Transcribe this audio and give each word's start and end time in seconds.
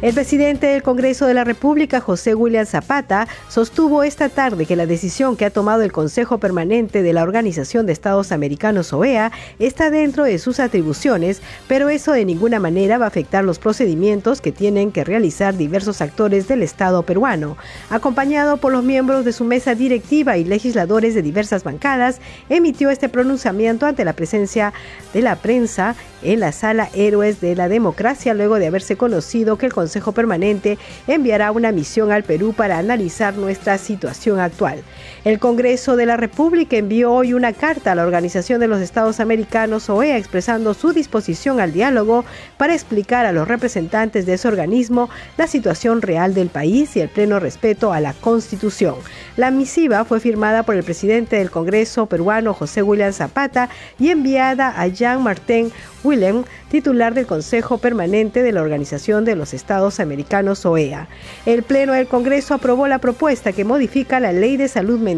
El 0.00 0.14
presidente 0.14 0.68
del 0.68 0.84
Congreso 0.84 1.26
de 1.26 1.34
la 1.34 1.42
República, 1.42 2.00
José 2.00 2.36
William 2.36 2.64
Zapata, 2.64 3.26
sostuvo 3.48 4.04
esta 4.04 4.28
tarde 4.28 4.64
que 4.64 4.76
la 4.76 4.86
decisión 4.86 5.36
que 5.36 5.44
ha 5.44 5.50
tomado 5.50 5.82
el 5.82 5.90
Consejo 5.90 6.38
Permanente 6.38 7.02
de 7.02 7.12
la 7.12 7.24
Organización 7.24 7.84
de 7.84 7.94
Estados 7.94 8.30
Americanos, 8.30 8.92
OEA, 8.92 9.32
está 9.58 9.90
dentro 9.90 10.22
de 10.22 10.38
sus 10.38 10.60
atribuciones, 10.60 11.42
pero 11.66 11.88
eso 11.88 12.12
de 12.12 12.24
ninguna 12.24 12.60
manera 12.60 12.96
va 12.96 13.06
a 13.06 13.08
afectar 13.08 13.42
los 13.42 13.58
procedimientos 13.58 14.40
que 14.40 14.52
tienen 14.52 14.92
que 14.92 15.02
realizar 15.02 15.56
diversos 15.56 16.00
actores 16.00 16.46
del 16.46 16.62
Estado 16.62 17.02
peruano. 17.02 17.56
Acompañado 17.90 18.58
por 18.58 18.70
los 18.70 18.84
miembros 18.84 19.24
de 19.24 19.32
su 19.32 19.42
mesa 19.42 19.74
directiva 19.74 20.36
y 20.36 20.44
legisladores 20.44 21.16
de 21.16 21.22
diversas 21.22 21.64
bancadas, 21.64 22.20
emitió 22.48 22.90
este 22.90 23.08
pronunciamiento 23.08 23.84
ante 23.84 24.04
la 24.04 24.12
presencia 24.12 24.72
de 25.12 25.22
la 25.22 25.34
prensa 25.34 25.96
en 26.22 26.40
la 26.40 26.52
sala 26.52 26.88
Héroes 26.94 27.40
de 27.40 27.54
la 27.54 27.68
Democracia 27.68 28.34
luego 28.34 28.58
de 28.58 28.66
haberse 28.66 28.96
conocido 28.96 29.58
que 29.58 29.66
el 29.66 29.72
Consejo 29.72 30.12
Permanente 30.12 30.78
enviará 31.06 31.50
una 31.50 31.72
misión 31.72 32.12
al 32.12 32.24
Perú 32.24 32.54
para 32.56 32.78
analizar 32.78 33.34
nuestra 33.36 33.78
situación 33.78 34.40
actual. 34.40 34.82
El 35.28 35.38
Congreso 35.38 35.96
de 35.96 36.06
la 36.06 36.16
República 36.16 36.78
envió 36.78 37.12
hoy 37.12 37.34
una 37.34 37.52
carta 37.52 37.92
a 37.92 37.94
la 37.94 38.02
Organización 38.02 38.60
de 38.60 38.66
los 38.66 38.80
Estados 38.80 39.20
Americanos, 39.20 39.90
OEA, 39.90 40.16
expresando 40.16 40.72
su 40.72 40.94
disposición 40.94 41.60
al 41.60 41.74
diálogo 41.74 42.24
para 42.56 42.72
explicar 42.72 43.26
a 43.26 43.32
los 43.32 43.46
representantes 43.46 44.24
de 44.24 44.32
ese 44.32 44.48
organismo 44.48 45.10
la 45.36 45.46
situación 45.46 46.00
real 46.00 46.32
del 46.32 46.48
país 46.48 46.96
y 46.96 47.00
el 47.00 47.10
pleno 47.10 47.40
respeto 47.40 47.92
a 47.92 48.00
la 48.00 48.14
Constitución. 48.14 48.94
La 49.36 49.50
misiva 49.50 50.06
fue 50.06 50.18
firmada 50.18 50.62
por 50.62 50.76
el 50.76 50.82
presidente 50.82 51.36
del 51.36 51.50
Congreso 51.50 52.06
peruano, 52.06 52.54
José 52.54 52.82
William 52.82 53.12
Zapata, 53.12 53.68
y 53.98 54.08
enviada 54.08 54.80
a 54.80 54.86
Jean 54.86 55.22
Martin 55.22 55.70
Willem, 56.04 56.44
titular 56.70 57.12
del 57.12 57.26
Consejo 57.26 57.76
Permanente 57.76 58.42
de 58.42 58.52
la 58.52 58.62
Organización 58.62 59.26
de 59.26 59.36
los 59.36 59.52
Estados 59.52 60.00
Americanos, 60.00 60.64
OEA. 60.64 61.08
El 61.44 61.64
Pleno 61.64 61.92
del 61.92 62.08
Congreso 62.08 62.54
aprobó 62.54 62.88
la 62.88 62.98
propuesta 62.98 63.52
que 63.52 63.64
modifica 63.64 64.20
la 64.20 64.32
Ley 64.32 64.56
de 64.56 64.68
Salud 64.68 64.98
Mental 64.98 65.17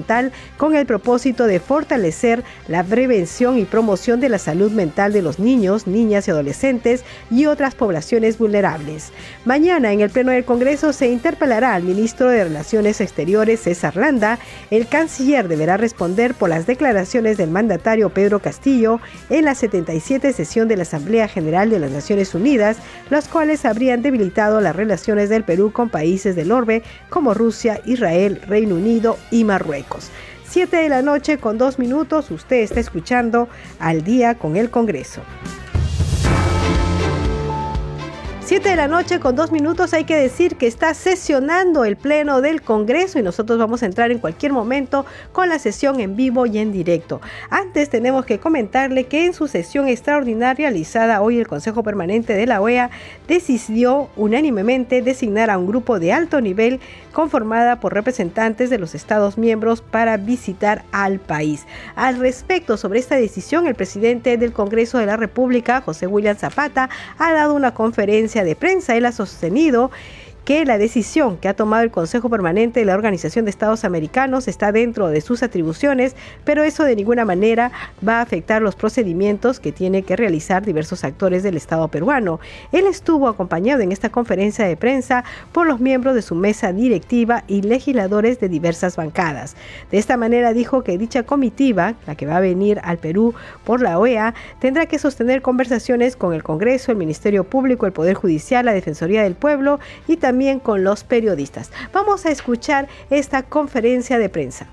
con 0.56 0.74
el 0.74 0.86
propósito 0.86 1.46
de 1.46 1.60
fortalecer 1.60 2.42
la 2.68 2.82
prevención 2.84 3.58
y 3.58 3.64
promoción 3.64 4.20
de 4.20 4.28
la 4.28 4.38
salud 4.38 4.70
mental 4.72 5.12
de 5.12 5.22
los 5.22 5.38
niños, 5.38 5.86
niñas 5.86 6.26
y 6.26 6.30
adolescentes 6.30 7.04
y 7.30 7.46
otras 7.46 7.74
poblaciones 7.74 8.38
vulnerables. 8.38 9.12
Mañana 9.44 9.92
en 9.92 10.00
el 10.00 10.10
Pleno 10.10 10.32
del 10.32 10.44
Congreso 10.44 10.92
se 10.92 11.08
interpelará 11.08 11.74
al 11.74 11.82
ministro 11.82 12.28
de 12.30 12.44
Relaciones 12.44 13.00
Exteriores, 13.00 13.60
César 13.60 13.96
Landa. 13.96 14.38
El 14.70 14.86
canciller 14.86 15.48
deberá 15.48 15.76
responder 15.76 16.34
por 16.34 16.48
las 16.48 16.66
declaraciones 16.66 17.36
del 17.36 17.50
mandatario 17.50 18.10
Pedro 18.10 18.40
Castillo 18.40 19.00
en 19.28 19.44
la 19.44 19.54
77 19.54 20.32
sesión 20.32 20.68
de 20.68 20.76
la 20.76 20.82
Asamblea 20.82 21.28
General 21.28 21.70
de 21.70 21.78
las 21.78 21.90
Naciones 21.90 22.34
Unidas, 22.34 22.78
las 23.10 23.28
cuales 23.28 23.64
habrían 23.64 24.02
debilitado 24.02 24.60
las 24.60 24.76
relaciones 24.76 25.28
del 25.28 25.44
Perú 25.44 25.72
con 25.72 25.88
países 25.88 26.36
del 26.36 26.52
orbe 26.52 26.82
como 27.08 27.34
Rusia, 27.34 27.80
Israel, 27.84 28.40
Reino 28.46 28.76
Unido 28.76 29.18
y 29.30 29.44
Marruecos. 29.44 29.89
Siete 30.44 30.78
de 30.78 30.88
la 30.88 31.02
noche 31.02 31.38
con 31.38 31.58
dos 31.58 31.78
minutos, 31.78 32.30
usted 32.30 32.56
está 32.56 32.80
escuchando 32.80 33.48
al 33.78 34.02
día 34.02 34.34
con 34.34 34.56
el 34.56 34.70
Congreso. 34.70 35.22
7 38.50 38.68
de 38.68 38.74
la 38.74 38.88
noche 38.88 39.20
con 39.20 39.36
dos 39.36 39.52
minutos 39.52 39.94
hay 39.94 40.02
que 40.02 40.16
decir 40.16 40.56
que 40.56 40.66
está 40.66 40.92
sesionando 40.92 41.84
el 41.84 41.96
Pleno 41.96 42.40
del 42.40 42.62
Congreso 42.62 43.20
y 43.20 43.22
nosotros 43.22 43.60
vamos 43.60 43.84
a 43.84 43.86
entrar 43.86 44.10
en 44.10 44.18
cualquier 44.18 44.52
momento 44.52 45.06
con 45.30 45.48
la 45.48 45.60
sesión 45.60 46.00
en 46.00 46.16
vivo 46.16 46.46
y 46.46 46.58
en 46.58 46.72
directo. 46.72 47.20
Antes 47.48 47.90
tenemos 47.90 48.24
que 48.24 48.40
comentarle 48.40 49.04
que 49.04 49.24
en 49.24 49.34
su 49.34 49.46
sesión 49.46 49.86
extraordinaria 49.86 50.68
realizada 50.68 51.22
hoy 51.22 51.38
el 51.38 51.46
Consejo 51.46 51.84
Permanente 51.84 52.32
de 52.32 52.46
la 52.46 52.60
OEA 52.60 52.90
decidió 53.28 54.08
unánimemente 54.16 55.00
designar 55.00 55.48
a 55.48 55.56
un 55.56 55.68
grupo 55.68 56.00
de 56.00 56.12
alto 56.12 56.40
nivel 56.40 56.80
conformada 57.12 57.80
por 57.80 57.94
representantes 57.94 58.70
de 58.70 58.78
los 58.78 58.94
Estados 58.94 59.38
miembros 59.38 59.82
para 59.82 60.16
visitar 60.16 60.84
al 60.92 61.18
país. 61.18 61.66
Al 61.96 62.18
respecto 62.18 62.76
sobre 62.76 62.98
esta 62.98 63.16
decisión, 63.16 63.66
el 63.66 63.74
presidente 63.74 64.36
del 64.36 64.52
Congreso 64.52 64.98
de 64.98 65.06
la 65.06 65.16
República, 65.16 65.80
José 65.80 66.06
William 66.06 66.36
Zapata, 66.36 66.88
ha 67.18 67.32
dado 67.32 67.54
una 67.54 67.74
conferencia 67.74 68.44
de 68.44 68.56
prensa, 68.56 68.96
él 68.96 69.06
ha 69.06 69.12
sostenido 69.12 69.90
que 70.44 70.64
la 70.64 70.78
decisión 70.78 71.36
que 71.36 71.48
ha 71.48 71.54
tomado 71.54 71.82
el 71.82 71.90
Consejo 71.90 72.28
Permanente 72.28 72.80
de 72.80 72.86
la 72.86 72.94
Organización 72.94 73.44
de 73.44 73.50
Estados 73.50 73.84
Americanos 73.84 74.48
está 74.48 74.72
dentro 74.72 75.08
de 75.08 75.20
sus 75.20 75.42
atribuciones, 75.42 76.16
pero 76.44 76.62
eso 76.62 76.84
de 76.84 76.96
ninguna 76.96 77.24
manera 77.24 77.70
va 78.06 78.18
a 78.18 78.22
afectar 78.22 78.62
los 78.62 78.74
procedimientos 78.74 79.60
que 79.60 79.72
tiene 79.72 80.02
que 80.02 80.16
realizar 80.16 80.64
diversos 80.64 81.04
actores 81.04 81.42
del 81.42 81.56
Estado 81.56 81.86
peruano. 81.88 82.40
Él 82.72 82.86
estuvo 82.86 83.28
acompañado 83.28 83.82
en 83.82 83.92
esta 83.92 84.08
conferencia 84.08 84.64
de 84.64 84.76
prensa 84.76 85.24
por 85.52 85.66
los 85.66 85.80
miembros 85.80 86.14
de 86.14 86.22
su 86.22 86.34
mesa 86.34 86.72
directiva 86.72 87.44
y 87.46 87.62
legisladores 87.62 88.40
de 88.40 88.48
diversas 88.48 88.96
bancadas. 88.96 89.56
De 89.90 89.98
esta 89.98 90.16
manera 90.16 90.52
dijo 90.52 90.82
que 90.82 90.98
dicha 90.98 91.22
comitiva, 91.22 91.94
la 92.06 92.14
que 92.14 92.26
va 92.26 92.38
a 92.38 92.40
venir 92.40 92.80
al 92.82 92.98
Perú 92.98 93.34
por 93.64 93.82
la 93.82 93.98
OEA, 93.98 94.34
tendrá 94.58 94.86
que 94.86 94.98
sostener 94.98 95.42
conversaciones 95.42 96.16
con 96.16 96.34
el 96.34 96.42
Congreso, 96.42 96.92
el 96.92 96.98
Ministerio 96.98 97.44
Público, 97.44 97.86
el 97.86 97.92
Poder 97.92 98.14
Judicial, 98.14 98.66
la 98.66 98.72
Defensoría 98.72 99.22
del 99.22 99.34
Pueblo 99.34 99.78
y 100.08 100.16
también 100.16 100.29
con 100.62 100.84
los 100.84 101.02
periodistas. 101.02 101.70
Vamos 101.92 102.24
a 102.24 102.30
escuchar 102.30 102.88
esta 103.10 103.42
conferencia 103.42 104.16
de 104.16 104.28
prensa. 104.28 104.68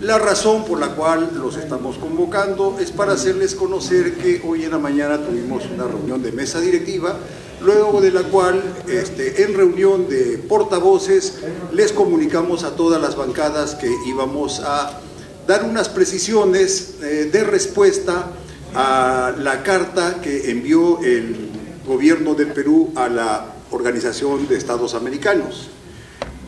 La 0.00 0.18
razón 0.18 0.64
por 0.64 0.80
la 0.80 0.88
cual 0.88 1.30
los 1.36 1.56
estamos 1.56 1.96
convocando 1.96 2.76
es 2.80 2.90
para 2.90 3.12
hacerles 3.12 3.54
conocer 3.54 4.14
que 4.14 4.42
hoy 4.44 4.64
en 4.64 4.72
la 4.72 4.78
mañana 4.78 5.18
tuvimos 5.18 5.64
una 5.72 5.84
reunión 5.84 6.22
de 6.22 6.32
mesa 6.32 6.60
directiva, 6.60 7.16
luego 7.60 8.00
de 8.00 8.10
la 8.10 8.22
cual 8.24 8.60
este, 8.88 9.44
en 9.44 9.54
reunión 9.54 10.08
de 10.08 10.38
portavoces 10.38 11.38
les 11.72 11.92
comunicamos 11.92 12.64
a 12.64 12.74
todas 12.74 13.00
las 13.00 13.14
bancadas 13.14 13.76
que 13.76 13.90
íbamos 14.06 14.60
a 14.60 15.00
dar 15.46 15.64
unas 15.64 15.88
precisiones 15.88 16.96
eh, 17.00 17.30
de 17.32 17.44
respuesta 17.44 18.26
a 18.74 19.32
la 19.38 19.62
carta 19.62 20.20
que 20.20 20.50
envió 20.50 21.00
el 21.02 21.48
gobierno 21.86 22.34
del 22.34 22.48
Perú 22.48 22.92
a 22.96 23.08
la 23.08 23.57
Organización 23.70 24.48
de 24.48 24.56
Estados 24.56 24.94
Americanos. 24.94 25.68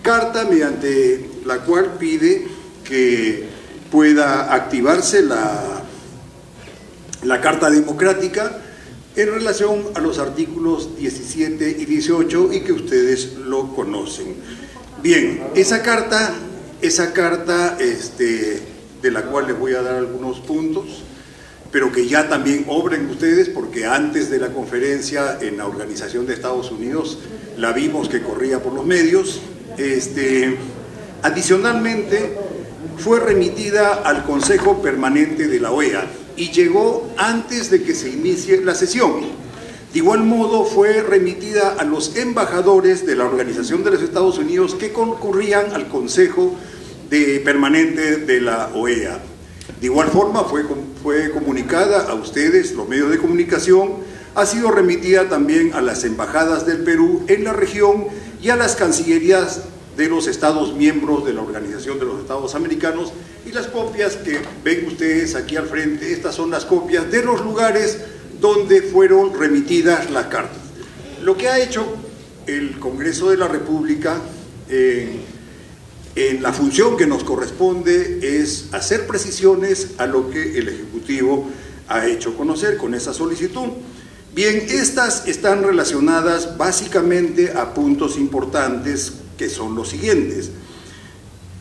Carta 0.03 0.45
mediante 0.45 1.29
la 1.45 1.59
cual 1.59 1.97
pide 1.99 2.47
que 2.85 3.49
pueda 3.91 4.55
activarse 4.55 5.23
la, 5.23 5.83
la 7.25 7.41
Carta 7.41 7.71
Democrática 7.71 8.63
en 9.17 9.33
relación 9.33 9.85
a 9.95 10.01
los 10.01 10.19
artículos 10.19 10.97
17 10.97 11.77
y 11.79 11.85
18 11.85 12.53
y 12.53 12.61
que 12.61 12.73
ustedes 12.73 13.35
lo 13.35 13.75
conocen. 13.75 14.37
Bien, 15.03 15.43
esa 15.55 15.83
carta, 15.83 16.33
esa 16.81 17.13
carta 17.13 17.77
este, 17.81 18.61
de 19.03 19.11
la 19.11 19.23
cual 19.23 19.49
les 19.49 19.59
voy 19.59 19.75
a 19.75 19.83
dar 19.83 19.97
algunos 19.97 20.41
puntos, 20.41 21.03
pero 21.73 21.93
que 21.93 22.07
ya 22.07 22.29
también 22.29 22.65
obren 22.69 23.09
ustedes 23.09 23.49
porque 23.49 23.87
antes 23.87 24.31
de 24.31 24.39
la 24.39 24.49
conferencia 24.49 25.39
en 25.41 25.59
la 25.59 25.67
Organización 25.67 26.27
de 26.27 26.35
Estados 26.35 26.71
Unidos 26.71 27.19
la 27.57 27.73
vimos 27.73 28.09
que 28.09 28.23
corría 28.23 28.63
por 28.63 28.73
los 28.73 28.85
medios. 28.85 29.41
Este, 29.77 30.57
adicionalmente, 31.23 32.37
fue 32.97 33.21
remitida 33.21 34.03
al 34.05 34.25
Consejo 34.25 34.83
Permanente 34.83 35.49
de 35.49 35.61
la 35.61 35.71
OEA 35.71 36.07
y 36.37 36.51
llegó 36.51 37.13
antes 37.17 37.71
de 37.71 37.83
que 37.83 37.95
se 37.95 38.11
inicie 38.11 38.63
la 38.63 38.75
sesión. 38.75 39.41
De 39.93 39.99
igual 39.99 40.25
modo, 40.25 40.65
fue 40.65 41.03
remitida 41.03 41.75
a 41.79 41.85
los 41.85 42.17
embajadores 42.17 43.07
de 43.07 43.17
la 43.17 43.25
Organización 43.25 43.83
de 43.83 43.91
los 43.91 44.03
Estados 44.03 44.39
Unidos 44.39 44.75
que 44.75 44.93
concurrían 44.93 45.73
al 45.75 45.89
Consejo 45.89 46.57
de 47.09 47.41
Permanente 47.45 48.19
de 48.19 48.41
la 48.41 48.71
OEA. 48.75 49.21
De 49.79 49.87
igual 49.87 50.09
forma, 50.09 50.45
fue, 50.45 50.65
fue 51.03 51.31
comunicada 51.31 52.11
a 52.11 52.15
ustedes, 52.15 52.73
los 52.73 52.89
medios 52.89 53.11
de 53.11 53.19
comunicación, 53.19 53.95
ha 54.35 54.47
sido 54.47 54.71
remitida 54.71 55.29
también 55.29 55.73
a 55.75 55.81
las 55.81 56.05
embajadas 56.05 56.67
del 56.67 56.85
Perú 56.85 57.25
en 57.29 57.45
la 57.45 57.53
región 57.53 58.07
y 58.43 58.51
a 58.51 58.57
las 58.57 58.77
cancillerías 58.77 59.63
de 59.97 60.09
los 60.09 60.27
Estados 60.27 60.75
miembros 60.75 61.27
de 61.27 61.33
la 61.33 61.43
Organización 61.43 61.99
de 61.99 62.07
los 62.07 62.21
Estados 62.21 62.55
Americanos 62.55 63.13
y 63.47 63.53
las 63.53 63.67
copias 63.67 64.17
que 64.17 64.39
ven 64.65 64.87
ustedes 64.87 65.35
aquí 65.35 65.57
al 65.57 65.67
frente, 65.67 66.13
estas 66.13 66.35
son 66.35 66.51
las 66.51 66.65
copias 66.65 67.11
de 67.11 67.23
los 67.23 67.43
lugares 67.43 67.99
donde 68.41 68.83
fueron 68.83 69.39
remitidas 69.39 70.11
las 70.11 70.27
cartas. 70.27 70.59
Lo 71.23 71.37
que 71.37 71.49
ha 71.49 71.59
hecho 71.59 71.85
el 72.47 72.79
Congreso 72.79 73.31
de 73.31 73.37
la 73.37 73.49
República 73.49 74.17
en, 74.69 75.21
en 76.17 76.43
la 76.43 76.53
función 76.53 76.97
que 76.97 77.07
nos 77.07 77.23
corresponde 77.23 78.41
es 78.41 78.67
hacer 78.73 79.07
precisiones 79.07 79.93
a 79.99 80.07
lo 80.07 80.31
que 80.31 80.59
el 80.59 80.69
Ejecutivo 80.69 81.49
ha 81.89 82.07
hecho 82.07 82.37
conocer 82.37 82.77
con 82.77 82.95
esa 82.95 83.15
solicitud. 83.15 83.69
Bien, 84.35 84.65
estas 84.69 85.27
están 85.27 85.63
relacionadas 85.63 86.57
básicamente 86.57 87.53
a 87.53 87.75
puntos 87.75 88.17
importantes 88.17 89.13
que 89.37 89.49
son 89.49 89.75
los 89.75 89.89
siguientes. 89.89 90.51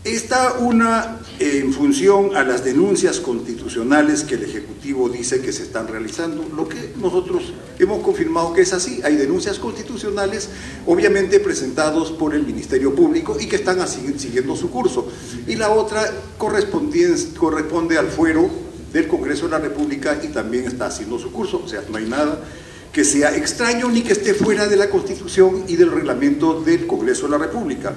Está 0.10 0.54
una 0.54 1.20
en 1.38 1.72
función 1.72 2.36
a 2.36 2.44
las 2.44 2.64
denuncias 2.64 3.20
constitucionales 3.20 4.24
que 4.24 4.36
el 4.36 4.44
Ejecutivo 4.44 5.08
dice 5.08 5.40
que 5.40 5.54
se 5.54 5.62
están 5.62 5.88
realizando, 5.88 6.44
lo 6.56 6.68
que 6.68 6.94
nosotros 7.00 7.54
hemos 7.78 8.02
confirmado 8.02 8.52
que 8.54 8.62
es 8.62 8.74
así. 8.74 9.02
Hay 9.04 9.18
denuncias 9.18 9.60
constitucionales, 9.60 10.50
obviamente 10.88 11.40
presentados 11.40 12.12
por 12.12 12.34
el 12.34 12.44
Ministerio 12.44 12.96
Público 12.96 13.38
y 13.40 13.46
que 13.46 13.58
están 13.58 13.88
siguiendo 13.88 14.56
su 14.56 14.72
curso. 14.72 15.08
Y 15.46 15.56
la 15.56 15.70
otra 15.70 16.12
corresponde 16.40 17.98
al 18.00 18.08
fuero 18.08 18.50
del 18.92 19.08
Congreso 19.08 19.46
de 19.46 19.52
la 19.52 19.60
República 19.60 20.20
y 20.24 20.30
también 20.30 20.66
está 20.66 20.88
haciendo 20.88 21.20
su 21.20 21.32
curso, 21.32 21.62
o 21.64 21.68
sea, 21.68 21.84
no 21.88 21.98
hay 21.98 22.06
nada 22.06 22.44
que 22.92 23.06
sea 23.06 23.36
extraño 23.36 23.88
ni 23.90 24.02
que 24.02 24.14
esté 24.14 24.34
fuera 24.34 24.68
de 24.68 24.76
la 24.76 24.90
Constitución 24.90 25.66
y 25.68 25.76
del 25.76 25.92
reglamento 25.92 26.62
del 26.62 26.88
Congreso 26.88 27.28
de 27.28 27.32
la 27.32 27.38
República. 27.38 27.94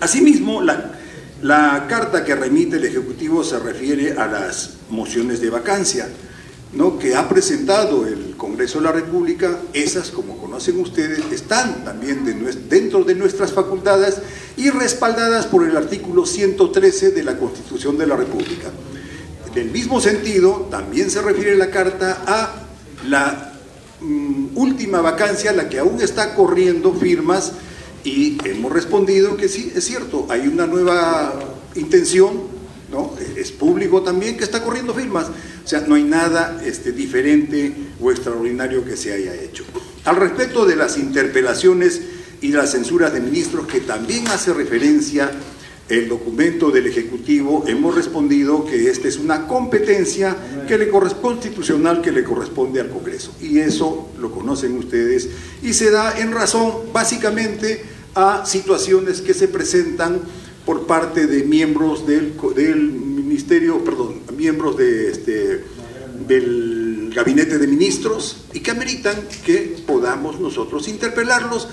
Asimismo, 0.00 0.62
la, 0.62 1.86
carta 1.88 2.24
que 2.24 2.34
remite 2.34 2.76
el 2.76 2.84
Ejecutivo 2.84 3.42
se 3.44 3.58
refiere 3.58 4.12
a 4.12 4.26
las 4.26 4.74
mociones 4.90 5.40
de 5.40 5.50
vacancia, 5.50 6.08
¿no? 6.74 6.98
que 6.98 7.14
ha 7.14 7.28
presentado 7.28 8.06
el 8.06 8.36
Congreso 8.36 8.78
de 8.78 8.84
la 8.84 8.92
República, 8.92 9.58
esas, 9.72 10.10
como 10.10 10.36
conocen 10.36 10.78
ustedes, 10.80 11.20
están 11.32 11.84
también 11.84 12.24
dentro 12.68 13.04
de 13.04 13.14
nuestras 13.14 13.52
facultades 13.52 14.18
y 14.56 14.70
respaldadas 14.70 15.46
por 15.46 15.66
el 15.66 15.76
artículo 15.76 16.26
113 16.26 17.12
de 17.12 17.24
la 17.24 17.38
Constitución 17.38 17.96
de 17.96 18.06
la 18.06 18.16
República. 18.16 18.70
En 19.52 19.58
el 19.58 19.70
mismo 19.70 20.00
sentido, 20.00 20.68
también 20.70 21.10
se 21.10 21.22
refiere 21.22 21.56
la 21.56 21.70
carta 21.70 22.22
a 22.26 22.66
la 23.08 23.54
mm, 24.00 24.56
última 24.56 25.00
vacancia, 25.00 25.52
la 25.52 25.70
que 25.70 25.78
aún 25.78 26.02
está 26.02 26.34
corriendo 26.34 26.92
firmas, 26.92 27.52
y 28.06 28.38
hemos 28.44 28.72
respondido 28.72 29.36
que 29.36 29.48
sí, 29.48 29.72
es 29.74 29.84
cierto, 29.84 30.26
hay 30.30 30.46
una 30.46 30.64
nueva 30.66 31.34
intención, 31.74 32.34
¿no? 32.90 33.12
es 33.36 33.50
público 33.50 34.02
también 34.02 34.36
que 34.36 34.44
está 34.44 34.62
corriendo 34.62 34.94
firmas, 34.94 35.26
o 35.26 35.68
sea, 35.68 35.80
no 35.80 35.96
hay 35.96 36.04
nada 36.04 36.62
este, 36.64 36.92
diferente 36.92 37.72
o 38.00 38.12
extraordinario 38.12 38.84
que 38.84 38.96
se 38.96 39.12
haya 39.12 39.34
hecho. 39.34 39.64
Al 40.04 40.16
respecto 40.16 40.64
de 40.64 40.76
las 40.76 40.96
interpelaciones 40.98 42.00
y 42.40 42.52
las 42.52 42.70
censuras 42.70 43.12
de 43.12 43.18
ministros, 43.18 43.66
que 43.66 43.80
también 43.80 44.28
hace 44.28 44.54
referencia 44.54 45.32
el 45.88 46.08
documento 46.08 46.70
del 46.70 46.86
Ejecutivo 46.86 47.64
hemos 47.66 47.94
respondido 47.94 48.64
que 48.64 48.88
esta 48.88 49.08
es 49.08 49.18
una 49.18 49.46
competencia 49.46 50.36
que 50.66 50.78
le 50.78 50.88
constitucional 50.88 52.02
que 52.02 52.10
le 52.10 52.24
corresponde 52.24 52.80
al 52.80 52.90
Congreso. 52.90 53.32
Y 53.40 53.58
eso 53.58 54.10
lo 54.20 54.32
conocen 54.32 54.76
ustedes 54.76 55.28
y 55.62 55.74
se 55.74 55.90
da 55.92 56.18
en 56.18 56.32
razón 56.32 56.72
básicamente 56.92 57.95
a 58.16 58.46
situaciones 58.46 59.20
que 59.20 59.34
se 59.34 59.46
presentan 59.46 60.22
por 60.64 60.86
parte 60.86 61.26
de 61.26 61.44
miembros 61.44 62.06
del, 62.06 62.34
Ministerio, 63.26 63.84
perdón, 63.84 64.22
miembros 64.34 64.76
de 64.78 65.10
este, 65.10 65.64
del 66.26 67.12
Gabinete 67.14 67.58
de 67.58 67.66
Ministros 67.66 68.44
y 68.54 68.60
que 68.60 68.70
ameritan 68.70 69.14
que 69.44 69.76
podamos 69.86 70.40
nosotros 70.40 70.88
interpelarlos 70.88 71.68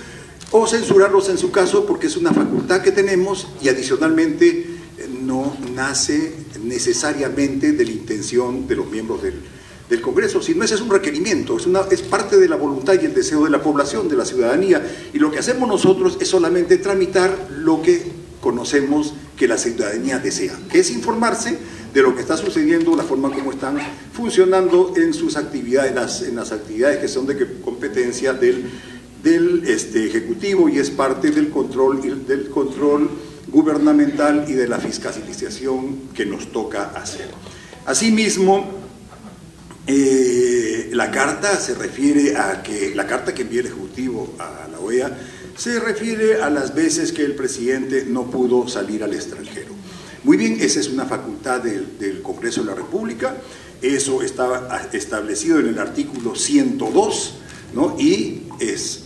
o 0.52 0.68
censurarlos 0.68 1.30
en 1.30 1.38
su 1.38 1.52
caso 1.52 1.86
porque 1.86 2.08
es 2.08 2.18
una 2.18 2.34
facultad 2.34 2.82
que 2.82 2.92
tenemos 2.92 3.48
y 3.62 3.70
adicionalmente 3.70 4.68
no 5.22 5.56
nace 5.74 6.34
necesariamente 6.62 7.72
de 7.72 7.86
la 7.86 7.92
intención 7.92 8.68
de 8.68 8.76
los 8.76 8.90
miembros 8.90 9.24
del, 9.24 9.42
del 9.90 10.02
Congreso, 10.02 10.42
sino 10.42 10.64
ese 10.64 10.76
es 10.76 10.82
un 10.82 10.90
requerimiento, 10.90 11.58
es, 11.58 11.66
una, 11.66 11.82
es 11.92 12.02
parte 12.02 12.38
de 12.38 12.48
la 12.48 12.56
voluntad 12.56 12.96
y 13.02 13.06
el 13.06 13.14
deseo 13.14 13.44
de 13.44 13.50
la 13.50 13.62
población, 13.62 14.08
de 14.10 14.16
la 14.16 14.26
ciudadanía, 14.26 14.86
y 15.14 15.20
lo 15.20 15.32
que 15.32 15.40
hacemos 15.40 15.68
nosotros 15.68 16.18
es 16.20 16.28
solamente 16.28 16.78
tramitar 16.78 17.50
lo 17.58 17.82
que 17.82 18.04
conocemos 18.42 19.14
que 19.38 19.48
la 19.48 19.58
ciudadanía 19.58 20.20
desea, 20.20 20.58
que 20.72 20.80
es 20.80 20.92
informarse 20.92 21.58
de 21.94 22.02
lo 22.02 22.16
que 22.16 22.22
está 22.22 22.38
sucediendo, 22.38 22.96
la 22.96 23.04
forma 23.04 23.32
como 23.32 23.52
están 23.52 23.78
funcionando 24.12 24.94
en 24.96 25.14
sus 25.14 25.38
actividades, 25.38 25.94
las, 25.94 26.22
en 26.24 26.36
las 26.36 26.52
actividades 26.52 27.00
que 27.00 27.08
son 27.08 27.28
de 27.28 27.62
competencia 27.62 28.34
del 28.34 28.66
del 29.24 29.64
este, 29.66 30.06
Ejecutivo 30.06 30.68
y 30.70 30.78
es 30.78 30.92
parte 30.92 31.32
del 31.32 31.50
control, 31.50 32.02
del 32.28 32.50
control 32.50 33.10
gubernamental 33.48 34.46
y 34.48 34.54
de 34.54 34.68
la 34.68 34.80
fiscalización 34.80 36.10
que 36.14 36.26
nos 36.26 36.52
toca 36.52 36.92
hacer. 36.96 37.30
Asimismo, 37.86 38.83
eh, 39.86 40.90
la 40.94 41.12
carta 41.12 41.60
se 41.60 41.76
refiere 41.76 42.38
a 42.38 42.64
que, 42.64 42.94
la 42.96 43.06
carta 43.06 43.34
que 43.34 43.42
envía 43.42 43.62
el 43.62 43.68
Ejecutivo 43.68 44.34
a 44.40 44.68
la 44.72 44.80
OEA 44.80 45.18
se 45.58 45.80
refiere 45.80 46.42
a 46.42 46.50
las 46.50 46.74
veces 46.74 47.12
que 47.12 47.24
el 47.24 47.36
presidente 47.36 48.06
no 48.08 48.30
pudo 48.30 48.68
salir 48.68 49.04
al 49.04 49.14
extranjero. 49.14 49.74
Muy 50.24 50.38
bien, 50.38 50.58
esa 50.62 50.80
es 50.80 50.88
una 50.88 51.06
facultad 51.06 51.62
del, 51.62 51.98
del 52.00 52.22
Congreso 52.22 52.62
de 52.62 52.68
la 52.68 52.76
República, 52.76 53.36
eso 53.82 54.22
está 54.22 54.90
establecido 54.94 55.60
en 55.60 55.68
el 55.68 55.78
artículo 55.78 56.36
102, 56.36 57.36
¿no? 57.74 57.98
y 58.00 58.44
es 58.60 59.04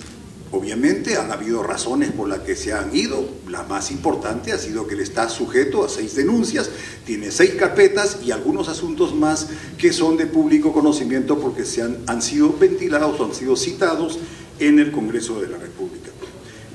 Obviamente 0.52 1.18
han 1.18 1.32
habido 1.32 1.62
razones 1.62 2.12
por 2.12 2.30
las 2.30 2.40
que 2.40 2.56
se 2.56 2.72
han 2.72 2.96
ido. 2.96 3.28
La 3.50 3.64
más 3.64 3.92
importante 3.92 4.54
ha 4.54 4.58
sido 4.58 4.88
que 4.88 4.94
él 4.94 5.02
está 5.02 5.28
sujeto 5.28 5.84
a 5.84 5.90
seis 5.90 6.16
denuncias, 6.16 6.70
tiene 7.06 7.32
seis 7.32 7.56
carpetas 7.56 8.20
y 8.24 8.32
algunos 8.32 8.70
asuntos 8.70 9.14
más 9.14 9.48
que 9.78 9.92
son 9.92 10.16
de 10.16 10.26
público 10.26 10.72
conocimiento 10.72 11.38
porque 11.40 11.66
se 11.66 11.82
han, 11.82 11.98
han 12.08 12.22
sido 12.22 12.56
ventilados 12.58 13.20
o 13.20 13.26
han 13.26 13.34
sido 13.34 13.58
citados 13.58 14.20
en 14.60 14.80
el 14.80 14.92
Congreso 14.92 15.42
de 15.42 15.50
la 15.50 15.58
República. 15.58 16.12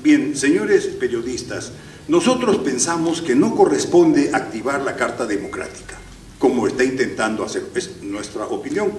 Bien, 0.03 0.35
señores 0.35 0.85
periodistas, 0.85 1.71
nosotros 2.07 2.57
pensamos 2.57 3.21
que 3.21 3.35
no 3.35 3.55
corresponde 3.55 4.31
activar 4.33 4.81
la 4.81 4.95
Carta 4.95 5.25
Democrática, 5.25 5.97
como 6.37 6.67
está 6.67 6.83
intentando 6.83 7.43
hacer, 7.43 7.63
es 7.75 8.01
nuestra 8.01 8.45
opinión, 8.47 8.91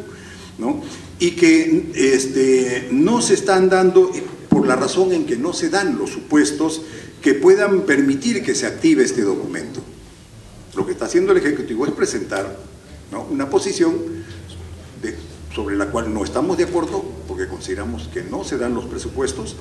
¿no? 0.59 0.83
Y 1.19 1.33
que 1.33 1.91
este, 1.95 2.89
no 2.91 3.21
se 3.21 3.35
están 3.35 3.69
dando 3.69 4.11
por 4.55 4.69
la 4.69 4.77
razón 4.77 5.13
en 5.13 5.27
que 5.27 5.37
no 5.37 5.53
se 5.53 5.69
dan 5.69 5.99
los 5.99 6.11
supuestos 6.11 6.83
que 7.21 7.35
puedan 7.35 7.81
permitir 7.81 8.45
que 8.45 8.55
se 8.55 8.67
active 8.67 9.03
este 9.03 9.23
documento. 9.23 9.81
Lo 10.77 10.87
que 10.87 10.93
está 10.93 11.07
haciendo 11.07 11.33
el 11.33 11.39
Ejecutivo 11.39 11.85
es 11.87 11.91
presentar 11.93 12.57
una 13.33 13.51
posición 13.51 13.97
sobre 15.53 15.77
la 15.77 15.87
cual 15.87 16.15
no 16.15 16.23
estamos 16.23 16.57
de 16.57 16.65
acuerdo 16.65 17.05
porque 17.27 17.49
consideramos 17.49 18.09
que 18.15 18.23
no 18.23 18.45
se 18.45 18.57
dan 18.57 18.75
los 18.75 18.85
presupuestos. 18.85 19.57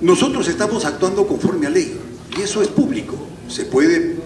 Nosotros 0.00 0.48
estamos 0.48 0.84
actuando 0.84 1.24
conforme 1.28 1.68
a 1.68 1.70
ley 1.70 1.96
y 2.36 2.40
eso 2.40 2.60
es 2.60 2.68
público. 2.68 3.14
Se 3.46 3.66
puede 3.66 4.16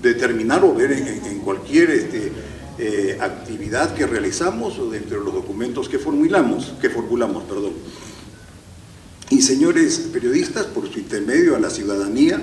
determinar 0.00 0.64
o 0.64 0.74
ver 0.74 0.92
en, 0.92 1.40
cualquier 1.40 1.90
este, 1.90 2.30
eh, 2.78 3.18
actividad 3.20 3.94
que 3.94 4.06
realizamos 4.06 4.78
o 4.78 4.88
dentro 4.90 5.18
de 5.18 5.24
los 5.24 5.34
documentos 5.34 5.88
que 5.88 5.98
formulamos, 5.98 6.72
que 6.80 6.88
formulamos, 6.88 7.42
perdón. 7.42 7.72
Y 9.30 9.42
señores 9.42 10.08
periodistas, 10.12 10.66
por 10.66 10.92
su 10.92 10.98
intermedio 10.98 11.54
a 11.54 11.60
la 11.60 11.70
ciudadanía, 11.70 12.42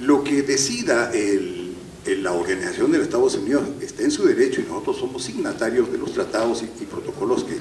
lo 0.00 0.24
que 0.24 0.42
decida 0.42 1.12
la 2.06 2.32
Organización 2.32 2.90
de 2.90 2.98
los 2.98 3.06
Estados 3.06 3.36
Unidos 3.36 3.64
está 3.82 4.02
en 4.02 4.10
su 4.10 4.24
derecho 4.24 4.62
y 4.62 4.64
nosotros 4.64 4.96
somos 4.96 5.24
signatarios 5.24 5.92
de 5.92 5.98
los 5.98 6.14
tratados 6.14 6.62
y, 6.62 6.84
protocolos 6.86 7.44
que, 7.44 7.58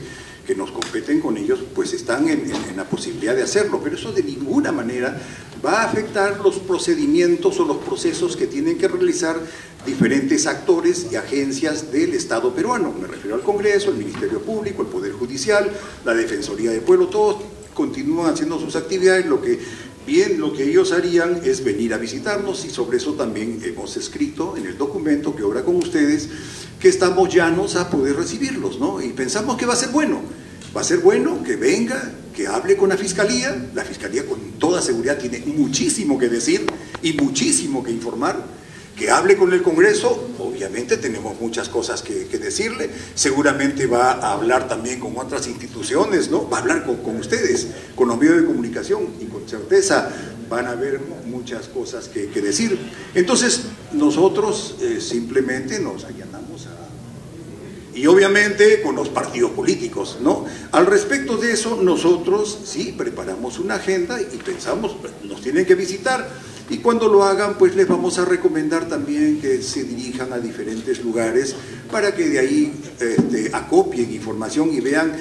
que, 0.48 0.56
nos 0.56 0.72
competen 0.72 1.20
con 1.20 1.36
ellos, 1.36 1.60
pues 1.76 1.92
están 1.92 2.30
en, 2.30 2.50
la 2.78 2.86
posibilidad 2.86 3.36
de 3.36 3.44
hacerlo, 3.44 3.82
pero 3.84 3.98
eso 3.98 4.14
de 4.14 4.24
ninguna 4.24 4.72
manera 4.72 5.22
va 5.64 5.82
a 5.82 5.90
afectar 5.90 6.40
los 6.40 6.58
procedimientos 6.60 7.60
o 7.60 7.66
los 7.66 7.78
procesos 7.78 8.38
que 8.38 8.48
tienen 8.48 8.78
que 8.78 8.88
realizar 8.88 9.38
diferentes 9.86 10.48
actores 10.48 11.08
y 11.12 11.18
agencias 11.18 11.92
del 11.92 12.14
Estado 12.14 12.54
peruano. 12.54 12.94
Me 13.00 13.08
refiero 13.08 13.36
al 13.36 13.44
Congreso, 13.44 13.90
el 13.90 13.98
Ministerio 13.98 14.42
Público, 14.42 14.82
el 14.82 14.88
Poder 14.88 15.12
Judicial, 15.12 15.70
la 16.06 16.14
Defensoría 16.14 16.72
del 16.72 16.82
Pueblo, 16.82 17.08
todos 17.08 17.44
continúan 17.74 18.34
haciendo 18.34 18.60
sus 18.60 18.76
actividades, 18.76 19.26
lo 19.26 19.42
que 19.42 19.60
bien 20.06 20.40
lo 20.40 20.54
que 20.54 20.64
ellos 20.64 20.92
harían 20.92 21.42
es 21.44 21.64
venir 21.64 21.94
a 21.94 21.98
visitarnos 21.98 22.66
y 22.66 22.70
sobre 22.70 22.98
eso 22.98 23.14
también 23.14 23.62
hemos 23.64 23.98
escrito 23.98 24.58
en 24.58 24.66
el 24.66 24.78
documento 24.78 25.36
que 25.36 25.44
obra 25.44 25.64
con 25.64 25.76
ustedes 25.76 26.30
que 26.80 26.90
estamos 26.90 27.34
llanos 27.34 27.76
a 27.76 27.90
poder 27.90 28.16
recibirlos, 28.16 28.80
¿no? 28.80 29.02
Y 29.02 29.10
pensamos 29.10 29.58
que 29.58 29.66
va 29.66 29.74
a 29.74 29.78
ser 29.78 29.90
bueno, 29.90 30.22
va 30.76 30.82
a 30.82 30.84
ser 30.84 31.00
bueno 31.00 31.44
que 31.44 31.56
venga 31.56 32.12
que 32.36 32.48
hable 32.48 32.78
con 32.78 32.90
la 32.90 32.98
Fiscalía, 32.98 33.70
la 33.76 33.84
Fiscalía 33.84 34.26
con 34.26 34.40
toda 34.58 34.82
seguridad 34.82 35.18
tiene 35.18 35.44
muchísimo 35.46 36.18
que 36.18 36.30
decir 36.30 36.66
y 37.04 37.14
muchísimo 37.14 37.84
que 37.84 37.92
informar, 37.92 38.44
que 39.02 39.10
hable 39.10 39.36
con 39.36 39.52
el 39.52 39.64
Congreso, 39.64 40.30
obviamente 40.38 40.96
tenemos 40.96 41.42
muchas 41.42 41.70
cosas 41.70 42.04
que, 42.04 42.26
decirle, 42.38 42.88
seguramente 43.16 43.88
va 43.88 44.12
a 44.12 44.34
hablar 44.34 44.68
también 44.68 45.00
con 45.00 45.18
otras 45.18 45.48
instituciones, 45.48 46.30
¿no? 46.30 46.48
va 46.48 46.58
a 46.58 46.62
hablar 46.62 46.86
con, 46.86 47.16
ustedes, 47.16 47.70
con 47.96 48.10
los 48.10 48.20
medios 48.20 48.38
de 48.38 48.46
comunicación 48.46 49.08
y 49.20 49.26
con 49.26 49.50
certeza 49.50 50.08
van 50.48 50.68
a 50.68 50.74
haber 50.74 51.00
muchas 51.26 51.68
cosas 51.68 52.10
que, 52.10 52.28
decir. 52.28 52.78
Entonces 53.16 53.64
nosotros 53.92 54.76
eh, 54.82 55.02
simplemente 55.02 55.80
nos 55.80 56.04
allanamos 56.04 56.68
a 56.68 56.82
y 57.94 58.08
obviamente 58.08 58.82
con 58.82 58.96
los 58.96 59.10
partidos 59.10 59.52
políticos, 59.52 60.20
¿no? 60.22 60.46
Al 60.72 60.86
respecto 60.86 61.36
de 61.36 61.52
eso, 61.52 61.80
nosotros 61.82 62.60
sí 62.64 62.96
preparamos 62.98 63.60
una 63.60 63.76
agenda 63.76 64.22
y 64.22 64.38
pensamos, 64.38 64.96
nos 65.24 65.42
tienen 65.42 65.66
que 65.66 65.76
visitar 65.76 66.30
y 66.72 66.78
cuando 66.78 67.10
lo 67.10 67.26
hagan, 67.26 67.58
pues 67.58 67.76
les 67.76 67.86
vamos 67.86 68.18
a 68.18 68.24
recomendar 68.24 68.88
también 68.88 69.42
que 69.42 69.62
se 69.62 69.84
dirijan 69.84 70.32
a 70.32 70.40
diferentes 70.40 71.04
lugares 71.04 71.54
para 71.92 72.16
que 72.16 72.30
de 72.30 72.40
ahí 72.40 72.74
este, 72.98 73.50
acopien 73.54 74.14
información 74.14 74.74
y 74.74 74.80
vean 74.80 75.12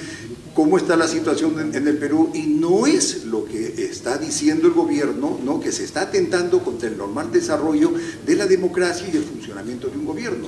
cómo 0.55 0.79
está 0.79 0.97
la 0.97 1.09
situación 1.09 1.75
en, 1.75 1.89
el 1.89 1.99
Perú 1.99 2.31
y 2.35 2.43
no 2.47 2.87
es 2.87 3.25
lo 3.25 3.45
que 3.45 3.85
está 3.85 4.17
diciendo 4.17 4.69
el 4.69 4.75
gobierno, 4.75 5.41
¿no? 5.45 5.59
que 5.59 5.73
se 5.73 5.83
está 5.83 6.03
atentando 6.03 6.63
contra 6.63 6.89
el 6.89 6.97
normal 6.97 7.33
desarrollo 7.33 7.93
de 8.25 8.37
la 8.37 8.47
democracia 8.47 9.09
y 9.13 9.17
el 9.17 9.25
funcionamiento 9.25 9.89
de 9.89 9.99
un 9.99 10.07
gobierno. 10.07 10.47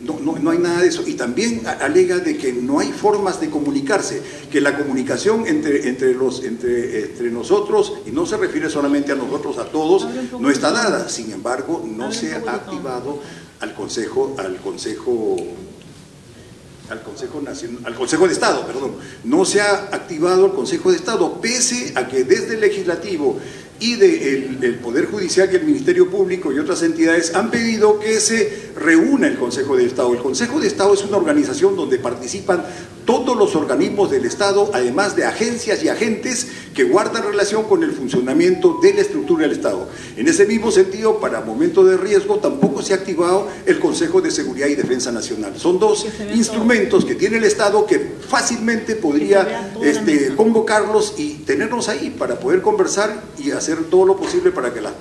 No, 0.00 0.20
no, 0.20 0.38
no, 0.38 0.50
hay 0.50 0.58
nada 0.58 0.80
de 0.80 0.88
eso. 0.88 1.02
Y 1.06 1.14
también 1.14 1.66
alega 1.66 2.18
de 2.18 2.36
que 2.36 2.52
no 2.52 2.78
hay 2.78 2.92
formas 2.92 3.40
de 3.40 3.50
comunicarse, 3.50 4.22
que 4.50 4.60
la 4.60 4.78
comunicación 4.78 5.46
entre, 5.46 5.88
entre, 5.88 6.14
los, 6.14 6.44
entre, 6.44 7.04
entre 7.04 7.30
nosotros, 7.30 7.94
y 8.06 8.12
no 8.12 8.24
se 8.24 8.36
refiere 8.36 8.70
solamente 8.70 9.10
a 9.10 9.16
nosotros, 9.16 9.58
a 9.58 9.64
todos, 9.64 10.06
no 10.38 10.50
está 10.50 10.70
dada. 10.70 11.08
Sin 11.08 11.32
embargo, 11.32 11.84
no 11.84 12.12
se 12.12 12.32
ha 12.34 12.38
activado 12.38 13.20
al 13.60 13.74
Consejo, 13.74 14.36
al 14.38 14.56
Consejo 14.58 15.36
al 16.90 17.02
Consejo 17.02 17.40
Nacional, 17.42 17.82
al 17.84 17.94
Consejo 17.94 18.26
de 18.26 18.32
Estado, 18.32 18.66
perdón, 18.66 18.94
no 19.24 19.44
se 19.44 19.60
ha 19.60 19.90
activado 19.92 20.46
el 20.46 20.52
Consejo 20.52 20.90
de 20.90 20.96
Estado, 20.96 21.40
pese 21.40 21.92
a 21.94 22.08
que 22.08 22.24
desde 22.24 22.54
el 22.54 22.60
legislativo 22.60 23.38
y 23.80 23.94
del 23.96 24.60
de 24.60 24.72
Poder 24.72 25.06
Judicial 25.06 25.48
y 25.52 25.56
el 25.56 25.64
Ministerio 25.64 26.10
Público 26.10 26.52
y 26.52 26.58
otras 26.58 26.82
entidades 26.82 27.34
han 27.34 27.50
pedido 27.50 27.98
que 28.00 28.20
se 28.20 28.70
reúna 28.76 29.28
el 29.28 29.38
Consejo 29.38 29.76
de 29.76 29.86
Estado. 29.86 30.12
El 30.12 30.20
Consejo 30.20 30.60
de 30.60 30.66
Estado 30.66 30.94
es 30.94 31.04
una 31.04 31.16
organización 31.16 31.76
donde 31.76 31.98
participan 31.98 32.64
todos 33.08 33.38
los 33.38 33.56
organismos 33.56 34.10
del 34.10 34.26
Estado, 34.26 34.70
además 34.74 35.16
de 35.16 35.24
agencias 35.24 35.82
y 35.82 35.88
agentes 35.88 36.46
que 36.74 36.84
guardan 36.84 37.22
relación 37.22 37.64
con 37.64 37.82
el 37.82 37.92
funcionamiento 37.92 38.80
de 38.82 38.92
la 38.92 39.00
estructura 39.00 39.44
del 39.44 39.52
Estado. 39.52 39.88
En 40.18 40.28
ese 40.28 40.44
mismo 40.44 40.70
sentido, 40.70 41.18
para 41.18 41.40
momentos 41.40 41.88
de 41.88 41.96
riesgo, 41.96 42.36
tampoco 42.36 42.82
se 42.82 42.92
ha 42.92 42.96
activado 42.96 43.48
el 43.64 43.78
Consejo 43.78 44.20
de 44.20 44.30
Seguridad 44.30 44.66
y 44.66 44.74
Defensa 44.74 45.10
Nacional. 45.10 45.54
Son 45.56 45.78
dos 45.78 46.06
instrumentos 46.34 47.06
que 47.06 47.14
tiene 47.14 47.38
el 47.38 47.44
Estado 47.44 47.86
que 47.86 47.98
fácilmente 48.28 48.94
podría 48.94 49.72
este, 49.82 50.34
convocarlos 50.36 51.14
y 51.16 51.44
tenernos 51.46 51.88
ahí 51.88 52.10
para 52.10 52.38
poder 52.38 52.60
conversar 52.60 53.22
y 53.38 53.52
hacer 53.52 53.84
todo 53.84 54.04
lo 54.04 54.18
posible 54.18 54.50
para 54.50 54.74
que 54.74 54.82
las 54.82 54.92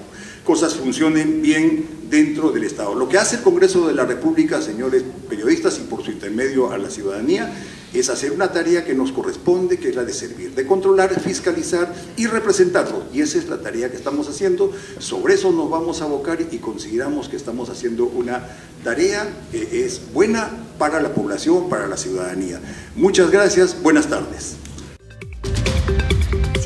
cosas 0.45 0.75
funcionen 0.75 1.41
bien 1.41 1.85
dentro 2.09 2.51
del 2.51 2.63
Estado. 2.63 2.95
Lo 2.95 3.09
que 3.09 3.17
hace 3.17 3.35
el 3.35 3.41
Congreso 3.41 3.85
de 3.85 3.93
la 3.93 4.05
República, 4.05 4.61
señores 4.61 5.03
periodistas, 5.27 5.77
y 5.77 5.81
por 5.81 6.05
su 6.05 6.11
intermedio 6.11 6.71
a 6.71 6.77
la 6.77 6.89
ciudadanía, 6.89 7.53
es 7.94 8.10
hacer 8.10 8.32
una 8.32 8.51
tarea 8.51 8.84
que 8.86 8.94
nos 8.94 9.12
corresponde, 9.12 9.77
que 9.77 9.89
es 9.89 9.96
la 9.96 10.03
de 10.03 10.13
servir, 10.13 10.53
de 10.53 10.65
controlar, 10.65 11.20
fiscalizar 11.20 11.94
y 12.15 12.27
representarlo. 12.27 13.03
Y 13.13 13.22
esa 13.22 13.38
es 13.38 13.48
la 13.48 13.62
tarea 13.62 13.89
que 13.89 13.98
estamos 13.98 14.27
haciendo. 14.29 14.72
Sobre 15.00 15.36
eso 15.36 15.51
nos 15.51 15.70
vamos 15.70 16.01
a 16.01 16.06
abocar 16.06 16.38
y 16.51 16.58
consideramos 16.58 17.29
que 17.29 17.36
estamos 17.36 17.70
haciendo 17.70 18.06
una 18.06 18.46
tarea 18.84 19.27
que 19.51 19.86
es 19.86 20.01
buena 20.13 20.50
para 20.77 21.01
la 21.01 21.13
población, 21.13 21.70
para 21.70 21.88
la 21.88 21.98
ciudadanía. 21.98 22.60
Muchas 22.96 23.32
gracias, 23.32 23.82
buenas 23.82 24.08
tardes. 24.08 24.58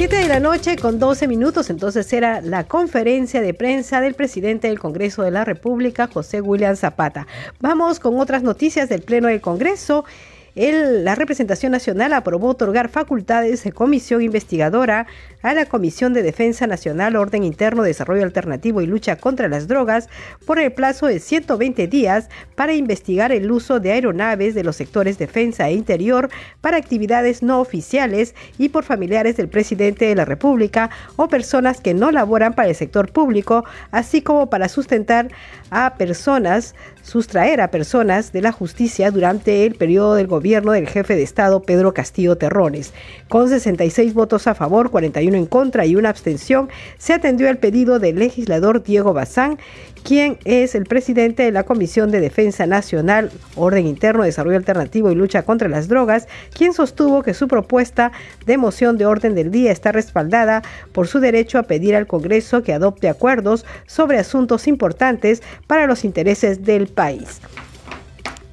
7 0.01 0.16
de 0.16 0.28
la 0.28 0.40
noche 0.40 0.78
con 0.78 0.98
12 0.98 1.28
minutos, 1.28 1.70
entonces 1.70 2.12
era 2.12 2.42
la 2.42 2.68
conferencia 2.68 3.40
de 3.40 3.54
prensa 3.54 4.01
del 4.01 4.16
presidente 4.16 4.68
del 4.68 4.80
Congreso 4.80 5.22
de 5.22 5.30
la 5.30 5.46
República, 5.46 6.10
José 6.12 6.42
William 6.42 6.75
Zapata. 6.75 7.28
Vamos 7.60 8.00
con 8.00 8.20
otras 8.20 8.42
noticias 8.42 8.90
del 8.90 9.04
Pleno 9.04 9.28
del 9.28 9.42
Congreso 9.42 10.04
la 10.53 11.15
representación 11.15 11.72
nacional 11.72 12.12
aprobó 12.12 12.50
otorgar 12.50 12.89
facultades 12.89 13.63
de 13.63 13.72
comisión 13.72 14.22
investigadora 14.22 15.08
a 15.43 15.53
la 15.53 15.65
Comisión 15.65 16.13
de 16.13 16.24
Defensa 16.24 16.67
Nacional, 16.67 17.15
Orden 17.15 17.46
Interno, 17.46 17.84
Desarrollo 17.84 18.24
Alternativo 18.24 18.81
y 18.81 18.86
Lucha 18.86 19.15
contra 19.15 19.48
las 19.48 19.70
Drogas 19.70 20.10
por 20.46 20.60
el 20.60 20.74
plazo 20.74 21.08
de 21.08 21.20
120 21.20 21.88
días 21.88 22.27
para 22.55 22.74
investigar 22.74 23.31
el 23.31 23.50
uso 23.50 23.79
de 23.79 23.93
aeronaves 23.93 24.53
de 24.53 24.65
los 24.65 24.75
sectores 24.75 25.17
defensa 25.17 25.70
e 25.70 25.74
interior 25.74 26.29
para 26.60 26.77
actividades 26.77 27.41
no 27.41 27.62
oficiales 27.62 28.36
y 28.58 28.70
por 28.70 28.84
familiares 28.84 29.38
del 29.38 29.48
presidente 29.48 30.05
de 30.05 30.15
la 30.15 30.25
República 30.25 30.89
o 31.15 31.29
personas 31.29 31.79
que 31.79 31.93
no 31.93 32.12
laboran 32.12 32.53
para 32.53 32.70
el 32.70 32.75
sector 32.75 33.12
público, 33.12 33.63
así 33.91 34.22
como 34.22 34.50
para 34.50 34.67
sustentar 34.67 35.29
a 35.70 35.96
personas, 35.96 36.75
sustraer 37.03 37.62
a 37.62 37.72
personas 37.72 38.34
de 38.34 38.41
la 38.41 38.51
justicia 38.51 39.12
durante 39.12 39.65
el 39.65 39.75
periodo 39.75 40.15
del 40.15 40.27
gobierno 40.27 40.40
del 40.41 40.88
jefe 40.88 41.15
de 41.15 41.21
Estado 41.21 41.62
Pedro 41.62 41.93
Castillo 41.93 42.36
Terrones. 42.36 42.93
Con 43.29 43.48
66 43.48 44.15
votos 44.15 44.48
a 44.48 44.55
favor, 44.55 44.89
41 44.89 45.38
en 45.38 45.45
contra 45.45 45.86
y 45.86 45.95
una 45.95 46.10
abstención, 46.10 46.69
se 46.98 47.13
atendió 47.13 47.48
al 47.48 47.60
pedido 47.60 48.00
del 48.00 48.17
legislador 48.17 48.83
Diego 48.83 49.13
Bazán, 49.13 49.60
quien 50.03 50.39
es 50.43 50.74
el 50.74 50.86
presidente 50.86 51.43
de 51.43 51.51
la 51.51 51.63
Comisión 51.63 52.10
de 52.10 52.19
Defensa 52.19 52.65
Nacional, 52.65 53.31
Orden 53.55 53.86
Interno, 53.86 54.24
Desarrollo 54.24 54.57
Alternativo 54.57 55.12
y 55.12 55.15
Lucha 55.15 55.43
contra 55.43 55.69
las 55.69 55.88
Drogas, 55.88 56.27
quien 56.57 56.74
sostuvo 56.74 57.21
que 57.21 57.36
su 57.36 57.48
propuesta 57.48 58.12
de 58.48 58.57
moción 58.57 58.98
de 58.98 59.05
orden 59.05 59.36
del 59.36 59.51
día 59.51 59.71
está 59.71 59.91
respaldada 59.91 60.63
por 60.91 61.07
su 61.07 61.19
derecho 61.19 61.60
a 61.60 61.63
pedir 61.63 61.95
al 61.95 62.07
Congreso 62.07 62.63
que 62.63 62.74
adopte 62.74 63.10
acuerdos 63.10 63.63
sobre 63.86 64.17
asuntos 64.17 64.67
importantes 64.67 65.43
para 65.67 65.86
los 65.86 66.03
intereses 66.03 66.65
del 66.65 66.88
país. 66.88 67.41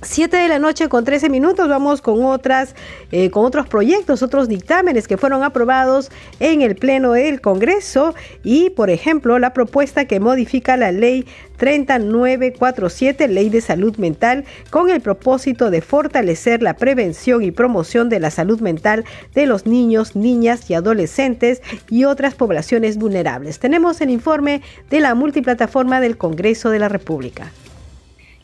7 0.03 0.37
de 0.37 0.49
la 0.49 0.61
noche 0.61 0.89
con 0.89 1.05
13 1.05 1.29
minutos 1.29 1.69
vamos 1.69 2.01
con 2.01 2.25
otras 2.25 2.77
eh, 3.11 3.31
con 3.31 3.45
otros 3.45 3.67
proyectos, 3.67 4.23
otros 4.23 4.49
dictámenes 4.49 5.09
que 5.09 5.17
fueron 5.17 5.43
aprobados 5.43 6.11
en 6.39 6.63
el 6.63 6.77
pleno 6.77 7.13
del 7.13 7.41
Congreso 7.41 8.15
y 8.45 8.71
por 8.71 8.91
ejemplo 8.91 9.41
la 9.41 9.53
propuesta 9.53 10.05
que 10.05 10.21
modifica 10.21 10.77
la 10.77 10.93
ley 10.93 11.27
3947, 11.57 13.27
ley 13.27 13.51
de 13.51 13.61
salud 13.61 13.97
mental, 13.97 14.45
con 14.71 14.89
el 14.89 15.01
propósito 15.01 15.71
de 15.71 15.83
fortalecer 15.83 16.63
la 16.63 16.75
prevención 16.75 17.43
y 17.43 17.51
promoción 17.51 18.09
de 18.09 18.21
la 18.21 18.31
salud 18.31 18.61
mental 18.61 19.05
de 19.35 19.47
los 19.47 19.67
niños, 19.67 20.15
niñas 20.15 20.71
y 20.71 20.75
adolescentes 20.75 21.61
y 21.91 22.05
otras 22.05 22.37
poblaciones 22.37 22.97
vulnerables. 22.97 23.59
Tenemos 23.59 24.01
el 24.01 24.11
informe 24.11 24.63
de 24.91 25.01
la 25.01 25.17
multiplataforma 25.17 26.01
del 26.01 26.17
Congreso 26.17 26.71
de 26.71 26.79
la 26.79 26.89
República. 26.89 27.51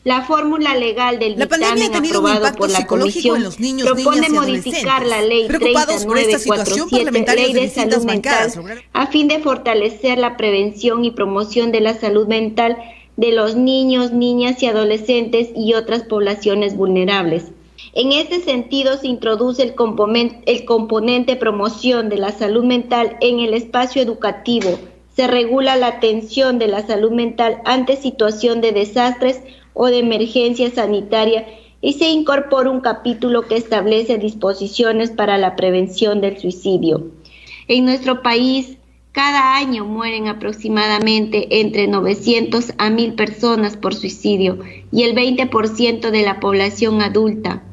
La 0.05 0.21
fórmula 0.21 0.75
legal 0.75 1.17
del 1.17 1.35
dictamen 1.35 1.95
aprobado 1.95 2.55
por 2.55 2.69
la 2.69 2.85
Comisión 2.85 3.41
los 3.41 3.59
niños, 3.59 3.89
propone 3.89 4.29
modificar 4.29 5.03
la 5.03 5.23
Ley 5.23 5.47
3947, 5.47 7.35
Ley 7.35 7.53
de 7.53 7.67
Salud 7.69 8.05
Mental, 8.05 8.51
a 8.93 9.07
fin 9.07 9.27
de 9.27 9.39
fortalecer 9.39 10.19
la 10.19 10.37
prevención 10.37 11.03
y 11.05 11.09
promoción 11.09 11.71
de 11.71 11.81
la 11.81 11.95
salud 11.95 12.27
mental 12.27 12.77
de 13.17 13.31
los 13.31 13.55
niños, 13.55 14.11
niñas 14.11 14.61
y 14.61 14.67
adolescentes 14.67 15.49
y 15.55 15.73
otras 15.73 16.03
poblaciones 16.03 16.77
vulnerables. 16.77 17.45
En 17.93 18.11
este 18.11 18.41
sentido, 18.41 18.99
se 18.99 19.07
introduce 19.07 19.63
el 19.63 19.73
componente, 19.73 20.39
el 20.45 20.65
componente 20.65 21.35
promoción 21.35 22.09
de 22.09 22.17
la 22.17 22.31
salud 22.31 22.63
mental 22.63 23.17
en 23.21 23.39
el 23.39 23.55
espacio 23.55 24.03
educativo. 24.03 24.77
Se 25.15 25.25
regula 25.25 25.77
la 25.77 25.87
atención 25.87 26.59
de 26.59 26.67
la 26.67 26.85
salud 26.85 27.09
mental 27.09 27.59
ante 27.65 27.95
situación 27.95 28.61
de 28.61 28.71
desastres 28.71 29.41
o 29.75 29.85
de 29.87 29.99
emergencia 29.99 30.71
sanitaria 30.71 31.45
y 31.81 31.93
se 31.93 32.09
incorpora 32.09 32.71
un 32.71 32.81
capítulo 32.81 33.43
que 33.43 33.57
establece 33.57 34.17
disposiciones 34.17 35.11
para 35.11 35.37
la 35.37 35.55
prevención 35.55 36.19
del 36.21 36.39
suicidio. 36.39 37.11
En 37.67 37.85
nuestro 37.85 38.23
país, 38.23 38.77
cada 39.11 39.55
año 39.55 39.85
mueren 39.85 40.27
aproximadamente 40.27 41.59
entre 41.61 41.87
900 41.87 42.73
a 42.79 42.89
1000 42.89 43.13
personas 43.13 43.77
por 43.77 43.93
suicidio 43.93 44.59
y 44.91 45.03
el 45.03 45.15
20% 45.15 46.09
de 46.09 46.23
la 46.23 46.39
población 46.39 47.01
adulta 47.01 47.63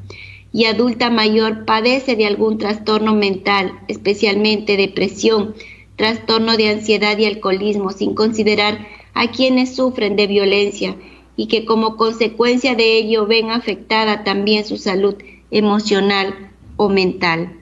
y 0.53 0.67
adulta 0.67 1.09
mayor 1.09 1.65
padece 1.65 2.15
de 2.15 2.27
algún 2.27 2.59
trastorno 2.59 3.15
mental, 3.15 3.73
especialmente 3.89 4.77
depresión, 4.77 5.55
trastorno 5.97 6.57
de 6.57 6.69
ansiedad 6.69 7.17
y 7.17 7.25
alcoholismo, 7.25 7.91
sin 7.91 8.15
considerar 8.15 8.87
a 9.15 9.31
quienes 9.31 9.75
sufren 9.75 10.17
de 10.17 10.27
violencia 10.27 10.97
y 11.37 11.47
que 11.49 11.65
como 11.65 11.97
consecuencia 11.97 12.75
de 12.75 12.99
ello 12.99 13.27
ven 13.27 13.51
afectada 13.51 14.25
también 14.25 14.65
su 14.65 14.77
salud 14.77 15.15
emocional 15.51 16.51
o 16.77 16.89
mental. 16.89 17.59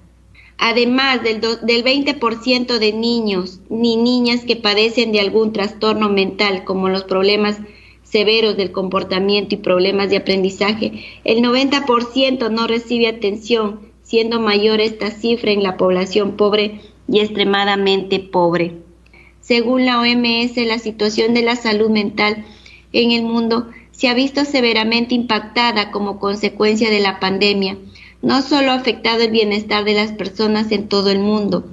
además 0.63 1.23
del, 1.23 1.41
del 1.41 1.83
20% 1.83 2.79
de 2.79 2.93
niños 2.93 3.61
ni 3.71 3.97
niñas 3.97 4.45
que 4.45 4.57
padecen 4.57 5.11
de 5.11 5.21
algún 5.21 5.55
trastorno 5.55 6.11
mental, 6.11 6.65
como 6.65 6.91
los 6.91 7.05
problemas 7.05 7.59
severos 8.11 8.57
del 8.57 8.73
comportamiento 8.73 9.55
y 9.55 9.59
problemas 9.59 10.11
de 10.11 10.19
aprendizaje, 10.19 11.05
el 11.25 11.43
90% 11.43 12.51
no 12.51 12.67
recibe 12.67 13.07
atención, 13.07 13.81
siendo 14.03 14.41
mayor 14.41 14.81
esta 14.81 15.11
cifra 15.11 15.53
en 15.53 15.63
la 15.63 15.77
población 15.77 16.37
pobre 16.37 16.81
y 17.09 17.21
extremadamente 17.21 18.19
pobre. 18.19 18.75
Según 19.41 19.87
la 19.87 20.01
OMS, 20.01 20.57
la 20.67 20.79
situación 20.79 21.35
de 21.35 21.43
la 21.43 21.57
salud 21.57 21.89
mental 21.89 22.45
en 22.93 23.13
el 23.13 23.23
mundo 23.23 23.69
se 23.93 24.09
ha 24.09 24.15
visto 24.15 24.45
severamente 24.45 25.15
impactada 25.15 25.91
como 25.91 26.19
consecuencia 26.19 26.91
de 26.91 27.01
la 27.01 27.21
pandemia. 27.21 27.77
No 28.23 28.43
solo 28.43 28.73
ha 28.73 28.75
afectado 28.75 29.23
el 29.23 29.31
bienestar 29.31 29.85
de 29.85 29.95
las 29.95 30.13
personas 30.13 30.73
en 30.73 30.89
todo 30.89 31.11
el 31.11 31.19
mundo, 31.19 31.67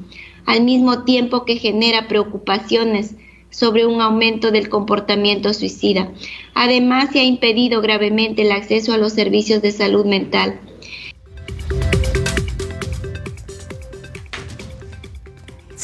al 0.46 0.64
mismo 0.64 1.04
tiempo 1.04 1.46
que 1.46 1.58
genera 1.58 2.08
preocupaciones 2.08 3.16
sobre 3.50 3.86
un 3.86 4.02
aumento 4.02 4.52
del 4.52 4.70
comportamiento 4.70 5.54
suicida. 5.54 6.12
Además, 6.54 7.10
se 7.12 7.20
ha 7.20 7.24
impedido 7.24 7.82
gravemente 7.82 8.44
el 8.44 8.52
acceso 8.52 8.94
a 8.94 8.98
los 8.98 9.14
servicios 9.14 9.62
de 9.62 9.72
salud 9.72 10.06
mental. 10.06 10.60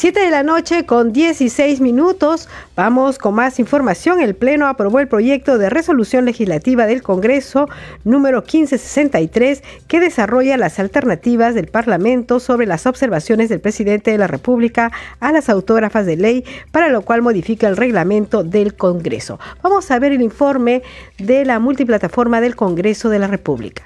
Siete 0.04 0.20
de 0.20 0.30
la 0.30 0.42
noche 0.42 0.84
con 0.84 1.14
16 1.14 1.80
minutos. 1.80 2.46
Vamos 2.76 3.16
con 3.16 3.34
más 3.34 3.58
información. 3.58 4.20
El 4.20 4.34
Pleno 4.34 4.66
aprobó 4.66 5.00
el 5.00 5.08
proyecto 5.08 5.56
de 5.56 5.70
resolución 5.70 6.26
legislativa 6.26 6.84
del 6.84 7.02
Congreso 7.02 7.70
número 8.04 8.42
1563 8.42 9.62
que 9.88 10.00
desarrolla 10.00 10.58
las 10.58 10.78
alternativas 10.78 11.54
del 11.54 11.68
Parlamento 11.68 12.38
sobre 12.38 12.66
las 12.66 12.84
observaciones 12.84 13.48
del 13.48 13.60
presidente 13.60 14.10
de 14.10 14.18
la 14.18 14.26
República 14.26 14.92
a 15.20 15.32
las 15.32 15.48
autógrafas 15.48 16.04
de 16.04 16.18
ley, 16.18 16.44
para 16.70 16.90
lo 16.90 17.00
cual 17.00 17.22
modifica 17.22 17.66
el 17.66 17.78
reglamento 17.78 18.44
del 18.44 18.76
Congreso. 18.76 19.40
Vamos 19.62 19.90
a 19.90 19.98
ver 19.98 20.12
el 20.12 20.20
informe 20.20 20.82
de 21.16 21.46
la 21.46 21.58
multiplataforma 21.60 22.42
del 22.42 22.56
Congreso 22.56 23.08
de 23.08 23.20
la 23.20 23.28
República. 23.28 23.84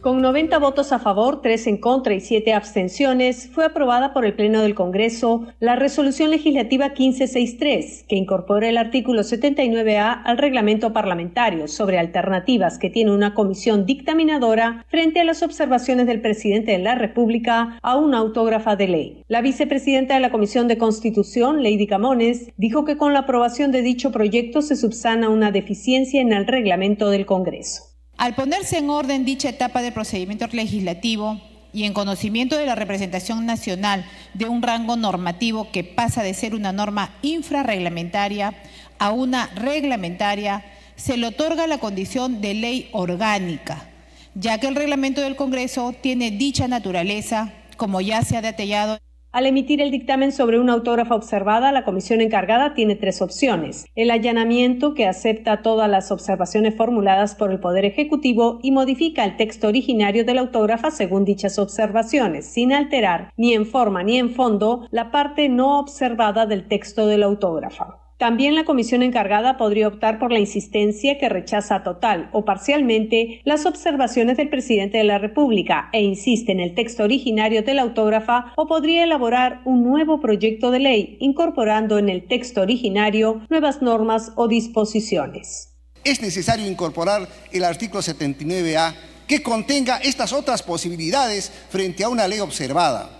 Con 0.00 0.22
90 0.22 0.58
votos 0.60 0.92
a 0.92 1.00
favor, 1.00 1.42
3 1.42 1.66
en 1.66 1.76
contra 1.78 2.14
y 2.14 2.20
7 2.20 2.52
abstenciones, 2.52 3.50
fue 3.52 3.64
aprobada 3.64 4.12
por 4.12 4.24
el 4.24 4.34
Pleno 4.34 4.62
del 4.62 4.76
Congreso 4.76 5.48
la 5.58 5.74
resolución 5.74 6.30
legislativa 6.30 6.90
1563, 6.90 8.04
que 8.08 8.14
incorpora 8.14 8.68
el 8.68 8.78
artículo 8.78 9.22
79A 9.22 10.22
al 10.24 10.38
reglamento 10.38 10.92
parlamentario 10.92 11.66
sobre 11.66 11.98
alternativas 11.98 12.78
que 12.78 12.90
tiene 12.90 13.10
una 13.10 13.34
comisión 13.34 13.86
dictaminadora 13.86 14.84
frente 14.88 15.18
a 15.18 15.24
las 15.24 15.42
observaciones 15.42 16.06
del 16.06 16.20
presidente 16.20 16.72
de 16.72 16.78
la 16.78 16.94
República 16.94 17.76
a 17.82 17.96
una 17.96 18.18
autógrafa 18.18 18.76
de 18.76 18.86
ley. 18.86 19.24
La 19.26 19.40
vicepresidenta 19.40 20.14
de 20.14 20.20
la 20.20 20.30
Comisión 20.30 20.68
de 20.68 20.78
Constitución, 20.78 21.64
Lady 21.64 21.88
Camones, 21.88 22.52
dijo 22.56 22.84
que 22.84 22.96
con 22.96 23.14
la 23.14 23.20
aprobación 23.20 23.72
de 23.72 23.82
dicho 23.82 24.12
proyecto 24.12 24.62
se 24.62 24.76
subsana 24.76 25.28
una 25.28 25.50
deficiencia 25.50 26.20
en 26.20 26.32
el 26.32 26.46
reglamento 26.46 27.10
del 27.10 27.26
Congreso. 27.26 27.87
Al 28.18 28.34
ponerse 28.34 28.78
en 28.78 28.90
orden 28.90 29.24
dicha 29.24 29.48
etapa 29.48 29.80
del 29.80 29.92
procedimiento 29.92 30.48
legislativo 30.48 31.40
y 31.72 31.84
en 31.84 31.92
conocimiento 31.92 32.58
de 32.58 32.66
la 32.66 32.74
representación 32.74 33.46
nacional 33.46 34.04
de 34.34 34.46
un 34.46 34.60
rango 34.60 34.96
normativo 34.96 35.70
que 35.70 35.84
pasa 35.84 36.24
de 36.24 36.34
ser 36.34 36.56
una 36.56 36.72
norma 36.72 37.14
infrarreglamentaria 37.22 38.54
a 38.98 39.12
una 39.12 39.46
reglamentaria, 39.54 40.64
se 40.96 41.16
le 41.16 41.28
otorga 41.28 41.68
la 41.68 41.78
condición 41.78 42.40
de 42.40 42.54
ley 42.54 42.88
orgánica, 42.90 43.88
ya 44.34 44.58
que 44.58 44.66
el 44.66 44.74
reglamento 44.74 45.20
del 45.20 45.36
Congreso 45.36 45.94
tiene 46.00 46.32
dicha 46.32 46.66
naturaleza, 46.66 47.52
como 47.76 48.00
ya 48.00 48.22
se 48.22 48.36
ha 48.36 48.42
detallado. 48.42 48.98
Al 49.30 49.44
emitir 49.44 49.82
el 49.82 49.90
dictamen 49.90 50.32
sobre 50.32 50.58
una 50.58 50.72
autógrafa 50.72 51.14
observada, 51.14 51.70
la 51.70 51.84
comisión 51.84 52.22
encargada 52.22 52.72
tiene 52.72 52.96
tres 52.96 53.20
opciones. 53.20 53.84
El 53.94 54.10
allanamiento, 54.10 54.94
que 54.94 55.06
acepta 55.06 55.60
todas 55.60 55.88
las 55.88 56.10
observaciones 56.10 56.74
formuladas 56.74 57.34
por 57.34 57.52
el 57.52 57.60
Poder 57.60 57.84
Ejecutivo 57.84 58.58
y 58.62 58.70
modifica 58.70 59.26
el 59.26 59.36
texto 59.36 59.68
originario 59.68 60.24
de 60.24 60.32
la 60.32 60.40
autógrafa 60.40 60.90
según 60.90 61.26
dichas 61.26 61.58
observaciones, 61.58 62.46
sin 62.46 62.72
alterar 62.72 63.30
ni 63.36 63.52
en 63.52 63.66
forma 63.66 64.02
ni 64.02 64.18
en 64.18 64.30
fondo 64.30 64.88
la 64.90 65.10
parte 65.10 65.50
no 65.50 65.78
observada 65.78 66.46
del 66.46 66.66
texto 66.66 67.06
de 67.06 67.18
la 67.18 67.26
autógrafa. 67.26 68.07
También 68.18 68.56
la 68.56 68.64
comisión 68.64 69.04
encargada 69.04 69.56
podría 69.56 69.86
optar 69.86 70.18
por 70.18 70.32
la 70.32 70.40
insistencia 70.40 71.18
que 71.18 71.28
rechaza 71.28 71.84
total 71.84 72.28
o 72.32 72.44
parcialmente 72.44 73.40
las 73.44 73.64
observaciones 73.64 74.36
del 74.36 74.50
presidente 74.50 74.98
de 74.98 75.04
la 75.04 75.18
República 75.18 75.88
e 75.92 76.02
insiste 76.02 76.50
en 76.50 76.58
el 76.58 76.74
texto 76.74 77.04
originario 77.04 77.62
de 77.62 77.74
la 77.74 77.82
autógrafa 77.82 78.52
o 78.56 78.66
podría 78.66 79.04
elaborar 79.04 79.60
un 79.64 79.84
nuevo 79.84 80.20
proyecto 80.20 80.72
de 80.72 80.80
ley 80.80 81.16
incorporando 81.20 81.96
en 81.96 82.08
el 82.08 82.26
texto 82.26 82.62
originario 82.62 83.40
nuevas 83.50 83.82
normas 83.82 84.32
o 84.34 84.48
disposiciones. 84.48 85.76
Es 86.02 86.20
necesario 86.20 86.68
incorporar 86.68 87.28
el 87.52 87.62
artículo 87.62 88.02
79A 88.02 88.94
que 89.28 89.44
contenga 89.44 89.98
estas 89.98 90.32
otras 90.32 90.64
posibilidades 90.64 91.52
frente 91.70 92.02
a 92.02 92.08
una 92.08 92.26
ley 92.26 92.40
observada. 92.40 93.10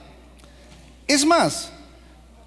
Es 1.06 1.24
más, 1.24 1.72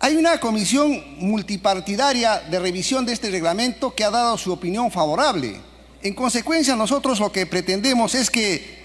hay 0.04 0.16
una 0.16 0.40
comisión 0.40 1.04
multipartidaria 1.20 2.40
de 2.50 2.60
revisión 2.60 3.06
de 3.06 3.14
este 3.14 3.30
reglamento 3.30 3.94
que 3.94 4.04
ha 4.04 4.10
dado 4.10 4.36
su 4.36 4.52
opinión 4.52 4.90
favorable. 4.90 5.58
En 6.02 6.16
consecuencia, 6.16 6.76
nosotros 6.76 7.20
lo 7.20 7.32
que 7.32 7.46
pretendemos 7.46 8.16
es 8.16 8.32
que 8.32 8.82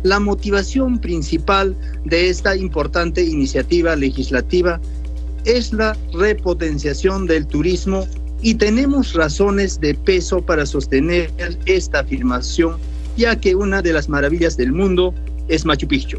La 0.03 0.19
motivación 0.19 0.99
principal 0.99 1.77
de 2.07 2.31
esta 2.31 2.57
importante 2.57 3.23
iniciativa 3.23 3.95
legislativa 3.95 4.81
es 5.45 5.75
la 5.75 5.95
repotenciación 6.15 7.27
del 7.27 7.47
turismo 7.47 8.07
y 8.41 8.55
tenemos 8.55 9.13
razones 9.13 9.79
de 9.79 9.95
peso 9.95 10.41
para 10.41 10.65
sostener 10.65 11.31
esta 11.67 12.01
afirmación, 12.01 12.77
ya 13.19 13.39
que 13.39 13.55
una 13.55 13.83
de 13.83 13.93
las 13.93 14.09
maravillas 14.09 14.57
del 14.57 14.73
mundo 14.73 15.13
es 15.49 15.67
Machu 15.67 15.87
Picchu. 15.87 16.19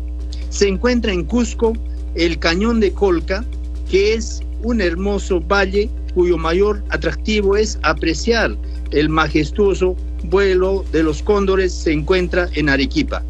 Se 0.51 0.67
encuentra 0.67 1.11
en 1.11 1.23
Cusco 1.23 1.73
el 2.13 2.37
Cañón 2.37 2.79
de 2.79 2.91
Colca, 2.91 3.43
que 3.89 4.13
es 4.13 4.43
un 4.61 4.79
hermoso 4.79 5.41
valle 5.41 5.89
cuyo 6.13 6.37
mayor 6.37 6.83
atractivo 6.89 7.57
es 7.57 7.79
apreciar 7.81 8.55
el 8.91 9.09
majestuoso 9.09 9.95
vuelo 10.25 10.85
de 10.91 11.03
los 11.03 11.21
cóndores 11.21 11.73
se 11.73 11.91
encuentra 11.91 12.49
en 12.53 12.69
Arequipa 12.69 13.23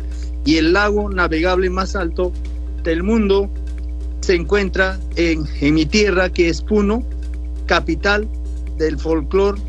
y 0.46 0.58
el 0.58 0.74
lago 0.74 1.10
navegable 1.10 1.70
más 1.70 1.96
alto 1.96 2.32
del 2.84 3.04
mundo 3.04 3.50
se 4.22 4.36
encuentra 4.36 5.00
en, 5.16 5.46
mi 5.74 5.86
tierra 5.86 6.30
que 6.30 6.50
es 6.50 6.62
Puno, 6.62 7.04
capital 7.66 8.28
del 8.78 8.98
folclore 8.98 9.62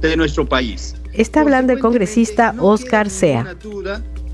de 0.00 0.16
nuestro 0.16 0.46
país. 0.48 0.94
Está 1.12 1.42
hablando 1.42 1.72
el 1.72 1.78
congresista 1.78 2.54
Oscar 2.58 3.08
Sea. 3.08 3.56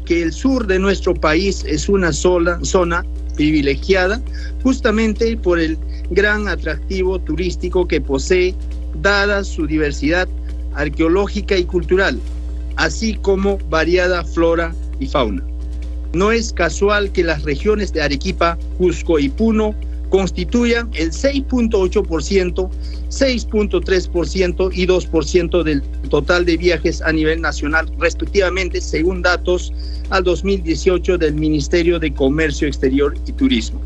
que 0.06 0.22
el 0.22 0.32
sur 0.32 0.66
de 0.66 0.78
nuestro 0.78 1.14
país 1.14 1.64
es 1.66 1.88
una 1.88 2.12
sola 2.12 2.58
zona 2.62 3.04
privilegiada 3.36 4.20
justamente 4.62 5.36
por 5.36 5.58
el 5.58 5.78
gran 6.10 6.48
atractivo 6.48 7.18
turístico 7.18 7.86
que 7.86 8.00
posee, 8.00 8.54
dada 9.02 9.44
su 9.44 9.66
diversidad 9.66 10.28
arqueológica 10.74 11.56
y 11.56 11.64
cultural, 11.64 12.20
así 12.76 13.14
como 13.14 13.58
variada 13.68 14.24
flora 14.24 14.74
y 14.98 15.06
fauna. 15.06 15.42
No 16.12 16.32
es 16.32 16.52
casual 16.52 17.12
que 17.12 17.22
las 17.22 17.42
regiones 17.44 17.92
de 17.92 18.02
Arequipa, 18.02 18.58
Cusco 18.78 19.18
y 19.18 19.28
Puno 19.28 19.74
constituyan 20.10 20.90
el 20.94 21.12
6.8%, 21.12 22.70
6.3% 23.10 24.70
y 24.74 24.86
2% 24.86 25.62
del 25.62 25.82
total 26.08 26.44
de 26.44 26.56
viajes 26.56 27.00
a 27.00 27.12
nivel 27.12 27.40
nacional, 27.40 27.88
respectivamente, 27.98 28.80
según 28.80 29.22
datos 29.22 29.72
al 30.10 30.24
2018 30.24 31.16
del 31.16 31.34
Ministerio 31.34 32.00
de 32.00 32.12
Comercio 32.12 32.66
Exterior 32.66 33.16
y 33.26 33.32
Turismo. 33.32 33.80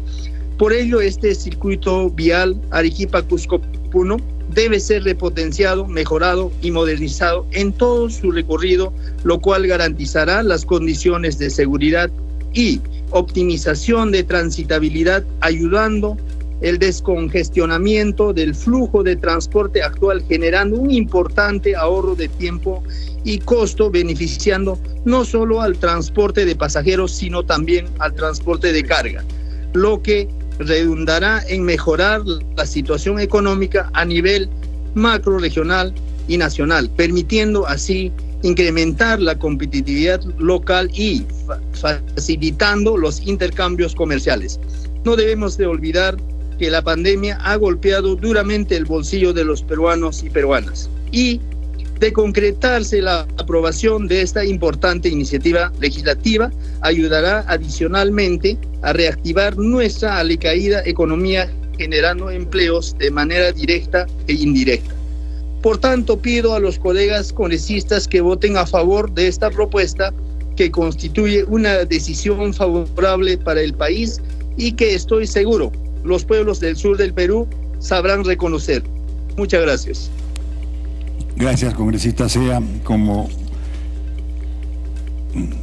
Por 0.59 0.73
ello, 0.73 1.01
este 1.01 1.35
circuito 1.35 2.09
vial 2.11 2.59
Arequipa-Cusco-Puno 2.71 4.17
debe 4.55 4.81
ser 4.81 5.05
repotenciado, 5.05 5.87
mejorado 5.87 6.53
y 6.63 6.71
modernizado 6.71 7.47
en 7.53 7.73
todo 7.73 8.09
su 8.09 8.31
recorrido, 8.31 8.93
lo 9.25 9.41
cual 9.41 9.67
garantizará 9.67 10.43
las 10.43 10.65
condiciones 10.65 11.39
de 11.39 11.51
seguridad 11.51 12.11
y 12.53 12.81
optimización 13.11 14.13
de 14.13 14.23
transitabilidad, 14.23 15.25
ayudando 15.41 16.17
el 16.61 16.79
descongestionamiento 16.79 18.33
del 18.33 18.55
flujo 18.55 19.03
de 19.03 19.17
transporte 19.17 19.83
actual, 19.83 20.25
generando 20.29 20.79
un 20.79 20.91
importante 20.91 21.75
ahorro 21.77 22.15
de 22.15 22.29
tiempo 22.29 22.83
y 23.25 23.39
costo, 23.39 23.91
beneficiando 23.91 24.79
no 25.05 25.25
solo 25.25 25.61
al 25.61 25.77
transporte 25.77 26.45
de 26.45 26.55
pasajeros, 26.55 27.11
sino 27.11 27.43
también 27.43 27.87
al 27.99 28.15
transporte 28.15 28.73
de 28.73 28.85
carga, 28.85 29.25
lo 29.73 30.01
que 30.01 30.29
redundará 30.59 31.43
en 31.49 31.65
mejorar 31.65 32.23
la 32.57 32.67
situación 32.67 33.19
económica 33.19 33.91
a 33.95 34.05
nivel 34.05 34.49
macro, 34.95 35.39
regional 35.39 35.93
y 36.29 36.37
nacional, 36.37 36.89
permitiendo 36.97 37.67
así 37.67 38.13
incrementar 38.43 39.21
la 39.21 39.39
competitividad 39.39 40.23
local 40.39 40.91
y 40.93 41.25
facilitando 41.73 42.97
los 42.97 43.27
intercambios 43.27 43.95
comerciales. 43.95 44.61
No 45.05 45.17
debemos 45.17 45.57
de 45.57 45.67
olvidar 45.67 46.17
que 46.59 46.71
la 46.71 46.83
pandemia 46.83 47.37
ha 47.43 47.57
golpeado 47.57 48.15
duramente 48.17 48.77
el 48.77 48.85
bolsillo 48.85 49.33
de 49.33 49.45
los 49.45 49.63
peruanos 49.63 50.23
y 50.23 50.31
peruanas 50.31 50.89
y 51.11 51.41
de 51.99 52.13
concretarse 52.13 53.01
la 53.01 53.21
aprobación 53.39 54.09
de 54.09 54.23
esta 54.23 54.45
importante 54.45 55.09
iniciativa 55.09 55.73
legislativa, 55.81 56.51
ayudará 56.81 57.45
adicionalmente 57.49 58.59
a 58.83 58.93
reactivar 58.93 59.57
nuestra 59.57 60.19
alicaída 60.19 60.83
economía 60.85 61.51
generando 61.79 62.31
empleos 62.31 62.97
de 62.99 63.11
manera 63.11 63.53
directa 63.53 64.07
e 64.27 64.35
indirecta. 64.35 64.95
Por 65.63 65.79
tanto, 65.79 66.19
pido 66.19 66.55
a 66.55 66.61
los 66.61 66.79
colegas 66.79 67.33
congresistas 67.33 68.07
que 68.07 68.21
voten 68.21 68.57
a 68.57 68.67
favor 68.67 69.11
de 69.13 69.29
esta 69.29 69.51
propuesta 69.51 70.13
que 70.57 70.71
constituye 70.71 71.45
una 71.45 71.85
decisión 71.85 72.53
favorable 72.53 73.39
para 73.39 73.61
el 73.61 73.73
país 73.75 74.21
y 74.57 74.73
que 74.73 74.95
estoy 74.95 75.27
seguro 75.27 75.73
los 76.05 76.25
pueblos 76.25 76.61
del 76.61 76.77
sur 76.77 76.97
del 76.97 77.13
Perú 77.13 77.49
sabrán 77.81 78.25
reconocer. 78.25 78.83
Muchas 79.37 79.63
gracias. 79.63 80.11
Gracias, 81.37 81.75
congresista 81.75 82.29
Sea, 82.29 82.63
como 82.85 83.29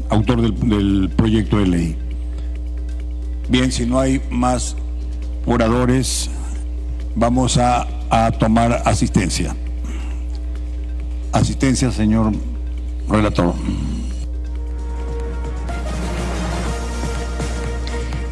autor 0.10 0.54
del, 0.54 1.10
proyecto 1.16 1.58
de 1.60 1.68
ley. 1.68 1.96
Bien, 3.50 3.72
si 3.72 3.86
no 3.86 4.00
hay 4.00 4.22
más 4.30 4.76
oradores, 5.46 6.30
vamos 7.16 7.58
a, 7.58 7.88
tomar 8.40 8.82
asistencia. 8.86 9.56
Asistencia, 11.32 11.92
señor 11.92 12.34
relator. 13.08 13.54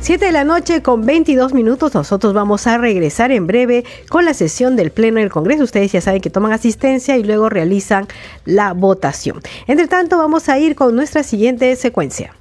7 0.02 0.26
de 0.26 0.32
la 0.32 0.44
noche 0.44 0.82
con 0.82 1.06
22 1.06 1.54
minutos. 1.54 1.94
Nosotros 1.94 2.34
vamos 2.34 2.68
a 2.68 2.78
regresar 2.78 3.32
en 3.32 3.48
breve 3.48 3.84
con 4.10 4.26
la 4.26 4.34
sesión 4.34 4.76
del 4.76 4.92
Pleno 4.92 5.20
del 5.20 5.30
Congreso. 5.30 5.64
Ustedes 5.64 5.92
ya 5.92 6.02
saben 6.02 6.22
que 6.22 6.30
toman 6.30 6.54
asistencia 6.54 7.18
y 7.18 7.24
luego 7.24 7.50
realizan 7.50 8.08
la 8.46 8.74
votación. 8.74 9.42
Entre 9.68 9.88
tanto, 9.88 10.18
vamos 10.18 10.48
a 10.50 10.58
ir 10.58 10.76
con 10.76 10.96
nuestra 10.96 11.24
siguiente 11.24 11.76
secuencia. 11.76 12.34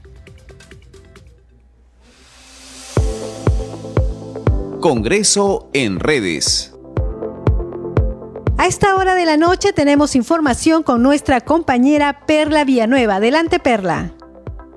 Congreso 4.80 5.68
en 5.72 5.98
redes. 5.98 6.72
A 8.56 8.66
esta 8.66 8.94
hora 8.96 9.14
de 9.16 9.26
la 9.26 9.36
noche 9.36 9.72
tenemos 9.72 10.14
información 10.14 10.84
con 10.84 11.02
nuestra 11.02 11.40
compañera 11.40 12.20
Perla 12.26 12.64
Villanueva. 12.64 13.16
Adelante, 13.16 13.58
Perla. 13.58 14.12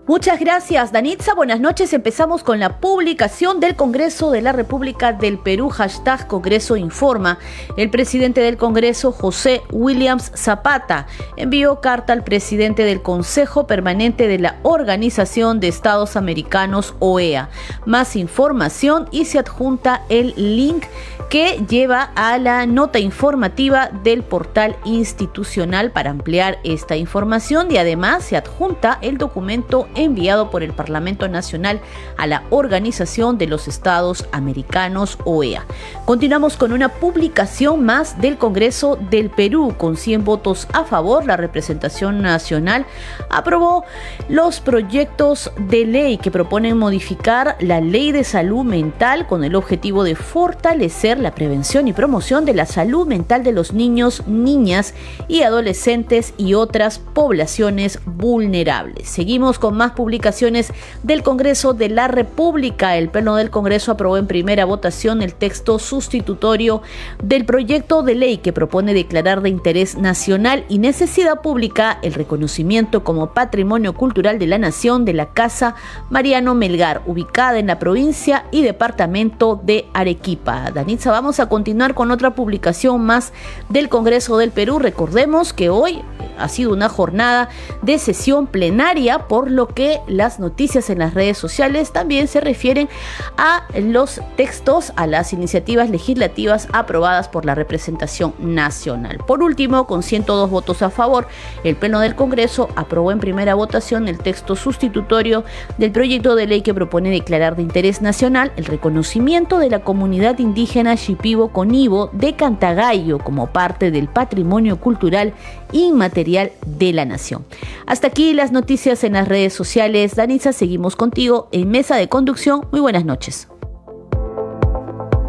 Muchas 0.08 0.40
gracias, 0.40 0.92
Danitza. 0.92 1.36
Buenas 1.36 1.60
noches. 1.60 1.94
Empezamos 1.94 2.44
con 2.44 2.60
la 2.60 2.80
publicación 2.80 3.60
del 3.60 3.76
Congreso 3.76 4.32
de 4.32 4.42
la 4.42 4.52
República 4.52 5.14
del 5.14 5.38
Perú, 5.38 5.70
hashtag 5.70 6.26
Congreso 6.26 6.76
Informa. 6.76 7.38
El 7.78 7.92
presidente 7.92 8.42
del 8.42 8.58
Congreso, 8.58 9.12
José 9.12 9.62
Williams 9.72 10.32
Zapata, 10.36 11.06
envió 11.38 11.82
carta 11.82 12.14
al 12.14 12.24
presidente 12.24 12.84
del 12.84 13.04
Consejo 13.04 13.68
Permanente 13.68 14.28
de 14.28 14.40
la 14.40 14.56
Organización 14.64 15.60
de 15.60 15.68
Estados 15.68 16.16
Americanos, 16.16 16.96
OEA. 16.98 17.52
Más 17.86 18.16
información 18.16 19.08
y 19.12 19.26
se 19.26 19.38
adjunta 19.38 20.02
el 20.10 20.34
link 20.36 20.84
que 21.30 21.64
lleva 21.70 22.12
a 22.16 22.38
la 22.40 22.66
nota 22.66 23.00
informativa 23.00 23.90
del 24.04 24.22
portal 24.22 24.76
institucional 24.84 25.92
para 25.92 26.10
ampliar 26.10 26.60
esta 26.66 26.98
información 26.98 27.72
y 27.72 27.78
además 27.78 28.26
se 28.26 28.36
adjunta 28.36 29.00
el 29.02 29.18
documento 29.18 29.88
enviado 29.96 30.50
por 30.50 30.64
el 30.64 30.74
Parlamento 30.74 31.28
Nacional 31.28 31.82
a 32.18 32.28
la 32.28 32.44
Organización 32.50 33.38
de 33.38 33.48
los 33.48 33.68
Estados 33.68 34.26
Americanos, 34.32 35.18
OEA. 35.26 35.66
Continuamos 36.06 36.58
con 36.58 36.72
una 36.72 36.90
publicación 36.90 37.84
más 37.84 38.20
del 38.20 38.38
Congreso 38.38 38.98
del 39.10 39.30
Perú. 39.30 39.76
Con 39.78 39.98
100 39.98 40.24
votos 40.24 40.68
a 40.74 40.84
favor, 40.84 41.26
la 41.26 41.38
representación 41.38 42.22
nacional 42.22 42.86
aprobó 43.30 43.84
los 44.30 44.60
proyectos 44.60 45.52
de 45.58 45.86
ley 45.86 46.18
que 46.18 46.32
proponen 46.32 46.78
modificar 46.78 47.56
la 47.60 47.82
ley 47.82 48.12
de 48.12 48.24
salud 48.24 48.64
mental 48.64 49.28
con 49.28 49.44
el 49.44 49.56
objetivo 49.56 50.04
de 50.04 50.16
fortalecer 50.16 51.20
la 51.20 51.36
prevención 51.36 51.88
y 51.88 51.94
promoción 51.94 52.46
de 52.46 52.54
la 52.54 52.66
salud 52.66 53.08
mental 53.08 53.44
de 53.44 53.52
los 53.52 53.74
niños, 53.74 54.28
niñas 54.28 54.94
y 55.28 55.42
adolescentes 55.42 56.34
y 56.38 56.54
otras 56.54 57.00
poblaciones 57.00 58.00
vulnerables. 58.06 59.10
Seguimos 59.10 59.60
con 59.60 59.76
más 59.82 59.94
publicaciones 59.94 60.72
del 61.02 61.24
Congreso 61.24 61.74
de 61.74 61.90
la 61.90 62.08
República. 62.08 62.98
El 62.98 63.10
Pleno 63.10 63.36
del 63.36 63.50
Congreso 63.50 63.92
aprobó 63.92 64.18
en 64.18 64.28
primera 64.28 64.64
votación 64.64 65.24
el 65.24 65.34
texto 65.34 65.80
sustitutorio 65.80 66.84
del 67.24 67.46
proyecto 67.46 68.04
de 68.04 68.14
ley 68.14 68.38
que 68.38 68.54
propone 68.54 68.94
declarar 68.94 69.42
de 69.42 69.50
interés 69.50 69.98
nacional 69.98 70.66
y 70.70 70.78
necesidad 70.78 71.42
pública 71.42 71.98
el 72.04 72.14
reconocimiento 72.14 73.04
como 73.04 73.34
patrimonio 73.34 73.94
cultural 73.94 74.38
de 74.38 74.46
la 74.46 74.60
nación 74.60 75.04
de 75.04 75.14
la 75.14 75.34
Casa 75.34 75.74
Mariano 76.12 76.54
Melgar, 76.54 77.02
ubicada 77.08 77.58
en 77.58 77.66
la 77.66 77.80
provincia 77.80 78.46
y 78.52 78.62
departamento 78.62 79.60
de 79.64 79.88
Arequipa. 79.96 80.70
Danitza, 80.70 81.10
vamos 81.10 81.40
a 81.40 81.50
continuar 81.50 81.96
con 81.96 82.12
otra 82.12 82.36
publicación 82.36 83.02
más 83.02 83.34
del 83.70 83.90
Congreso 83.90 84.38
del 84.38 84.52
Perú. 84.52 84.78
Recordemos 84.78 85.54
que 85.54 85.72
hoy 85.72 86.04
ha 86.38 86.48
sido 86.48 86.74
una 86.74 86.90
jornada 86.90 87.50
de 87.82 87.98
sesión 87.98 88.48
plenaria, 88.48 89.28
por 89.28 89.50
lo 89.50 89.68
que 89.68 90.02
las 90.08 90.40
noticias 90.40 90.90
en 90.90 91.00
las 91.00 91.14
redes 91.14 91.38
sociales 91.38 91.92
también 91.92 92.28
se 92.28 92.42
refieren 92.42 92.90
a 93.38 93.66
los 93.76 94.22
textos, 94.36 94.94
a 94.96 95.08
las 95.08 95.34
iniciativas 95.34 95.90
legislativas 95.90 96.68
aprobadas 96.74 97.28
por 97.28 97.46
la 97.46 97.56
representación 97.56 98.34
nacional. 98.40 99.18
Por 99.26 99.44
último, 99.44 99.88
con 99.88 100.04
102 100.04 100.50
votos 100.50 100.82
a 100.82 100.90
favor, 100.90 101.28
el 101.64 101.76
Pleno 101.76 102.00
del 102.00 102.16
Congreso 102.16 102.70
aprobó 102.76 103.12
en 103.12 103.20
primera 103.20 103.56
votación 103.56 104.08
el 104.08 104.20
texto 104.20 104.56
sustitutorio 104.56 105.44
del 105.78 105.92
proyecto 105.92 106.36
de 106.36 106.48
ley 106.48 106.62
que 106.62 106.74
propone 106.74 107.10
declarar 107.10 107.56
de 107.56 107.64
interés 107.64 108.02
nacional 108.02 108.52
el 108.56 108.66
reconocimiento 108.66 109.60
de 109.60 109.70
la 109.70 109.80
comunidad 109.84 110.40
indígena 110.40 110.96
Shipibo 110.96 111.50
Conibo 111.50 112.10
de 112.14 112.36
Cantagallo 112.36 113.20
como 113.20 113.48
parte 113.48 113.92
del 113.92 114.08
patrimonio 114.08 114.80
cultural 114.80 115.34
inmaterial 115.72 116.52
de 116.66 116.94
la 116.94 117.06
nación. 117.06 117.46
Hasta 117.86 118.08
aquí 118.08 118.34
las 118.34 118.52
noticias 118.52 119.04
en 119.04 119.14
las 119.14 119.28
redes 119.28 119.54
sociales. 119.54 120.16
Danisa, 120.16 120.54
seguimos 120.54 120.96
contigo 120.96 121.50
en 121.52 121.70
Mesa 121.70 121.96
de 121.96 122.10
Conducción. 122.10 122.68
Muy 122.72 122.82
buenas 122.82 123.06
noches. 123.06 123.48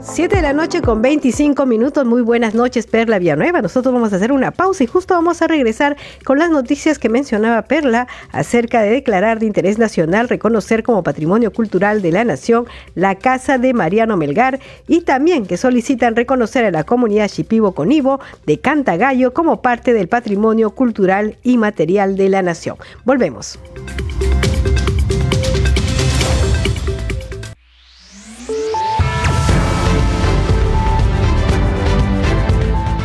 7 0.02 0.34
de 0.34 0.42
la 0.42 0.52
noche 0.52 0.82
con 0.82 1.00
25 1.00 1.64
minutos. 1.64 2.04
Muy 2.04 2.22
buenas 2.22 2.54
noches, 2.54 2.88
Perla 2.88 3.20
Villanueva. 3.20 3.62
Nosotros 3.62 3.94
vamos 3.94 4.12
a 4.12 4.16
hacer 4.16 4.32
una 4.32 4.50
pausa 4.50 4.82
y 4.82 4.88
justo 4.88 5.14
vamos 5.14 5.42
a 5.42 5.46
regresar 5.46 5.96
con 6.24 6.40
las 6.40 6.50
noticias 6.50 6.98
que 6.98 7.08
mencionaba 7.08 7.62
Perla 7.62 8.08
acerca 8.32 8.82
de 8.82 8.90
declarar 8.90 9.38
de 9.38 9.46
interés 9.46 9.78
nacional, 9.78 10.28
reconocer 10.28 10.82
como 10.82 11.04
patrimonio 11.04 11.52
cultural 11.52 12.02
de 12.02 12.10
la 12.10 12.24
nación 12.24 12.66
la 12.96 13.14
casa 13.14 13.58
de 13.58 13.74
Mariano 13.74 14.16
Melgar 14.16 14.58
y 14.88 15.02
también 15.02 15.46
que 15.46 15.56
solicitan 15.56 16.16
reconocer 16.16 16.64
a 16.64 16.72
la 16.72 16.82
comunidad 16.82 17.28
Shipibo 17.28 17.72
Conibo 17.72 18.18
de 18.44 18.58
Cantagallo 18.58 19.32
como 19.32 19.62
parte 19.62 19.92
del 19.92 20.08
patrimonio 20.08 20.72
cultural 20.72 21.38
y 21.44 21.58
material 21.58 22.16
de 22.16 22.28
la 22.28 22.42
nación. 22.42 22.76
Volvemos. 23.04 23.56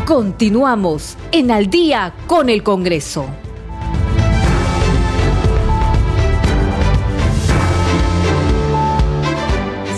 Continuamos 0.08 1.17
en 1.34 1.52
Al 1.52 1.70
día 1.70 2.13
con 2.28 2.48
el 2.48 2.63
Congreso. 2.63 3.26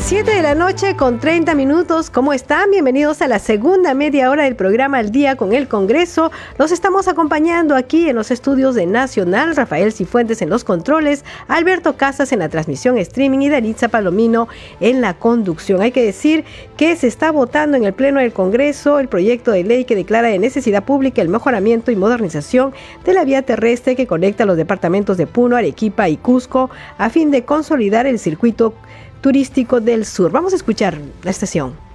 7 0.09 0.33
de 0.33 0.41
la 0.41 0.55
noche 0.55 0.95
con 0.95 1.19
30 1.19 1.53
minutos. 1.53 2.09
¿Cómo 2.09 2.33
están? 2.33 2.71
Bienvenidos 2.71 3.21
a 3.21 3.27
la 3.27 3.37
segunda 3.37 3.93
media 3.93 4.31
hora 4.31 4.45
del 4.45 4.55
programa 4.55 4.97
Al 4.97 5.11
Día 5.11 5.35
con 5.35 5.53
el 5.53 5.67
Congreso. 5.67 6.31
Los 6.57 6.71
estamos 6.71 7.07
acompañando 7.07 7.75
aquí 7.75 8.09
en 8.09 8.15
los 8.15 8.31
estudios 8.31 8.73
de 8.73 8.87
Nacional, 8.87 9.55
Rafael 9.55 9.93
Cifuentes 9.93 10.41
en 10.41 10.49
los 10.49 10.63
controles, 10.63 11.23
Alberto 11.47 11.95
Casas 11.95 12.31
en 12.31 12.39
la 12.39 12.49
transmisión 12.49 12.97
streaming 12.97 13.41
y 13.41 13.49
Danitza 13.49 13.89
Palomino 13.89 14.47
en 14.79 14.99
la 14.99 15.13
conducción. 15.13 15.79
Hay 15.79 15.91
que 15.91 16.03
decir 16.03 16.43
que 16.75 16.95
se 16.95 17.05
está 17.05 17.31
votando 17.31 17.77
en 17.77 17.83
el 17.83 17.93
Pleno 17.93 18.19
del 18.19 18.33
Congreso 18.33 18.97
el 18.97 19.09
proyecto 19.09 19.51
de 19.51 19.63
ley 19.63 19.85
que 19.85 19.95
declara 19.95 20.29
de 20.29 20.39
necesidad 20.39 20.85
pública 20.85 21.21
el 21.21 21.29
mejoramiento 21.29 21.91
y 21.91 21.95
modernización 21.95 22.73
de 23.05 23.13
la 23.13 23.25
vía 23.25 23.43
terrestre 23.43 23.95
que 23.95 24.07
conecta 24.07 24.47
los 24.47 24.57
departamentos 24.57 25.17
de 25.17 25.27
Puno, 25.27 25.55
Arequipa 25.55 26.09
y 26.09 26.17
Cusco 26.17 26.71
a 26.97 27.11
fin 27.11 27.29
de 27.29 27.45
consolidar 27.45 28.07
el 28.07 28.17
circuito 28.17 28.73
turístico 29.21 29.81
del 29.81 30.05
sur. 30.05 30.31
Vamos 30.31 30.53
a 30.53 30.55
escuchar 30.55 30.99
la 31.23 31.31
estación. 31.31 31.89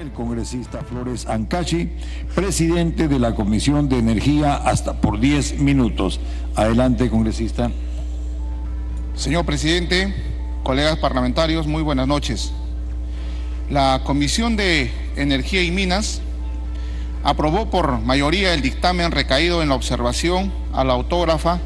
El 0.00 0.12
congresista 0.12 0.80
Flores 0.82 1.26
Ancachi, 1.26 1.90
presidente 2.34 3.06
de 3.06 3.18
la 3.18 3.34
Comisión 3.34 3.90
de 3.90 3.98
Energía, 3.98 4.54
hasta 4.54 4.94
por 4.94 5.20
10 5.20 5.60
minutos. 5.60 6.20
Adelante, 6.56 7.10
congresista. 7.10 7.70
Señor 9.14 9.44
presidente, 9.44 10.14
colegas 10.62 10.96
parlamentarios, 10.96 11.66
muy 11.66 11.82
buenas 11.82 12.08
noches. 12.08 12.50
La 13.68 14.00
Comisión 14.02 14.56
de 14.56 14.90
Energía 15.16 15.62
y 15.62 15.70
Minas 15.70 16.22
aprobó 17.22 17.68
por 17.68 18.00
mayoría 18.00 18.54
el 18.54 18.62
dictamen 18.62 19.10
recaído 19.10 19.62
en 19.62 19.68
la 19.68 19.74
observación 19.74 20.50
a 20.72 20.82
la 20.82 20.94
autógrafa 20.94 21.60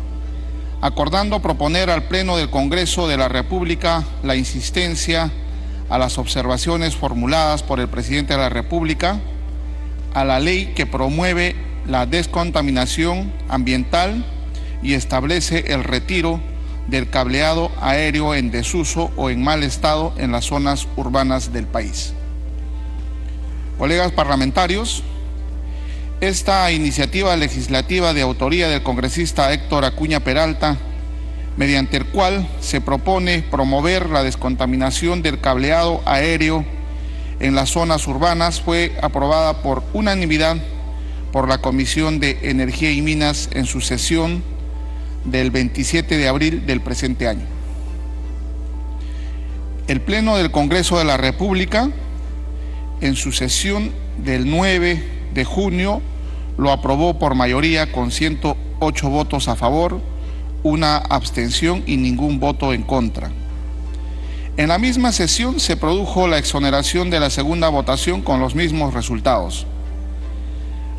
acordando 0.84 1.40
proponer 1.40 1.88
al 1.88 2.02
Pleno 2.02 2.36
del 2.36 2.50
Congreso 2.50 3.08
de 3.08 3.16
la 3.16 3.26
República 3.26 4.04
la 4.22 4.36
insistencia 4.36 5.30
a 5.88 5.96
las 5.96 6.18
observaciones 6.18 6.94
formuladas 6.94 7.62
por 7.62 7.80
el 7.80 7.88
Presidente 7.88 8.34
de 8.34 8.40
la 8.40 8.50
República 8.50 9.18
a 10.12 10.24
la 10.26 10.40
ley 10.40 10.74
que 10.76 10.84
promueve 10.84 11.56
la 11.86 12.04
descontaminación 12.04 13.32
ambiental 13.48 14.26
y 14.82 14.92
establece 14.92 15.72
el 15.72 15.84
retiro 15.84 16.38
del 16.86 17.08
cableado 17.08 17.70
aéreo 17.80 18.34
en 18.34 18.50
desuso 18.50 19.10
o 19.16 19.30
en 19.30 19.42
mal 19.42 19.62
estado 19.62 20.12
en 20.18 20.32
las 20.32 20.44
zonas 20.44 20.86
urbanas 20.96 21.50
del 21.50 21.66
país. 21.66 22.12
Colegas 23.78 24.12
parlamentarios, 24.12 25.02
esta 26.20 26.70
iniciativa 26.72 27.36
legislativa 27.36 28.14
de 28.14 28.22
autoría 28.22 28.68
del 28.68 28.82
congresista 28.82 29.52
Héctor 29.52 29.84
Acuña 29.84 30.20
Peralta, 30.20 30.78
mediante 31.56 31.96
el 31.96 32.06
cual 32.06 32.48
se 32.60 32.80
propone 32.80 33.42
promover 33.42 34.08
la 34.10 34.22
descontaminación 34.22 35.22
del 35.22 35.40
cableado 35.40 36.02
aéreo 36.04 36.64
en 37.40 37.54
las 37.54 37.70
zonas 37.70 38.06
urbanas, 38.06 38.60
fue 38.60 38.96
aprobada 39.02 39.62
por 39.62 39.82
unanimidad 39.92 40.56
por 41.32 41.48
la 41.48 41.58
Comisión 41.58 42.20
de 42.20 42.38
Energía 42.42 42.92
y 42.92 43.02
Minas 43.02 43.50
en 43.52 43.66
su 43.66 43.80
sesión 43.80 44.42
del 45.24 45.50
27 45.50 46.16
de 46.16 46.28
abril 46.28 46.66
del 46.66 46.80
presente 46.80 47.28
año. 47.28 47.46
El 49.88 50.00
Pleno 50.00 50.36
del 50.36 50.50
Congreso 50.50 50.98
de 50.98 51.04
la 51.04 51.16
República, 51.16 51.90
en 53.00 53.16
su 53.16 53.32
sesión 53.32 53.90
del 54.18 54.48
9 54.48 55.13
de 55.34 55.44
junio, 55.44 56.00
lo 56.56 56.70
aprobó 56.70 57.18
por 57.18 57.34
mayoría 57.34 57.90
con 57.90 58.10
108 58.10 59.08
votos 59.10 59.48
a 59.48 59.56
favor, 59.56 60.00
una 60.62 60.96
abstención 60.96 61.82
y 61.86 61.96
ningún 61.96 62.40
voto 62.40 62.72
en 62.72 62.82
contra. 62.82 63.30
En 64.56 64.68
la 64.68 64.78
misma 64.78 65.10
sesión 65.10 65.58
se 65.58 65.76
produjo 65.76 66.28
la 66.28 66.38
exoneración 66.38 67.10
de 67.10 67.18
la 67.18 67.30
segunda 67.30 67.68
votación 67.68 68.22
con 68.22 68.38
los 68.38 68.54
mismos 68.54 68.94
resultados. 68.94 69.66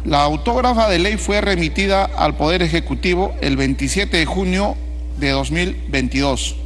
La 0.04 0.24
autógrafa 0.24 0.89
de 0.89 1.00
ley 1.00 1.17
fue 1.17 1.41
remitida 1.41 2.04
al 2.04 2.36
Poder 2.36 2.62
Ejecutivo 2.62 3.34
el 3.41 3.56
27 3.56 4.17
de 4.17 4.26
junio 4.26 4.76
de 5.17 5.32
2022. 5.32 6.58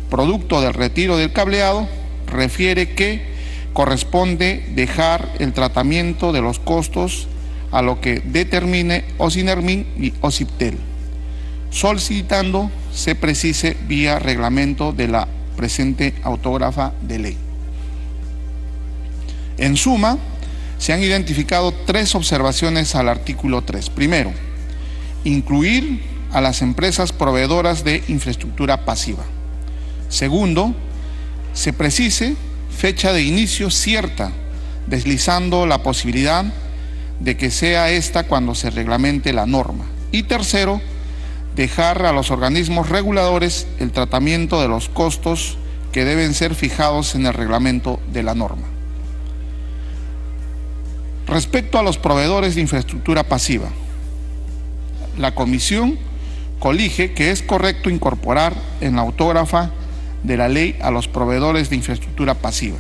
producto 0.10 0.62
del 0.62 0.74
retiro 0.74 1.16
del 1.18 1.32
cableado, 1.32 1.88
refiere 2.28 2.96
que 2.96 3.32
corresponde 3.74 4.66
dejar 4.76 5.30
el 5.40 5.54
tratamiento 5.54 6.34
de 6.34 6.42
los 6.42 6.60
costos 6.60 7.28
a 7.72 7.82
lo 7.82 8.02
que 8.02 8.20
determine 8.20 9.06
OSINERMIN 9.18 9.88
y 9.98 10.14
OSIPTEL, 10.22 10.78
solicitando 11.70 12.70
se 12.94 13.16
precise 13.16 13.78
vía 13.88 14.20
reglamento 14.20 14.92
de 14.92 15.08
la 15.08 15.28
presente 15.56 16.14
autógrafa 16.24 16.94
de 17.02 17.20
ley. 17.20 17.38
En 19.58 19.78
suma, 19.78 20.18
se 20.78 20.94
han 20.94 21.04
identificado 21.04 21.74
tres 21.86 22.16
observaciones 22.16 22.96
al 22.96 23.08
artículo 23.08 23.62
3. 23.62 23.92
Primero, 23.92 24.34
incluir 25.24 26.02
a 26.32 26.42
las 26.42 26.62
empresas 26.64 27.12
proveedoras 27.12 27.84
de 27.84 28.04
infraestructura 28.08 28.84
pasiva. 28.86 29.24
Segundo, 30.10 30.74
se 31.54 31.74
precise 31.74 32.36
fecha 32.76 33.14
de 33.14 33.22
inicio 33.22 33.70
cierta, 33.70 34.32
deslizando 34.88 35.68
la 35.68 35.84
posibilidad 35.84 36.46
de 37.24 37.38
que 37.38 37.52
sea 37.52 37.92
esta 37.92 38.24
cuando 38.24 38.56
se 38.56 38.72
reglamente 38.72 39.32
la 39.32 39.46
norma. 39.46 39.86
Y 40.12 40.24
tercero, 40.24 40.82
dejar 41.56 42.06
a 42.06 42.14
los 42.14 42.32
organismos 42.32 42.90
reguladores 42.90 43.68
el 43.80 43.92
tratamiento 43.92 44.62
de 44.62 44.68
los 44.68 44.90
costos 44.90 45.58
que 45.92 46.04
deben 46.04 46.34
ser 46.34 46.56
fijados 46.56 47.16
en 47.16 47.26
el 47.26 47.34
reglamento 47.34 48.00
de 48.12 48.24
la 48.24 48.34
norma. 48.34 48.68
Respecto 51.28 51.78
a 51.78 51.84
los 51.84 51.98
proveedores 51.98 52.56
de 52.56 52.62
infraestructura 52.62 53.24
pasiva, 53.24 53.70
la 55.18 55.36
Comisión 55.36 56.00
colige 56.60 57.14
que 57.14 57.32
es 57.32 57.44
correcto 57.44 57.90
incorporar 57.90 58.54
en 58.82 58.96
la 58.96 59.04
autógrafa 59.04 59.72
de 60.24 60.38
la 60.38 60.50
ley 60.50 60.78
a 60.82 60.92
los 60.92 61.08
proveedores 61.08 61.70
de 61.70 61.76
infraestructura 61.76 62.36
pasiva. 62.36 62.78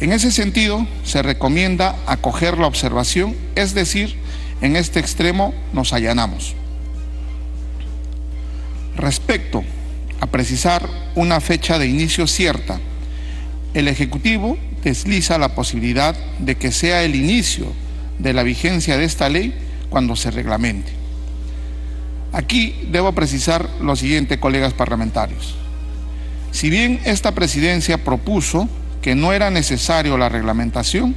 En 0.00 0.12
ese 0.12 0.30
sentido, 0.30 0.86
se 1.04 1.22
recomienda 1.22 1.96
acoger 2.06 2.56
la 2.58 2.68
observación, 2.68 3.34
es 3.56 3.74
decir, 3.74 4.14
en 4.60 4.76
este 4.76 5.00
extremo 5.00 5.52
nos 5.72 5.92
allanamos. 5.92 6.54
Respecto 8.96 9.64
a 10.20 10.26
precisar 10.26 10.88
una 11.16 11.40
fecha 11.40 11.78
de 11.78 11.86
inicio 11.88 12.26
cierta, 12.28 12.80
el 13.74 13.88
Ejecutivo 13.88 14.56
desliza 14.84 15.36
la 15.38 15.54
posibilidad 15.54 16.16
de 16.38 16.56
que 16.56 16.70
sea 16.70 17.02
el 17.02 17.16
inicio 17.16 17.66
de 18.18 18.32
la 18.32 18.44
vigencia 18.44 18.96
de 18.96 19.04
esta 19.04 19.28
ley 19.28 19.54
cuando 19.90 20.14
se 20.14 20.30
reglamente. 20.30 20.92
Aquí 22.32 22.74
debo 22.90 23.12
precisar 23.12 23.68
lo 23.80 23.96
siguiente, 23.96 24.38
colegas 24.38 24.74
parlamentarios. 24.74 25.54
Si 26.52 26.70
bien 26.70 27.00
esta 27.04 27.32
presidencia 27.32 28.04
propuso 28.04 28.68
que 29.02 29.14
no 29.14 29.32
era 29.32 29.50
necesario 29.50 30.18
la 30.18 30.28
reglamentación, 30.28 31.14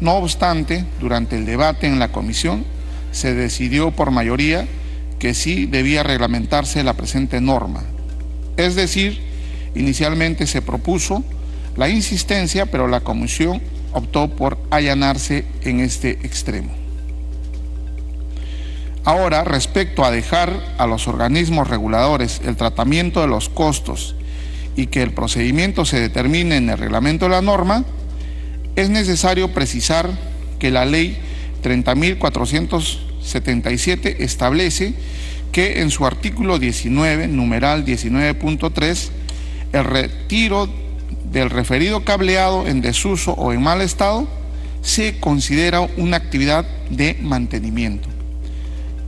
no 0.00 0.16
obstante, 0.16 0.84
durante 1.00 1.36
el 1.36 1.46
debate 1.46 1.86
en 1.86 1.98
la 1.98 2.12
comisión 2.12 2.64
se 3.12 3.34
decidió 3.34 3.92
por 3.92 4.10
mayoría 4.10 4.66
que 5.18 5.34
sí 5.34 5.66
debía 5.66 6.02
reglamentarse 6.02 6.82
la 6.82 6.94
presente 6.94 7.40
norma. 7.40 7.82
Es 8.56 8.74
decir, 8.74 9.20
inicialmente 9.74 10.46
se 10.46 10.62
propuso 10.62 11.24
la 11.76 11.88
insistencia, 11.88 12.66
pero 12.66 12.88
la 12.88 13.00
comisión 13.00 13.62
optó 13.92 14.28
por 14.28 14.58
allanarse 14.70 15.44
en 15.62 15.80
este 15.80 16.10
extremo. 16.10 16.70
Ahora, 19.04 19.44
respecto 19.44 20.04
a 20.04 20.10
dejar 20.10 20.50
a 20.78 20.86
los 20.86 21.08
organismos 21.08 21.68
reguladores 21.68 22.40
el 22.44 22.56
tratamiento 22.56 23.20
de 23.20 23.28
los 23.28 23.48
costos 23.48 24.16
y 24.76 24.86
que 24.86 25.02
el 25.02 25.12
procedimiento 25.12 25.84
se 25.84 26.00
determine 26.00 26.56
en 26.56 26.70
el 26.70 26.78
reglamento 26.78 27.26
de 27.26 27.32
la 27.32 27.42
norma, 27.42 27.84
es 28.76 28.88
necesario 28.90 29.52
precisar 29.52 30.10
que 30.58 30.70
la 30.70 30.84
ley 30.84 31.16
30.477 31.62 34.16
establece 34.18 34.94
que 35.52 35.82
en 35.82 35.90
su 35.90 36.04
artículo 36.04 36.58
19, 36.58 37.28
numeral 37.28 37.84
19.3, 37.84 39.10
el 39.72 39.84
retiro 39.84 40.68
del 41.30 41.50
referido 41.50 42.04
cableado 42.04 42.66
en 42.66 42.80
desuso 42.80 43.32
o 43.32 43.52
en 43.52 43.62
mal 43.62 43.80
estado 43.80 44.26
se 44.82 45.20
considera 45.20 45.80
una 45.80 46.16
actividad 46.16 46.66
de 46.90 47.16
mantenimiento. 47.22 48.08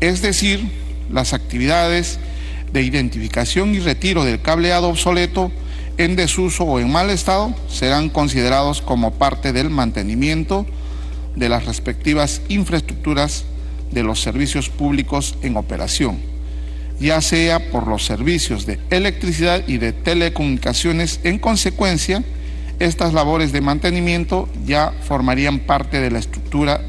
Es 0.00 0.22
decir, 0.22 0.70
las 1.10 1.32
actividades 1.32 2.20
de 2.76 2.82
identificación 2.82 3.74
y 3.74 3.78
retiro 3.78 4.22
del 4.22 4.42
cableado 4.42 4.90
obsoleto 4.90 5.50
en 5.96 6.14
desuso 6.14 6.64
o 6.64 6.78
en 6.78 6.92
mal 6.92 7.08
estado 7.08 7.54
serán 7.70 8.10
considerados 8.10 8.82
como 8.82 9.14
parte 9.14 9.54
del 9.54 9.70
mantenimiento 9.70 10.66
de 11.36 11.48
las 11.48 11.64
respectivas 11.64 12.42
infraestructuras 12.50 13.46
de 13.92 14.02
los 14.02 14.20
servicios 14.20 14.68
públicos 14.68 15.36
en 15.40 15.56
operación, 15.56 16.18
ya 17.00 17.22
sea 17.22 17.70
por 17.70 17.86
los 17.86 18.04
servicios 18.04 18.66
de 18.66 18.78
electricidad 18.90 19.66
y 19.66 19.78
de 19.78 19.94
telecomunicaciones. 19.94 21.20
En 21.24 21.38
consecuencia, 21.38 22.22
estas 22.78 23.14
labores 23.14 23.52
de 23.52 23.62
mantenimiento 23.62 24.50
ya 24.66 24.92
formarían 25.00 25.60
parte 25.60 25.98
de 25.98 26.10
la 26.10 26.18
estructura 26.18 26.82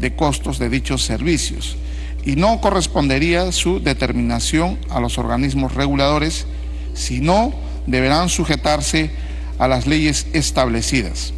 de 0.00 0.16
costos 0.16 0.58
de 0.58 0.68
dichos 0.68 1.04
servicios 1.04 1.76
y 2.24 2.36
no 2.36 2.60
correspondería 2.60 3.52
su 3.52 3.80
determinación 3.80 4.78
a 4.90 5.00
los 5.00 5.18
organismos 5.18 5.74
reguladores, 5.74 6.46
sino 6.94 7.52
deberán 7.86 8.28
sujetarse 8.28 9.10
a 9.58 9.68
las 9.68 9.86
leyes 9.86 10.26
establecidas. 10.32 11.32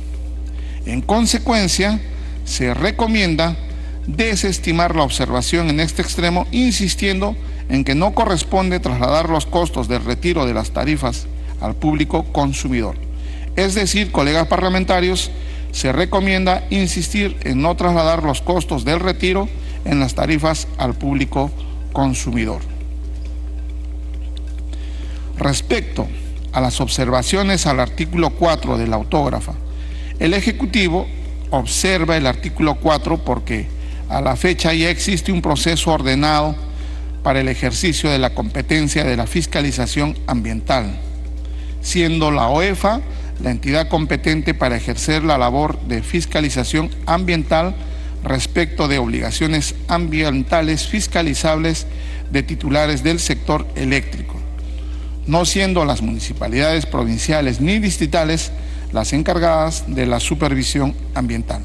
En 0.87 1.03
consecuencia, 1.03 2.01
se 2.45 2.75
recomienda 2.75 3.57
desestimar 4.07 4.97
la 4.97 5.03
observación 5.03 5.71
en 5.71 5.81
este 5.81 6.03
extremo, 6.03 6.47
insistiendo 6.51 7.37
en 7.69 7.85
que 7.85 7.95
no 7.95 8.13
corresponde 8.15 8.81
trasladar 8.81 9.29
los 9.29 9.47
costos 9.47 9.87
del 9.89 10.05
retiro 10.05 10.47
de 10.47 10.55
las 10.55 10.73
tarifas 10.73 11.27
al 11.61 11.75
público 11.75 12.25
consumidor. 12.33 12.97
Es 13.57 13.75
decir, 13.75 14.11
colegas 14.11 14.49
parlamentarios, 14.49 15.31
se 15.73 15.93
recomienda 15.93 16.67
insistir 16.71 17.37
en 17.45 17.63
no 17.63 17.77
trasladar 17.77 18.25
los 18.25 18.43
costos 18.43 18.85
del 18.85 18.99
retiro 18.99 19.49
en 19.85 20.01
las 20.01 20.15
tarifas 20.15 20.69
al 20.79 20.95
público 20.95 21.51
consumidor. 21.93 22.61
Respecto 25.39 26.07
a 26.53 26.61
las 26.61 26.81
observaciones 26.81 27.67
al 27.67 27.81
artículo 27.81 28.31
4 28.31 28.77
de 28.77 28.87
la 28.87 28.97
autógrafa, 28.97 29.55
el 30.19 30.35
Ejecutivo 30.35 31.07
observa 31.51 32.17
el 32.17 32.27
artículo 32.27 32.77
4 32.77 33.25
porque 33.25 33.67
a 34.09 34.21
la 34.21 34.37
fecha 34.37 34.75
ya 34.75 34.91
existe 34.91 35.33
un 35.33 35.41
proceso 35.41 35.93
ordenado 35.93 36.55
para 37.23 37.41
el 37.41 37.49
ejercicio 37.49 38.11
de 38.11 38.19
la 38.19 38.35
competencia 38.35 39.05
de 39.05 39.17
la 39.17 39.27
fiscalización 39.27 40.17
ambiental, 40.27 40.99
siendo 41.81 42.31
la 42.31 42.49
OEFA 42.49 43.01
la 43.43 43.51
entidad 43.51 43.89
competente 43.89 44.53
para 44.53 44.77
ejercer 44.77 45.25
la 45.25 45.39
labor 45.39 45.81
de 45.83 46.03
fiscalización 46.03 46.91
ambiental 47.07 47.75
respecto 48.25 48.89
de 48.89 48.99
obligaciones 48.99 49.75
ambientales 49.89 50.87
fiscalizables 50.87 51.87
de 52.31 52.43
titulares 52.43 53.03
del 53.03 53.19
sector 53.19 53.67
eléctrico, 53.75 54.37
no 55.27 55.45
siendo 55.45 55.85
las 55.85 56.03
municipalidades 56.03 56.87
provinciales 56.87 57.61
ni 57.61 57.79
distritales 57.79 58.53
las 58.93 59.13
encargadas 59.13 59.85
de 59.87 60.07
la 60.07 60.21
supervisión 60.21 60.95
ambiental, 61.15 61.63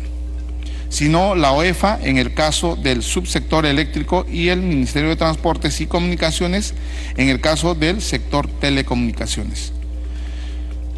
sino 0.89 1.35
la 1.35 1.51
OEFA 1.51 1.99
en 2.01 2.17
el 2.17 2.33
caso 2.33 2.75
del 2.75 3.03
subsector 3.03 3.65
eléctrico 3.65 4.25
y 4.29 4.49
el 4.49 4.61
Ministerio 4.61 5.09
de 5.09 5.15
Transportes 5.15 5.81
y 5.81 5.87
Comunicaciones 5.87 6.73
en 7.17 7.29
el 7.29 7.41
caso 7.41 7.75
del 7.75 8.01
sector 8.01 8.47
telecomunicaciones. 8.47 9.74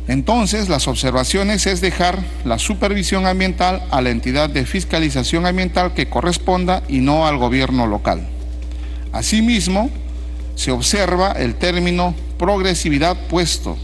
Entonces, 0.08 0.70
las 0.70 0.88
observaciones 0.88 1.67
es 1.67 1.82
dejar 1.82 2.20
la 2.46 2.60
supervisión 2.60 3.26
ambiental 3.26 3.84
a 3.91 4.02
la 4.02 4.10
entidad 4.10 4.50
de 4.50 4.65
fiscalización 4.65 5.46
ambiental 5.46 5.93
que 5.93 6.08
corresponda 6.08 6.82
y 6.88 7.00
no 7.00 7.28
al 7.28 7.38
gobierno 7.38 7.88
local. 7.88 8.26
Asimismo, 9.12 9.89
se 10.56 10.72
observa 10.72 11.34
el 11.34 11.56
término 11.56 12.15
progresividad 12.39 13.17
puesto, 13.28 13.78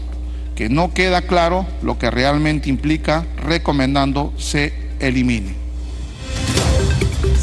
que 0.56 0.68
no 0.68 0.94
queda 0.94 1.22
claro 1.22 1.66
lo 1.82 1.98
que 1.98 2.10
realmente 2.10 2.70
implica, 2.70 3.26
recomendando 3.36 4.32
se 4.38 4.72
elimine. 5.00 5.63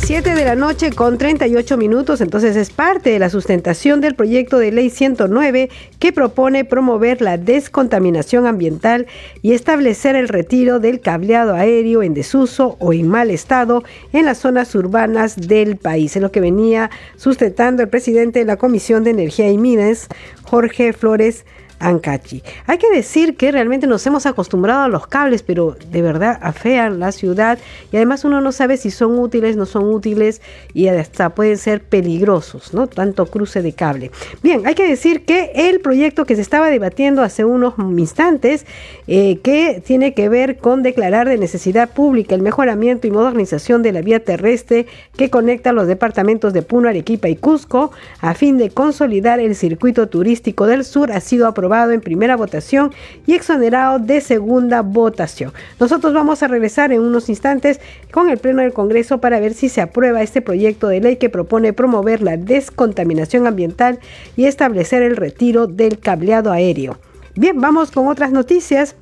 7 0.03 0.33
de 0.33 0.45
la 0.45 0.55
noche 0.55 0.91
con 0.91 1.17
38 1.17 1.77
minutos, 1.77 2.21
entonces 2.21 2.55
es 2.55 2.71
parte 2.71 3.11
de 3.11 3.19
la 3.19 3.29
sustentación 3.29 4.01
del 4.01 4.15
proyecto 4.15 4.57
de 4.57 4.71
ley 4.71 4.89
109 4.89 5.69
que 5.99 6.11
propone 6.11 6.65
promover 6.65 7.21
la 7.21 7.37
descontaminación 7.37 8.47
ambiental 8.47 9.05
y 9.41 9.53
establecer 9.53 10.15
el 10.15 10.27
retiro 10.27 10.79
del 10.79 11.01
cableado 11.01 11.53
aéreo 11.53 12.03
en 12.03 12.13
desuso 12.13 12.77
o 12.79 12.93
en 12.93 13.07
mal 13.07 13.29
estado 13.29 13.83
en 14.11 14.25
las 14.25 14.39
zonas 14.39 14.73
urbanas 14.75 15.35
del 15.35 15.77
país. 15.77 16.15
Es 16.15 16.21
lo 16.21 16.31
que 16.31 16.41
venía 16.41 16.89
sustentando 17.15 17.83
el 17.83 17.89
presidente 17.89 18.39
de 18.39 18.45
la 18.45 18.57
Comisión 18.57 19.03
de 19.03 19.11
Energía 19.11 19.49
y 19.49 19.57
Minas, 19.57 20.07
Jorge 20.43 20.93
Flores 20.93 21.45
Ancachi. 21.81 22.43
Hay 22.67 22.77
que 22.77 22.89
decir 22.91 23.35
que 23.35 23.51
realmente 23.51 23.87
nos 23.87 24.05
hemos 24.05 24.25
acostumbrado 24.25 24.83
a 24.83 24.87
los 24.87 25.07
cables, 25.07 25.43
pero 25.43 25.75
de 25.91 26.01
verdad 26.01 26.39
afean 26.41 26.99
la 26.99 27.11
ciudad 27.11 27.59
y 27.91 27.97
además 27.97 28.23
uno 28.23 28.39
no 28.39 28.51
sabe 28.51 28.77
si 28.77 28.91
son 28.91 29.17
útiles, 29.19 29.57
no 29.57 29.65
son 29.65 29.85
útiles 29.85 30.41
y 30.73 30.87
hasta 30.87 31.31
pueden 31.31 31.57
ser 31.57 31.81
peligrosos, 31.81 32.73
¿no? 32.73 32.87
Tanto 32.87 33.25
cruce 33.25 33.61
de 33.61 33.73
cable. 33.73 34.11
Bien, 34.43 34.65
hay 34.65 34.75
que 34.75 34.87
decir 34.87 35.25
que 35.25 35.51
el 35.55 35.81
proyecto 35.81 36.25
que 36.25 36.35
se 36.35 36.41
estaba 36.41 36.69
debatiendo 36.69 37.23
hace 37.23 37.43
unos 37.45 37.73
instantes, 37.97 38.65
eh, 39.07 39.39
que 39.43 39.81
tiene 39.85 40.13
que 40.13 40.29
ver 40.29 40.57
con 40.57 40.83
declarar 40.83 41.27
de 41.27 41.37
necesidad 41.37 41.89
pública 41.89 42.35
el 42.35 42.41
mejoramiento 42.41 43.07
y 43.07 43.11
modernización 43.11 43.81
de 43.81 43.91
la 43.91 44.01
vía 44.01 44.23
terrestre 44.23 44.85
que 45.17 45.29
conecta 45.29 45.73
los 45.73 45.87
departamentos 45.87 46.53
de 46.53 46.61
Puno, 46.61 46.89
Arequipa 46.89 47.27
y 47.27 47.35
Cusco, 47.35 47.91
a 48.19 48.33
fin 48.33 48.57
de 48.57 48.69
consolidar 48.69 49.39
el 49.39 49.55
circuito 49.55 50.07
turístico 50.07 50.67
del 50.67 50.83
sur, 50.83 51.11
ha 51.11 51.19
sido 51.19 51.47
aprobado 51.47 51.70
en 51.71 52.01
primera 52.01 52.35
votación 52.35 52.91
y 53.25 53.33
exonerado 53.33 53.97
de 53.97 54.19
segunda 54.19 54.81
votación. 54.81 55.53
Nosotros 55.79 56.13
vamos 56.13 56.43
a 56.43 56.47
regresar 56.47 56.91
en 56.91 57.01
unos 57.01 57.29
instantes 57.29 57.79
con 58.11 58.29
el 58.29 58.37
Pleno 58.37 58.61
del 58.61 58.73
Congreso 58.73 59.19
para 59.19 59.39
ver 59.39 59.53
si 59.53 59.69
se 59.69 59.81
aprueba 59.81 60.21
este 60.21 60.41
proyecto 60.41 60.87
de 60.87 60.99
ley 60.99 61.15
que 61.15 61.29
propone 61.29 61.73
promover 61.73 62.21
la 62.21 62.35
descontaminación 62.35 63.47
ambiental 63.47 63.99
y 64.35 64.45
establecer 64.45 65.01
el 65.01 65.15
retiro 65.15 65.67
del 65.67 65.99
cableado 65.99 66.51
aéreo. 66.51 66.97
Bien, 67.35 67.59
vamos 67.61 67.91
con 67.91 68.07
otras 68.07 68.31
noticias. 68.31 68.95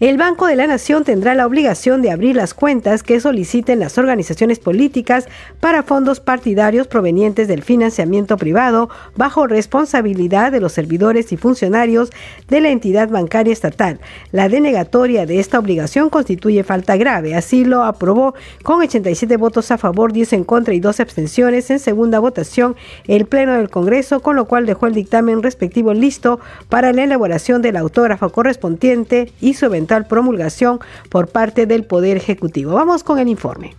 El 0.00 0.16
Banco 0.16 0.46
de 0.46 0.56
la 0.56 0.66
Nación 0.66 1.04
tendrá 1.04 1.34
la 1.34 1.46
obligación 1.46 2.02
de 2.02 2.10
abrir 2.10 2.36
las 2.36 2.54
cuentas 2.54 3.02
que 3.02 3.20
soliciten 3.20 3.78
las 3.78 3.98
organizaciones 3.98 4.58
políticas 4.58 5.26
para 5.60 5.82
fondos 5.82 6.20
partidarios 6.20 6.86
provenientes 6.88 7.48
del 7.48 7.62
financiamiento 7.62 8.36
privado 8.36 8.90
bajo 9.16 9.46
responsabilidad 9.46 10.52
de 10.52 10.60
los 10.60 10.72
servidores 10.72 11.32
y 11.32 11.36
funcionarios 11.36 12.10
de 12.48 12.60
la 12.60 12.70
entidad 12.70 13.08
bancaria 13.08 13.52
estatal. 13.52 14.00
La 14.32 14.48
denegatoria 14.48 15.26
de 15.26 15.38
esta 15.38 15.58
obligación 15.58 16.10
constituye 16.10 16.64
falta 16.64 16.96
grave. 16.96 17.34
Así 17.34 17.64
lo 17.64 17.84
aprobó 17.84 18.34
con 18.62 18.80
87 18.80 19.36
votos 19.36 19.70
a 19.70 19.78
favor, 19.78 20.12
10 20.12 20.32
en 20.32 20.44
contra 20.44 20.74
y 20.74 20.80
12 20.80 21.02
abstenciones 21.02 21.70
en 21.70 21.78
segunda 21.78 22.18
votación 22.18 22.76
el 23.06 23.26
Pleno 23.26 23.54
del 23.54 23.70
Congreso, 23.70 24.20
con 24.20 24.36
lo 24.36 24.46
cual 24.46 24.66
dejó 24.66 24.86
el 24.86 24.94
dictamen 24.94 25.42
respectivo 25.42 25.94
listo 25.94 26.40
para 26.68 26.92
la 26.92 27.04
elaboración 27.04 27.62
del 27.62 27.76
autógrafo 27.76 28.30
correspondiente 28.30 29.32
y 29.40 29.51
su 29.54 29.66
eventual 29.66 30.06
promulgación 30.06 30.80
por 31.10 31.28
parte 31.28 31.66
del 31.66 31.84
Poder 31.84 32.16
Ejecutivo. 32.16 32.72
Vamos 32.72 33.04
con 33.04 33.18
el 33.18 33.28
informe. 33.28 33.74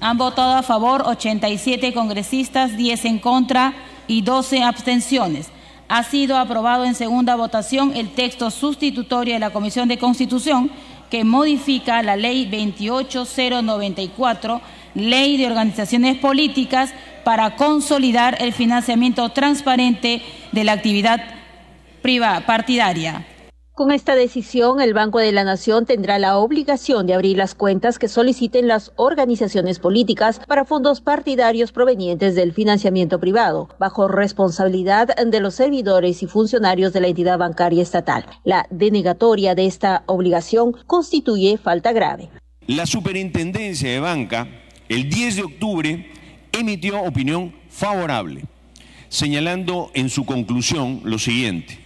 Han 0.00 0.18
votado 0.18 0.54
a 0.54 0.62
favor 0.62 1.04
87 1.06 1.94
congresistas, 1.94 2.76
10 2.76 3.04
en 3.04 3.18
contra 3.20 3.74
y 4.08 4.22
12 4.22 4.64
abstenciones. 4.64 5.48
Ha 5.88 6.02
sido 6.02 6.38
aprobado 6.38 6.84
en 6.84 6.94
segunda 6.94 7.36
votación 7.36 7.92
el 7.94 8.10
texto 8.10 8.50
sustitutorio 8.50 9.34
de 9.34 9.40
la 9.40 9.50
Comisión 9.50 9.88
de 9.88 9.98
Constitución 9.98 10.70
que 11.10 11.24
modifica 11.24 12.02
la 12.02 12.16
Ley 12.16 12.46
28094, 12.46 14.62
Ley 14.94 15.36
de 15.36 15.46
Organizaciones 15.46 16.16
Políticas, 16.16 16.94
para 17.22 17.54
consolidar 17.56 18.38
el 18.40 18.52
financiamiento 18.52 19.28
transparente 19.28 20.22
de 20.50 20.64
la 20.64 20.72
actividad 20.72 21.41
partidaria. 22.46 23.26
Con 23.74 23.90
esta 23.90 24.14
decisión, 24.14 24.82
el 24.82 24.92
Banco 24.92 25.18
de 25.18 25.32
la 25.32 25.44
Nación 25.44 25.86
tendrá 25.86 26.18
la 26.18 26.36
obligación 26.36 27.06
de 27.06 27.14
abrir 27.14 27.38
las 27.38 27.54
cuentas 27.54 27.98
que 27.98 28.06
soliciten 28.06 28.68
las 28.68 28.92
organizaciones 28.96 29.78
políticas 29.78 30.40
para 30.46 30.66
fondos 30.66 31.00
partidarios 31.00 31.72
provenientes 31.72 32.34
del 32.34 32.52
financiamiento 32.52 33.18
privado, 33.18 33.70
bajo 33.78 34.08
responsabilidad 34.08 35.16
de 35.16 35.40
los 35.40 35.54
servidores 35.54 36.22
y 36.22 36.26
funcionarios 36.26 36.92
de 36.92 37.00
la 37.00 37.06
entidad 37.08 37.38
bancaria 37.38 37.82
estatal. 37.82 38.26
La 38.44 38.66
denegatoria 38.68 39.54
de 39.54 39.64
esta 39.64 40.02
obligación 40.06 40.74
constituye 40.86 41.56
falta 41.56 41.92
grave. 41.92 42.28
La 42.66 42.84
Superintendencia 42.84 43.90
de 43.90 44.00
Banca, 44.00 44.48
el 44.90 45.08
10 45.08 45.36
de 45.36 45.42
octubre, 45.44 46.10
emitió 46.52 47.00
opinión 47.00 47.54
favorable, 47.70 48.44
señalando 49.08 49.90
en 49.94 50.10
su 50.10 50.26
conclusión 50.26 51.00
lo 51.04 51.18
siguiente 51.18 51.81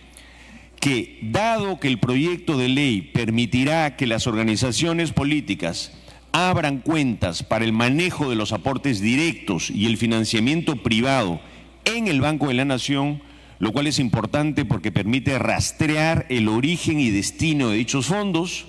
que, 0.87 1.19
dado 1.21 1.81
que 1.81 1.89
el 1.89 1.99
proyecto 1.99 2.57
de 2.57 2.69
ley 2.69 3.01
permitirá 3.01 3.97
que 3.97 4.07
las 4.07 4.29
organizaciones 4.29 5.11
políticas 5.11 5.91
abran 6.31 6.79
cuentas 6.79 7.43
para 7.43 7.65
el 7.65 7.73
manejo 7.73 8.31
de 8.31 8.37
los 8.37 8.53
aportes 8.53 9.01
directos 9.01 9.69
y 9.69 9.87
el 9.87 9.97
financiamiento 9.97 10.85
privado 10.85 11.41
en 11.87 12.07
el 12.07 12.21
Banco 12.21 12.47
de 12.47 12.55
la 12.55 12.65
Nación, 12.65 13.21
lo 13.59 13.73
cual 13.73 13.89
es 13.89 13.99
importante 13.99 14.65
porque 14.65 14.93
permite 14.93 15.37
rastrear 15.41 16.25
el 16.29 16.47
origen 16.47 17.01
y 17.01 17.11
destino 17.11 17.71
de 17.71 17.79
dichos 17.79 18.07
fondos 18.07 18.67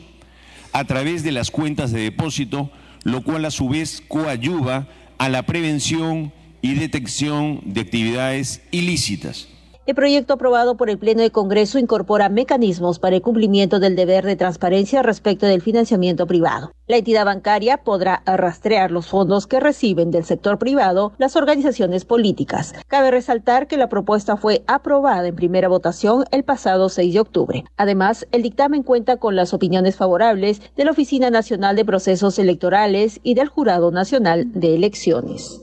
a 0.73 0.85
través 0.85 1.21
de 1.21 1.33
las 1.33 1.51
cuentas 1.51 1.91
de 1.91 2.01
depósito, 2.01 2.71
lo 3.03 3.21
cual 3.21 3.45
a 3.45 3.51
su 3.51 3.69
vez 3.69 4.01
coayuva 4.07 4.87
a 5.19 5.29
la 5.29 5.43
prevención 5.43 6.33
y 6.63 6.73
detección 6.73 7.61
de 7.63 7.81
actividades 7.81 8.63
ilícitas. 8.71 9.49
El 9.87 9.95
proyecto 9.95 10.33
aprobado 10.33 10.75
por 10.75 10.89
el 10.89 10.97
Pleno 10.97 11.21
de 11.21 11.31
Congreso 11.31 11.79
incorpora 11.79 12.27
mecanismos 12.27 12.99
para 12.99 13.15
el 13.15 13.21
cumplimiento 13.21 13.79
del 13.79 13.95
deber 13.95 14.25
de 14.25 14.35
transparencia 14.35 15.01
respecto 15.01 15.45
del 15.45 15.61
financiamiento 15.61 16.27
privado. 16.27 16.73
La 16.87 16.97
entidad 16.97 17.23
bancaria 17.23 17.77
podrá 17.77 18.21
rastrear 18.25 18.91
los 18.91 19.07
fondos 19.07 19.47
que 19.47 19.61
reciben 19.61 20.11
del 20.11 20.25
sector 20.25 20.59
privado 20.59 21.13
las 21.17 21.37
organizaciones 21.37 22.03
políticas. 22.03 22.73
Cabe 22.89 23.11
resaltar 23.11 23.67
que 23.67 23.77
la 23.77 23.87
propuesta 23.87 24.35
fue 24.35 24.61
aprobada 24.67 25.25
en 25.25 25.37
primera 25.37 25.69
votación 25.69 26.25
el 26.31 26.43
pasado 26.43 26.89
6 26.89 27.13
de 27.13 27.19
octubre. 27.21 27.63
Además, 27.77 28.27
el 28.33 28.43
dictamen 28.43 28.83
cuenta 28.83 29.15
con 29.15 29.37
las 29.37 29.53
opiniones 29.53 29.95
favorables 29.95 30.61
de 30.75 30.83
la 30.83 30.91
Oficina 30.91 31.29
Nacional 31.29 31.77
de 31.77 31.85
Procesos 31.85 32.37
Electorales 32.39 33.21
y 33.23 33.35
del 33.35 33.47
Jurado 33.47 33.89
Nacional 33.91 34.51
de 34.51 34.75
Elecciones. 34.75 35.61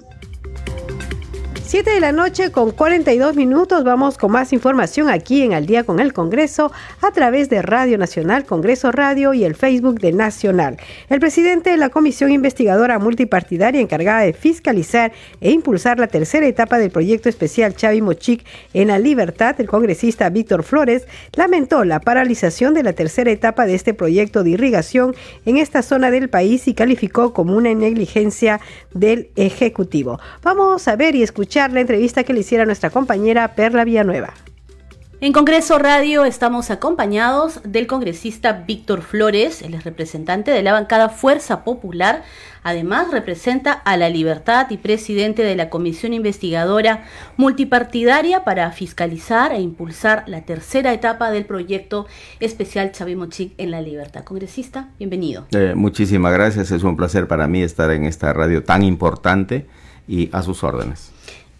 7 1.66 1.90
de 1.90 1.98
la 1.98 2.12
noche 2.12 2.52
con 2.52 2.72
42 2.72 3.36
minutos 3.36 3.84
vamos 3.84 4.18
con 4.18 4.30
más 4.30 4.52
información 4.52 5.08
aquí 5.08 5.40
en 5.40 5.54
Al 5.54 5.64
día 5.64 5.82
con 5.82 5.98
el 5.98 6.12
Congreso 6.12 6.70
a 7.00 7.10
través 7.10 7.48
de 7.48 7.62
Radio 7.62 7.96
Nacional, 7.96 8.44
Congreso 8.44 8.92
Radio 8.92 9.32
y 9.32 9.44
el 9.44 9.54
Facebook 9.54 9.98
de 9.98 10.12
Nacional. 10.12 10.76
El 11.08 11.20
presidente 11.20 11.70
de 11.70 11.78
la 11.78 11.88
Comisión 11.88 12.30
Investigadora 12.30 12.98
Multipartidaria 12.98 13.80
encargada 13.80 14.20
de 14.20 14.34
fiscalizar 14.34 15.12
e 15.40 15.52
impulsar 15.52 15.98
la 15.98 16.06
tercera 16.06 16.46
etapa 16.46 16.78
del 16.78 16.90
proyecto 16.90 17.30
especial 17.30 17.74
Chavi 17.74 18.02
Mochic 18.02 18.44
en 18.74 18.88
la 18.88 18.98
libertad, 18.98 19.58
el 19.58 19.66
congresista 19.66 20.28
Víctor 20.28 20.64
Flores, 20.64 21.06
lamentó 21.32 21.84
la 21.84 21.98
paralización 21.98 22.74
de 22.74 22.82
la 22.82 22.92
tercera 22.92 23.30
etapa 23.30 23.64
de 23.64 23.74
este 23.74 23.94
proyecto 23.94 24.44
de 24.44 24.50
irrigación 24.50 25.16
en 25.46 25.56
esta 25.56 25.80
zona 25.80 26.10
del 26.10 26.28
país 26.28 26.68
y 26.68 26.74
calificó 26.74 27.32
como 27.32 27.56
una 27.56 27.72
negligencia 27.72 28.60
del 28.92 29.30
Ejecutivo. 29.34 30.20
Vamos 30.42 30.86
a 30.88 30.96
ver 30.96 31.14
y 31.14 31.22
escuchar 31.22 31.53
la 31.54 31.80
entrevista 31.80 32.24
que 32.24 32.32
le 32.32 32.40
hiciera 32.40 32.66
nuestra 32.66 32.90
compañera 32.90 33.54
Perla 33.54 33.84
Villanueva. 33.84 34.34
En 35.20 35.32
Congreso 35.32 35.78
Radio 35.78 36.24
estamos 36.24 36.70
acompañados 36.72 37.60
del 37.62 37.86
congresista 37.86 38.64
Víctor 38.66 39.02
Flores, 39.02 39.62
el 39.62 39.80
representante 39.80 40.50
de 40.50 40.64
la 40.64 40.72
bancada 40.72 41.08
Fuerza 41.08 41.62
Popular, 41.62 42.24
además 42.64 43.12
representa 43.12 43.72
a 43.72 43.96
la 43.96 44.08
Libertad 44.10 44.66
y 44.70 44.78
presidente 44.78 45.44
de 45.44 45.54
la 45.54 45.70
Comisión 45.70 46.12
Investigadora 46.12 47.04
Multipartidaria 47.36 48.42
para 48.42 48.70
fiscalizar 48.72 49.52
e 49.52 49.60
impulsar 49.60 50.24
la 50.26 50.42
tercera 50.42 50.92
etapa 50.92 51.30
del 51.30 51.46
proyecto 51.46 52.06
especial 52.40 52.90
Chavimochic 52.90 53.54
en 53.58 53.70
la 53.70 53.80
Libertad. 53.80 54.24
Congresista, 54.24 54.88
bienvenido. 54.98 55.46
Eh, 55.52 55.74
muchísimas 55.76 56.32
gracias, 56.32 56.72
es 56.72 56.82
un 56.82 56.96
placer 56.96 57.28
para 57.28 57.46
mí 57.46 57.62
estar 57.62 57.92
en 57.92 58.04
esta 58.04 58.32
radio 58.32 58.64
tan 58.64 58.82
importante 58.82 59.68
y 60.08 60.28
a 60.32 60.42
sus 60.42 60.64
órdenes. 60.64 61.13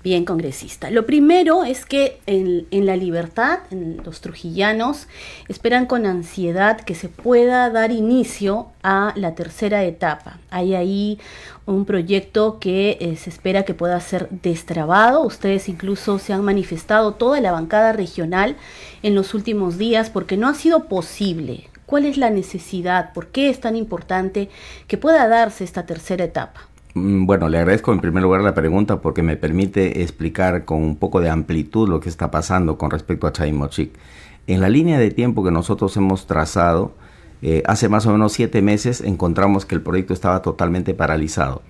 Bien, 0.05 0.27
congresista. 0.27 0.91
Lo 0.91 1.07
primero 1.07 1.65
es 1.65 1.87
que 1.87 2.21
en, 2.27 2.67
la 2.85 2.95
libertad, 2.95 3.61
en 3.71 4.03
los 4.05 4.21
trujillanos, 4.21 5.09
esperan 5.49 5.87
con 5.87 6.05
ansiedad 6.05 6.79
que 6.79 6.95
se 6.95 7.09
pueda 7.09 7.71
dar 7.71 7.91
inicio 7.91 8.67
a 8.83 9.15
la 9.17 9.35
tercera 9.35 9.83
etapa. 9.83 10.41
Hay 10.51 10.75
ahí 10.75 11.19
un 11.65 11.87
proyecto 11.87 12.59
que 12.61 12.99
eh, 13.01 13.17
se 13.17 13.31
espera 13.31 13.63
que 13.63 13.73
pueda 13.73 13.99
ser 14.01 14.29
destrabado. 14.29 15.23
Ustedes 15.23 15.71
incluso 15.71 16.19
se 16.19 16.35
han 16.35 16.45
manifestado 16.45 17.15
toda 17.15 17.41
la 17.41 17.53
bancada 17.53 17.95
regional 17.95 18.57
en 19.03 19.15
los 19.15 19.33
últimos 19.33 19.79
días 19.79 20.11
porque 20.11 20.37
no 20.37 20.49
ha 20.49 20.55
sido 20.55 20.87
posible. 20.87 21.71
¿Cuál 21.87 22.05
es 22.05 22.19
la 22.19 22.29
necesidad? 22.29 23.15
¿Por 23.15 23.29
qué 23.29 23.49
es 23.49 23.59
tan 23.59 23.75
importante 23.75 24.51
que 24.87 24.99
pueda 24.99 25.27
darse 25.29 25.65
esta 25.65 25.87
tercera 25.87 26.25
etapa? 26.25 26.69
Mm, 26.95 27.26
bueno, 27.26 27.49
le 27.49 27.59
agradezco 27.59 27.92
en 27.92 28.01
primer 28.01 28.22
lugar 28.22 28.40
la 28.42 28.55
pregunta 28.55 29.01
porque 29.01 29.22
me 29.22 29.36
permite 29.36 30.03
explicar 30.03 30.64
con 30.64 30.82
un 30.82 30.97
poco 30.97 31.20
de 31.20 31.28
amplitud 31.28 31.88
lo 31.88 32.01
que 32.01 32.09
está 32.09 32.30
pasando 32.30 32.78
con 32.78 32.90
respecto 32.90 33.26
a 33.26 33.32
Chaimochic. 33.32 33.90
En 34.47 34.61
la 34.61 34.68
línea 34.68 34.99
de 34.99 35.11
tiempo 35.11 35.42
que 35.45 35.51
nosotros 35.51 35.97
hemos 35.97 36.26
trazado, 36.26 36.95
eh, 37.42 37.62
hace 37.66 37.88
más 37.88 38.07
o 38.07 38.12
menos 38.12 38.32
siete 38.32 38.62
meses 38.62 39.01
encontramos 39.01 39.66
que 39.66 39.74
el 39.74 39.82
proyecto 39.82 40.14
estaba 40.14 40.40
totalmente 40.42 40.95
paralizado. 40.95 41.62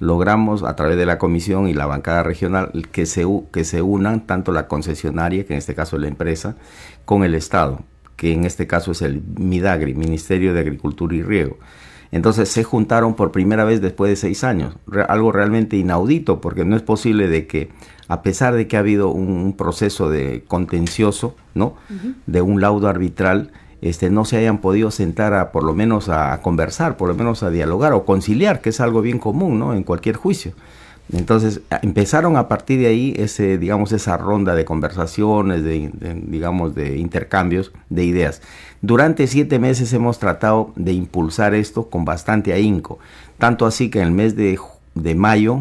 Logramos 0.00 0.64
a 0.64 0.74
través 0.74 0.96
de 0.96 1.06
la 1.06 1.18
comisión 1.18 1.68
y 1.68 1.74
la 1.74 1.86
bancada 1.86 2.24
regional 2.24 2.72
que 2.90 3.06
se, 3.06 3.24
que 3.52 3.64
se 3.64 3.82
unan 3.82 4.26
tanto 4.26 4.50
la 4.50 4.66
concesionaria, 4.66 5.46
que 5.46 5.52
en 5.52 5.58
este 5.58 5.76
caso 5.76 5.96
es 5.96 6.02
la 6.02 6.08
empresa, 6.08 6.56
con 7.04 7.22
el 7.22 7.36
Estado, 7.36 7.82
que 8.16 8.32
en 8.32 8.44
este 8.44 8.66
caso 8.66 8.92
es 8.92 9.02
el 9.02 9.22
MIDAGRI, 9.38 9.94
Ministerio 9.94 10.54
de 10.54 10.60
Agricultura 10.60 11.14
y 11.14 11.22
Riego. 11.22 11.58
Entonces 12.12 12.50
se 12.50 12.62
juntaron 12.62 13.14
por 13.14 13.32
primera 13.32 13.64
vez 13.64 13.80
después 13.80 14.10
de 14.10 14.16
seis 14.16 14.44
años, 14.44 14.76
algo 15.08 15.32
realmente 15.32 15.76
inaudito, 15.76 16.42
porque 16.42 16.64
no 16.64 16.76
es 16.76 16.82
posible 16.82 17.26
de 17.26 17.46
que, 17.46 17.70
a 18.06 18.20
pesar 18.22 18.54
de 18.54 18.68
que 18.68 18.76
ha 18.76 18.80
habido 18.80 19.08
un, 19.08 19.54
proceso 19.56 20.10
de 20.10 20.44
contencioso, 20.46 21.34
¿no? 21.54 21.74
De 22.26 22.42
un 22.42 22.60
laudo 22.60 22.88
arbitral, 22.88 23.50
este, 23.80 24.10
no 24.10 24.26
se 24.26 24.36
hayan 24.36 24.58
podido 24.58 24.90
sentar 24.90 25.32
a 25.32 25.50
por 25.52 25.64
lo 25.64 25.74
menos 25.74 26.10
a, 26.10 26.38
conversar, 26.42 26.98
por 26.98 27.08
lo 27.08 27.14
menos 27.14 27.42
a 27.42 27.50
dialogar 27.50 27.94
o 27.94 28.04
conciliar, 28.04 28.60
que 28.60 28.68
es 28.68 28.80
algo 28.80 29.00
bien 29.00 29.18
común, 29.18 29.58
¿no? 29.58 29.74
En 29.74 29.82
cualquier 29.82 30.16
juicio. 30.16 30.52
Entonces 31.12 31.62
empezaron 31.82 32.36
a 32.36 32.46
partir 32.46 32.78
de 32.78 32.86
ahí 32.86 33.14
ese, 33.16 33.58
digamos, 33.58 33.90
esa 33.92 34.16
ronda 34.16 34.54
de 34.54 34.64
conversaciones, 34.64 35.64
de, 35.64 35.90
digamos, 36.26 36.74
de 36.74 36.96
intercambios 36.98 37.72
de 37.90 38.04
ideas. 38.04 38.40
Durante 38.84 39.28
siete 39.28 39.60
meses 39.60 39.92
hemos 39.92 40.18
tratado 40.18 40.72
de 40.74 40.92
impulsar 40.92 41.54
esto 41.54 41.88
con 41.88 42.04
bastante 42.04 42.52
ahínco, 42.52 42.98
tanto 43.38 43.64
así 43.64 43.90
que 43.90 44.00
en 44.00 44.06
el 44.08 44.10
mes 44.10 44.34
de, 44.34 45.14
mayo 45.14 45.60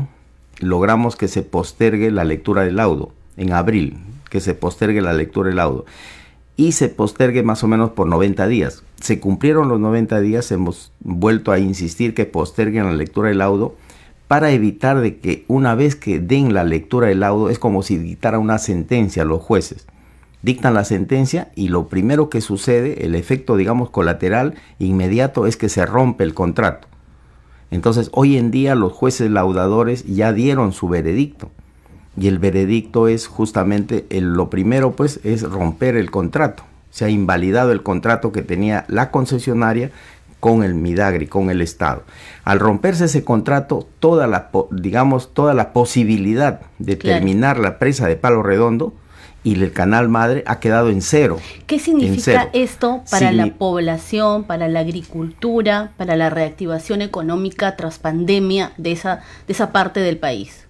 logramos 0.59 1.15
que 1.15 1.28
se 1.28 1.43
postergue 1.43 2.09
la 2.09 2.24
lectura 2.24 2.63
del 2.63 2.78
laudo, 2.78 3.11
en 3.38 3.53
abril, 3.53 3.99
que 4.32 4.39
se 4.39 4.55
postergue 4.55 5.01
la 5.01 5.13
lectura 5.13 5.49
del 5.49 5.57
laudo. 5.57 5.86
y 6.57 6.72
se 6.72 6.89
postergue 6.89 7.43
más 7.43 7.63
o 7.63 7.67
menos 7.67 7.91
por 7.91 8.07
90 8.07 8.47
días. 8.47 8.84
Se 8.99 9.19
cumplieron 9.19 9.69
los 9.69 9.80
90 9.80 10.19
días, 10.19 10.51
hemos 10.51 10.91
vuelto 10.99 11.51
a 11.51 11.59
insistir 11.59 12.15
que 12.15 12.26
posterguen 12.26 12.86
la 12.86 12.93
lectura 12.93 13.30
del 13.30 13.38
laudo 13.38 13.76
para 14.28 14.49
evitar 14.49 14.99
de 14.99 15.17
que 15.17 15.45
una 15.47 15.76
vez 15.76 15.95
que 15.95 16.19
den 16.19 16.55
la 16.55 16.63
lectura 16.63 17.07
del 17.07 17.19
laudo 17.19 17.51
es 17.51 17.59
como 17.59 17.84
si 17.84 17.97
dictara 17.97 18.39
una 18.39 18.57
sentencia 18.57 19.22
a 19.22 19.26
los 19.26 19.41
jueces. 19.43 19.86
Dictan 20.44 20.74
la 20.74 20.86
sentencia 20.86 21.52
y 21.56 21.68
lo 21.68 21.88
primero 21.88 22.30
que 22.30 22.42
sucede, 22.42 23.06
el 23.06 23.16
efecto 23.16 23.58
digamos 23.58 23.92
colateral 23.92 24.56
inmediato 24.80 25.46
es 25.46 25.56
que 25.56 25.70
se 25.70 25.86
rompe 25.86 26.24
el 26.24 26.34
contrato. 26.34 26.88
Entonces 27.70 28.10
hoy 28.14 28.38
en 28.38 28.50
día 28.52 28.76
los 28.76 28.92
jueces 28.92 29.30
laudadores 29.30 30.04
ya 30.06 30.34
dieron 30.34 30.74
su 30.74 30.89
veredicto 30.89 31.52
y 32.18 32.28
el 32.28 32.39
veredicto 32.39 33.08
es 33.08 33.28
justamente 33.28 34.06
lo 34.10 34.50
primero 34.50 34.92
pues 34.94 35.20
es 35.24 35.44
romper 35.44 35.96
el 35.96 36.12
contrato. 36.12 36.64
Se 36.89 37.06
ha 37.06 37.10
invalidado 37.10 37.72
el 37.72 37.84
contrato 37.84 38.32
que 38.32 38.42
tenía 38.42 38.84
la 38.89 39.12
concesionaria 39.12 39.92
con 40.42 40.64
el 40.64 40.74
Midagri, 40.74 41.28
con 41.28 41.50
el 41.52 41.62
Estado. 41.62 42.04
Al 42.44 42.60
romperse 42.60 43.06
ese 43.06 43.24
contrato, 43.24 43.88
toda 44.00 44.26
la 44.28 44.50
digamos 44.72 45.34
toda 45.34 45.54
la 45.54 45.72
posibilidad 45.72 46.62
de 46.80 46.96
terminar 46.96 47.60
la 47.60 47.78
presa 47.78 48.08
de 48.08 48.16
Palo 48.16 48.42
Redondo 48.42 48.94
y 49.44 49.62
el 49.62 49.72
canal 49.72 50.10
madre 50.10 50.44
ha 50.46 50.60
quedado 50.60 50.89
en 50.89 51.02
cero. 51.02 51.39
¿Qué 51.66 51.80
significa 51.80 52.50
esto 52.54 53.04
para 53.10 53.32
la 53.32 53.48
población, 53.54 54.44
para 54.44 54.68
la 54.68 54.82
agricultura, 54.82 55.92
para 55.98 56.16
la 56.16 56.30
reactivación 56.30 57.02
económica 57.02 57.76
tras 57.76 57.98
pandemia 57.98 58.74
de 58.78 58.92
esa, 58.92 59.22
de 59.48 59.54
esa 59.54 59.72
parte 59.72 60.00
del 60.00 60.18
país? 60.18 60.66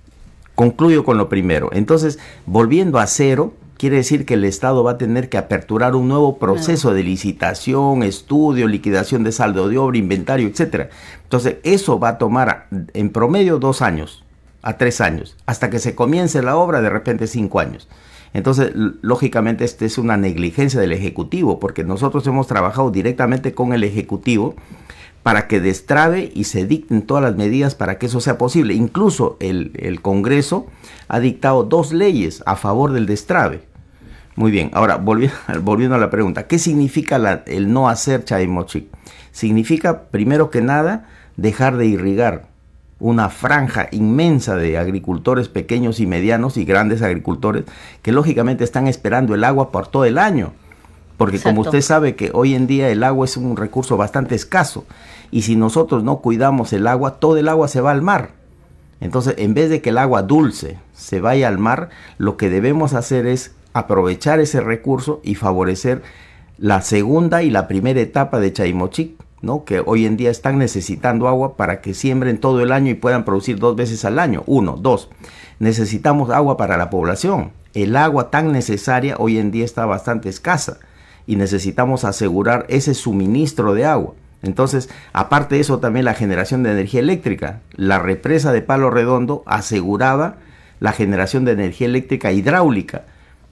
Concluyo 0.55 1.03
con 1.03 1.17
lo 1.17 1.28
primero. 1.28 1.69
Entonces, 1.74 2.19
volviendo 2.45 2.99
a 2.99 3.07
cero, 3.07 3.53
quiere 3.78 3.97
decir 3.97 4.26
que 4.26 4.36
el 4.36 4.45
Estado 4.45 4.84
va 4.84 4.91
a 4.91 4.97
tener 4.97 5.28
que 5.28 5.38
aperturar 5.38 5.95
un 5.95 6.07
nuevo 6.07 6.38
proceso 6.38 6.93
de 6.93 7.03
licitación, 7.03 8.03
estudio, 8.03 8.67
liquidación 8.67 9.24
de 9.24 9.32
saldo 9.32 9.67
de 9.69 9.78
obra, 9.78 9.97
inventario, 9.97 10.47
etcétera. 10.47 10.89
Entonces, 11.24 11.55
eso 11.63 11.99
va 11.99 12.09
a 12.09 12.17
tomar 12.17 12.67
en 12.93 13.09
promedio 13.09 13.59
dos 13.59 13.82
años 13.82 14.24
a 14.61 14.78
tres 14.78 15.01
años, 15.01 15.36
hasta 15.47 15.69
que 15.72 15.80
se 15.80 15.95
comience 15.95 16.43
la 16.43 16.55
obra, 16.55 16.82
de 16.82 16.89
repente 16.89 17.26
cinco 17.26 17.59
años. 17.59 17.88
Entonces, 18.34 18.71
lógicamente, 19.01 19.65
esta 19.65 19.86
es 19.86 19.97
una 19.97 20.17
negligencia 20.17 20.79
del 20.79 20.93
Ejecutivo, 20.93 21.59
porque 21.59 21.84
nosotros 21.84 22.25
hemos 22.27 22.47
trabajado 22.47 22.89
directamente 22.91 23.53
con 23.53 23.73
el 23.73 23.84
Ejecutivo 23.84 24.55
para 25.23 25.47
que 25.47 25.59
destrabe 25.59 26.32
y 26.34 26.45
se 26.45 26.65
dicten 26.65 27.03
todas 27.03 27.23
las 27.23 27.36
medidas 27.36 27.75
para 27.75 27.97
que 27.97 28.07
eso 28.07 28.21
sea 28.21 28.38
posible. 28.38 28.73
Incluso 28.73 29.38
el, 29.39 29.99
Congreso 30.01 30.67
ha 31.07 31.19
dictado 31.19 31.63
dos 31.63 31.93
leyes 31.93 32.41
a 32.45 32.55
favor 32.55 32.93
del 32.93 33.05
destrabe. 33.05 33.63
Muy 34.36 34.49
bien, 34.49 34.71
ahora 34.73 34.95
volviendo, 34.95 35.36
volviendo 35.61 35.95
a 35.95 35.99
la 35.99 36.09
pregunta, 36.09 36.47
¿qué 36.47 36.57
significa 36.57 37.43
el 37.45 37.71
no 37.71 37.89
hacer 37.89 38.23
Chaimochic? 38.23 38.88
Significa, 39.32 40.03
primero 40.03 40.49
que 40.49 40.61
nada, 40.61 41.07
dejar 41.36 41.77
de 41.77 41.86
irrigar 41.86 42.50
una 43.01 43.29
franja 43.29 43.87
inmensa 43.91 44.55
de 44.55 44.77
agricultores 44.77 45.49
pequeños 45.49 45.99
y 45.99 46.05
medianos 46.05 46.55
y 46.55 46.65
grandes 46.65 47.01
agricultores 47.01 47.65
que 48.03 48.11
lógicamente 48.11 48.63
están 48.63 48.87
esperando 48.87 49.33
el 49.33 49.43
agua 49.43 49.71
por 49.71 49.87
todo 49.87 50.05
el 50.05 50.19
año. 50.19 50.53
Porque 51.17 51.39
como 51.39 51.61
usted 51.61 51.81
sabe 51.81 52.15
que 52.15 52.29
hoy 52.33 52.53
en 52.53 52.67
día 52.67 52.89
el 52.89 53.03
agua 53.03 53.25
es 53.25 53.37
un 53.37 53.57
recurso 53.57 53.97
bastante 53.97 54.35
escaso 54.35 54.85
y 55.31 55.41
si 55.41 55.55
nosotros 55.55 56.03
no 56.03 56.17
cuidamos 56.17 56.73
el 56.73 56.85
agua, 56.85 57.19
todo 57.19 57.37
el 57.37 57.49
agua 57.49 57.67
se 57.67 57.81
va 57.81 57.91
al 57.91 58.03
mar. 58.03 58.31
Entonces, 58.99 59.33
en 59.39 59.55
vez 59.55 59.71
de 59.71 59.81
que 59.81 59.89
el 59.89 59.97
agua 59.97 60.21
dulce 60.21 60.77
se 60.93 61.19
vaya 61.19 61.47
al 61.47 61.57
mar, 61.57 61.89
lo 62.19 62.37
que 62.37 62.51
debemos 62.51 62.93
hacer 62.93 63.25
es 63.25 63.55
aprovechar 63.73 64.39
ese 64.39 64.61
recurso 64.61 65.21
y 65.23 65.35
favorecer 65.35 66.03
la 66.59 66.81
segunda 66.81 67.41
y 67.41 67.49
la 67.49 67.67
primera 67.67 67.99
etapa 67.99 68.39
de 68.39 68.53
Chaimochic 68.53 69.13
¿no? 69.41 69.65
que 69.65 69.81
hoy 69.85 70.05
en 70.05 70.17
día 70.17 70.29
están 70.29 70.57
necesitando 70.57 71.27
agua 71.27 71.57
para 71.57 71.81
que 71.81 71.93
siembren 71.93 72.39
todo 72.39 72.61
el 72.61 72.71
año 72.71 72.91
y 72.91 72.95
puedan 72.95 73.25
producir 73.25 73.59
dos 73.59 73.75
veces 73.75 74.05
al 74.05 74.19
año. 74.19 74.43
Uno, 74.45 74.77
dos, 74.79 75.09
necesitamos 75.59 76.29
agua 76.29 76.57
para 76.57 76.77
la 76.77 76.89
población. 76.89 77.51
El 77.73 77.95
agua 77.95 78.29
tan 78.29 78.51
necesaria 78.51 79.15
hoy 79.17 79.37
en 79.37 79.51
día 79.51 79.65
está 79.65 79.85
bastante 79.85 80.29
escasa 80.29 80.79
y 81.25 81.35
necesitamos 81.35 82.03
asegurar 82.03 82.65
ese 82.69 82.93
suministro 82.93 83.73
de 83.73 83.85
agua. 83.85 84.13
Entonces, 84.43 84.89
aparte 85.13 85.55
de 85.55 85.61
eso, 85.61 85.79
también 85.79 86.05
la 86.05 86.15
generación 86.15 86.63
de 86.63 86.71
energía 86.71 86.99
eléctrica. 86.99 87.61
La 87.75 87.99
represa 87.99 88.51
de 88.51 88.61
Palo 88.61 88.89
Redondo 88.89 89.43
aseguraba 89.45 90.37
la 90.79 90.93
generación 90.93 91.45
de 91.45 91.51
energía 91.51 91.87
eléctrica 91.87 92.31
hidráulica, 92.31 93.03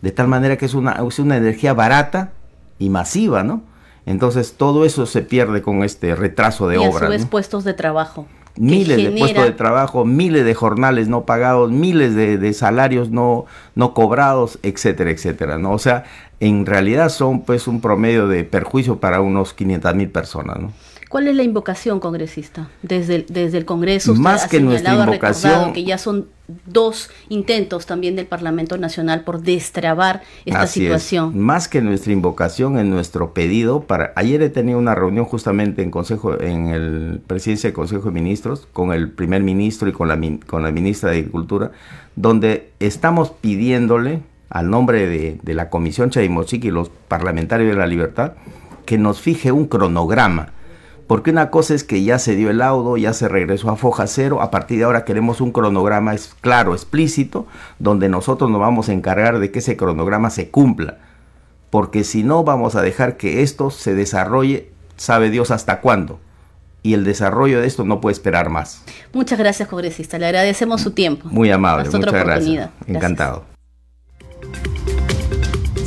de 0.01 0.11
tal 0.11 0.27
manera 0.27 0.57
que 0.57 0.65
es 0.65 0.73
una, 0.73 0.93
es 1.07 1.19
una 1.19 1.37
energía 1.37 1.73
barata 1.73 2.31
y 2.79 2.89
masiva, 2.89 3.43
¿no? 3.43 3.61
Entonces 4.05 4.53
todo 4.57 4.85
eso 4.85 5.05
se 5.05 5.21
pierde 5.21 5.61
con 5.61 5.83
este 5.83 6.15
retraso 6.15 6.67
de 6.67 6.77
obra. 6.77 7.09
Y 7.09 7.15
a 7.15 7.19
su 7.19 7.27
puestos 7.27 7.63
de 7.63 7.73
trabajo. 7.73 8.25
Miles 8.55 8.97
de 8.97 9.11
puestos 9.11 9.43
de 9.43 9.51
trabajo, 9.51 10.03
miles 10.03 10.43
de 10.43 10.53
jornales 10.53 11.07
no 11.07 11.25
pagados, 11.25 11.71
miles 11.71 12.15
de, 12.15 12.53
salarios 12.53 13.09
no, 13.09 13.45
no 13.75 13.93
cobrados, 13.93 14.59
etcétera, 14.63 15.11
etcétera. 15.11 15.57
¿no? 15.57 15.71
O 15.71 15.79
sea, 15.79 16.03
en 16.39 16.65
realidad 16.65 17.09
son 17.09 17.41
pues 17.41 17.67
un 17.67 17.79
promedio 17.79 18.27
de 18.27 18.43
perjuicio 18.43 18.99
para 18.99 19.21
unos 19.21 19.53
500 19.53 19.95
mil 19.95 20.09
personas. 20.09 20.59
¿no? 20.59 20.73
¿Cuál 21.09 21.27
es 21.27 21.35
la 21.35 21.41
invocación 21.41 21.99
congresista? 21.99 22.69
Desde 22.83 23.15
el, 23.15 23.25
desde 23.29 23.57
el 23.57 23.65
Congreso, 23.65 24.13
más 24.13 24.47
que 24.47 24.59
nuestra 24.59 24.93
invocación, 24.93 25.73
que 25.73 25.83
ya 25.83 25.97
son 25.97 26.27
dos 26.67 27.09
intentos 27.29 27.87
también 27.87 28.15
del 28.15 28.27
Parlamento 28.27 28.77
Nacional 28.77 29.23
por 29.23 29.41
destrabar 29.41 30.21
esta 30.45 30.67
situación. 30.67 31.39
Más 31.39 31.67
que 31.67 31.81
nuestra 31.81 32.13
invocación, 32.13 32.77
en 32.77 32.91
nuestro 32.91 33.33
pedido 33.33 33.81
para 33.81 34.13
ayer 34.15 34.43
he 34.43 34.49
tenido 34.49 34.77
una 34.77 34.93
reunión 34.93 35.25
justamente 35.25 35.81
en 35.81 35.89
consejo 35.89 36.39
en 36.39 36.67
el 36.67 37.21
presidencia 37.25 37.69
del 37.69 37.75
Consejo 37.75 38.03
de 38.03 38.11
Ministros 38.11 38.67
con 38.71 38.93
el 38.93 39.09
primer 39.09 39.41
ministro 39.41 39.89
y 39.89 39.93
con 39.93 40.09
la 40.09 40.19
con 40.45 40.61
la 40.61 40.71
ministra 40.71 41.09
de 41.09 41.17
Agricultura, 41.17 41.71
donde 42.15 42.69
estamos 42.79 43.31
pidiéndole 43.31 44.21
al 44.51 44.69
nombre 44.69 45.07
de, 45.07 45.39
de 45.41 45.53
la 45.55 45.71
Comisión 45.71 46.11
Chaimochic 46.11 46.65
y 46.65 46.69
los 46.69 46.89
parlamentarios 47.07 47.71
de 47.71 47.77
la 47.77 47.87
Libertad 47.87 48.33
que 48.85 48.99
nos 48.99 49.19
fije 49.21 49.51
un 49.51 49.65
cronograma 49.65 50.53
porque 51.09 51.31
una 51.31 51.49
cosa 51.49 51.73
es 51.73 51.83
que 51.83 52.03
ya 52.03 52.19
se 52.19 52.35
dio 52.35 52.51
el 52.51 52.59
laudo, 52.59 52.95
ya 52.95 53.13
se 53.13 53.27
regresó 53.27 53.71
a 53.71 53.75
foja 53.75 54.05
cero, 54.05 54.43
a 54.43 54.51
partir 54.51 54.77
de 54.77 54.83
ahora 54.83 55.05
queremos 55.05 55.41
un 55.41 55.51
cronograma 55.51 56.13
claro, 56.39 56.75
explícito, 56.75 57.47
donde 57.79 58.09
nosotros 58.09 58.51
nos 58.51 58.59
vamos 58.59 58.89
a 58.89 58.93
encargar 58.93 59.39
de 59.39 59.49
que 59.49 59.57
ese 59.57 59.75
cronograma 59.75 60.29
se 60.29 60.51
cumpla. 60.51 60.99
Porque 61.71 62.03
si 62.03 62.21
no, 62.21 62.43
vamos 62.43 62.75
a 62.75 62.83
dejar 62.83 63.17
que 63.17 63.41
esto 63.41 63.71
se 63.71 63.95
desarrolle, 63.95 64.69
sabe 64.97 65.31
Dios 65.31 65.49
hasta 65.49 65.81
cuándo. 65.81 66.19
Y 66.83 66.93
el 66.93 67.05
desarrollo 67.05 67.59
de 67.59 67.65
esto 67.65 67.85
no 67.85 68.01
puede 68.01 68.13
esperar 68.13 68.51
más. 68.51 68.83
Muchas 69.11 69.39
gracias, 69.39 69.67
congresista. 69.67 70.19
Le 70.19 70.27
agradecemos 70.27 70.79
su 70.79 70.91
tiempo. 70.91 71.27
Muy 71.31 71.49
amable, 71.49 71.89
muchas 71.89 72.13
gracias. 72.13 72.69
Encantado. 72.85 73.48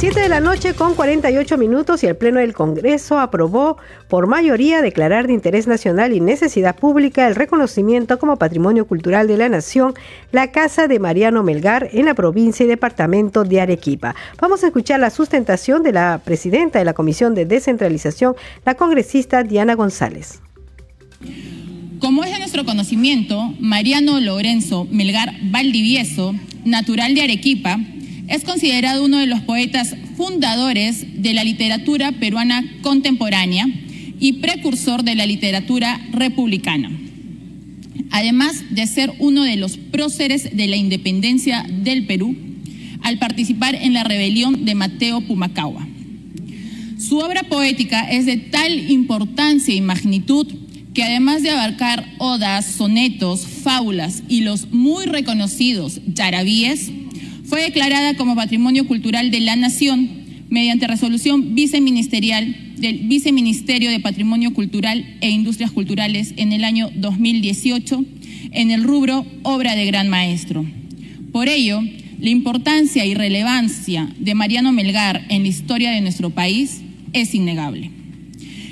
7 0.03 0.18
de 0.18 0.28
la 0.28 0.40
noche 0.40 0.74
con 0.74 0.96
48 0.96 1.57
minutos 1.59 2.03
y 2.03 2.09
el 2.09 2.16
Pleno 2.16 2.40
del 2.40 2.55
Congreso 2.55 3.20
aprobó 3.20 3.76
por 4.09 4.26
mayoría 4.26 4.82
declarar 4.82 5.28
de 5.28 5.32
interés 5.32 5.68
nacional 5.68 6.12
y 6.12 6.18
necesidad 6.18 6.74
pública 6.74 7.28
el 7.28 7.36
reconocimiento 7.36 8.18
como 8.18 8.36
Patrimonio 8.36 8.88
Cultural 8.88 9.28
de 9.28 9.36
la 9.36 9.48
Nación 9.48 9.94
la 10.32 10.50
Casa 10.50 10.88
de 10.88 10.98
Mariano 10.98 11.44
Melgar 11.44 11.88
en 11.92 12.07
la 12.07 12.14
provincia 12.14 12.64
y 12.64 12.66
departamento 12.66 13.44
de 13.44 13.61
Arequipa. 13.61 14.16
Vamos 14.40 14.64
a 14.64 14.66
escuchar 14.66 14.98
la 14.98 15.11
sustentación 15.11 15.84
de 15.84 15.92
la 15.92 16.20
presidenta 16.24 16.80
de 16.80 16.84
la 16.84 16.94
Comisión 16.94 17.36
de 17.36 17.46
Descentralización, 17.46 18.34
la 18.66 18.74
congresista 18.74 19.44
Diana 19.44 19.76
González. 19.76 20.40
Como 22.00 22.24
es 22.24 22.32
de 22.32 22.40
nuestro 22.40 22.64
conocimiento, 22.64 23.55
Mariano 23.61 24.18
Lorenzo 24.18 24.84
Melgar 24.90 25.32
Valdivieso, 25.44 26.34
natural 26.64 27.14
de 27.14 27.22
Arequipa, 27.22 27.78
es 28.29 28.45
considerado 28.45 29.05
uno 29.05 29.18
de 29.18 29.27
los 29.27 29.41
poetas 29.41 29.95
fundadores 30.16 31.23
de 31.23 31.35
la 31.35 31.45
literatura 31.45 32.12
peruana 32.12 32.64
contemporánea 32.83 33.66
y 34.20 34.35
precursor 34.35 35.03
de 35.03 35.14
la 35.14 35.27
literatura 35.27 36.01
republicana. 36.12 36.91
Además 38.11 38.62
de 38.70 38.87
ser 38.87 39.12
uno 39.18 39.43
de 39.43 39.57
los 39.57 39.77
próceres 39.77 40.57
de 40.57 40.66
la 40.68 40.77
independencia 40.77 41.66
del 41.68 42.07
Perú, 42.07 42.37
al 43.03 43.18
participar 43.18 43.75
en 43.75 43.95
la 43.95 44.05
rebelión 44.05 44.64
de 44.64 44.75
Mateo 44.75 45.20
Pumacagua. 45.23 45.87
Su 46.99 47.18
obra 47.18 47.43
poética 47.43 48.09
es 48.09 48.27
de 48.27 48.37
tal 48.37 48.91
importancia 48.91 49.75
y 49.75 49.81
magnitud 49.81 50.47
que 50.95 51.03
además 51.03 51.43
de 51.43 51.51
abarcar 51.51 52.07
odas, 52.18 52.66
sonetos, 52.66 53.47
fábulas 53.47 54.23
y 54.29 54.43
los 54.43 54.70
muy 54.70 55.07
reconocidos 55.07 56.01
yarabíes, 56.07 56.91
fue 57.53 57.64
declarada 57.64 58.14
como 58.14 58.34
Patrimonio 58.34 58.86
Cultural 58.86 59.30
de 59.30 59.40
la 59.40 59.57
Nación 59.57 60.09
mediante 60.48 60.86
resolución 60.86 61.55
viceministerial 61.55 62.57
del 62.78 63.00
Viceministerio 63.00 63.90
de 63.90 64.00
Patrimonio 64.00 64.55
Cultural 64.55 65.18
e 65.20 65.28
Industrias 65.28 65.70
Culturales 65.70 66.32
en 66.38 66.53
el 66.53 66.64
año 66.64 66.88
2018 66.94 68.07
en 68.53 68.70
el 68.70 68.82
rubro 68.82 69.26
Obra 69.42 69.76
de 69.76 69.84
Gran 69.84 70.09
Maestro. 70.09 70.64
Por 71.30 71.50
ello, 71.50 71.82
La 72.18 72.30
importancia 72.30 73.05
y 73.05 73.12
relevancia 73.12 74.09
de 74.18 74.34
Mariano 74.34 74.72
Melgar 74.72 75.26
en 75.28 75.42
la 75.42 75.48
historia 75.48 75.90
de 75.90 76.00
nuestro 76.00 76.30
país 76.30 76.80
es 77.12 77.34
innegable. 77.34 77.90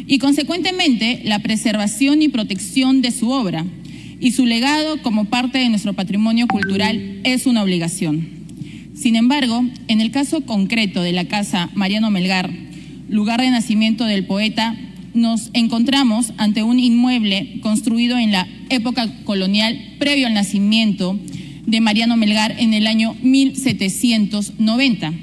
Y 0.06 0.18
consecuentemente, 0.20 1.20
la 1.24 1.40
preservación 1.40 2.22
y 2.22 2.30
protección 2.30 3.02
de 3.02 3.10
su 3.10 3.28
obra 3.28 3.66
y 4.20 4.32
su 4.32 4.46
legado 4.46 5.02
como 5.02 5.26
parte 5.26 5.58
de 5.58 5.68
nuestro 5.68 5.92
patrimonio 5.92 6.46
cultural 6.46 7.20
es 7.24 7.44
una 7.44 7.62
obligación. 7.62 8.39
Sin 9.00 9.16
embargo, 9.16 9.64
en 9.88 10.02
el 10.02 10.10
caso 10.10 10.42
concreto 10.42 11.00
de 11.00 11.12
la 11.12 11.24
Casa 11.24 11.70
Mariano 11.72 12.10
Melgar, 12.10 12.50
lugar 13.08 13.40
de 13.40 13.48
nacimiento 13.48 14.04
del 14.04 14.26
poeta, 14.26 14.76
nos 15.14 15.48
encontramos 15.54 16.34
ante 16.36 16.62
un 16.62 16.78
inmueble 16.78 17.60
construido 17.62 18.18
en 18.18 18.30
la 18.30 18.46
época 18.68 19.08
colonial 19.24 19.94
previo 19.98 20.26
al 20.26 20.34
nacimiento 20.34 21.18
de 21.64 21.80
Mariano 21.80 22.18
Melgar 22.18 22.54
en 22.58 22.74
el 22.74 22.86
año 22.86 23.16
1790, 23.22 25.14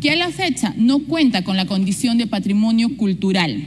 que 0.00 0.10
a 0.12 0.16
la 0.16 0.30
fecha 0.30 0.72
no 0.78 1.00
cuenta 1.00 1.44
con 1.44 1.58
la 1.58 1.66
condición 1.66 2.16
de 2.16 2.26
patrimonio 2.26 2.96
cultural, 2.96 3.62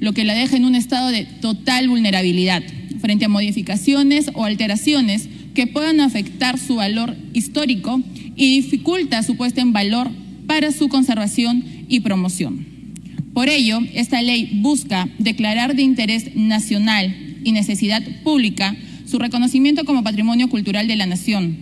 lo 0.00 0.14
que 0.14 0.24
la 0.24 0.34
deja 0.34 0.56
en 0.56 0.64
un 0.64 0.74
estado 0.74 1.10
de 1.10 1.26
total 1.26 1.88
vulnerabilidad 1.88 2.64
frente 3.00 3.26
a 3.26 3.28
modificaciones 3.28 4.32
o 4.34 4.44
alteraciones 4.44 5.28
que 5.54 5.68
puedan 5.68 6.00
afectar 6.00 6.58
su 6.58 6.74
valor 6.74 7.16
histórico 7.34 8.02
y 8.36 8.60
dificulta 8.60 9.22
su 9.22 9.36
puesta 9.36 9.60
en 9.60 9.72
valor 9.72 10.10
para 10.46 10.70
su 10.70 10.88
conservación 10.88 11.64
y 11.88 12.00
promoción. 12.00 12.66
Por 13.34 13.48
ello, 13.48 13.80
esta 13.94 14.22
ley 14.22 14.60
busca 14.62 15.08
declarar 15.18 15.74
de 15.74 15.82
interés 15.82 16.36
nacional 16.36 17.14
y 17.44 17.52
necesidad 17.52 18.02
pública 18.22 18.76
su 19.06 19.18
reconocimiento 19.18 19.84
como 19.84 20.02
patrimonio 20.02 20.48
cultural 20.48 20.88
de 20.88 20.96
la 20.96 21.06
nación, 21.06 21.56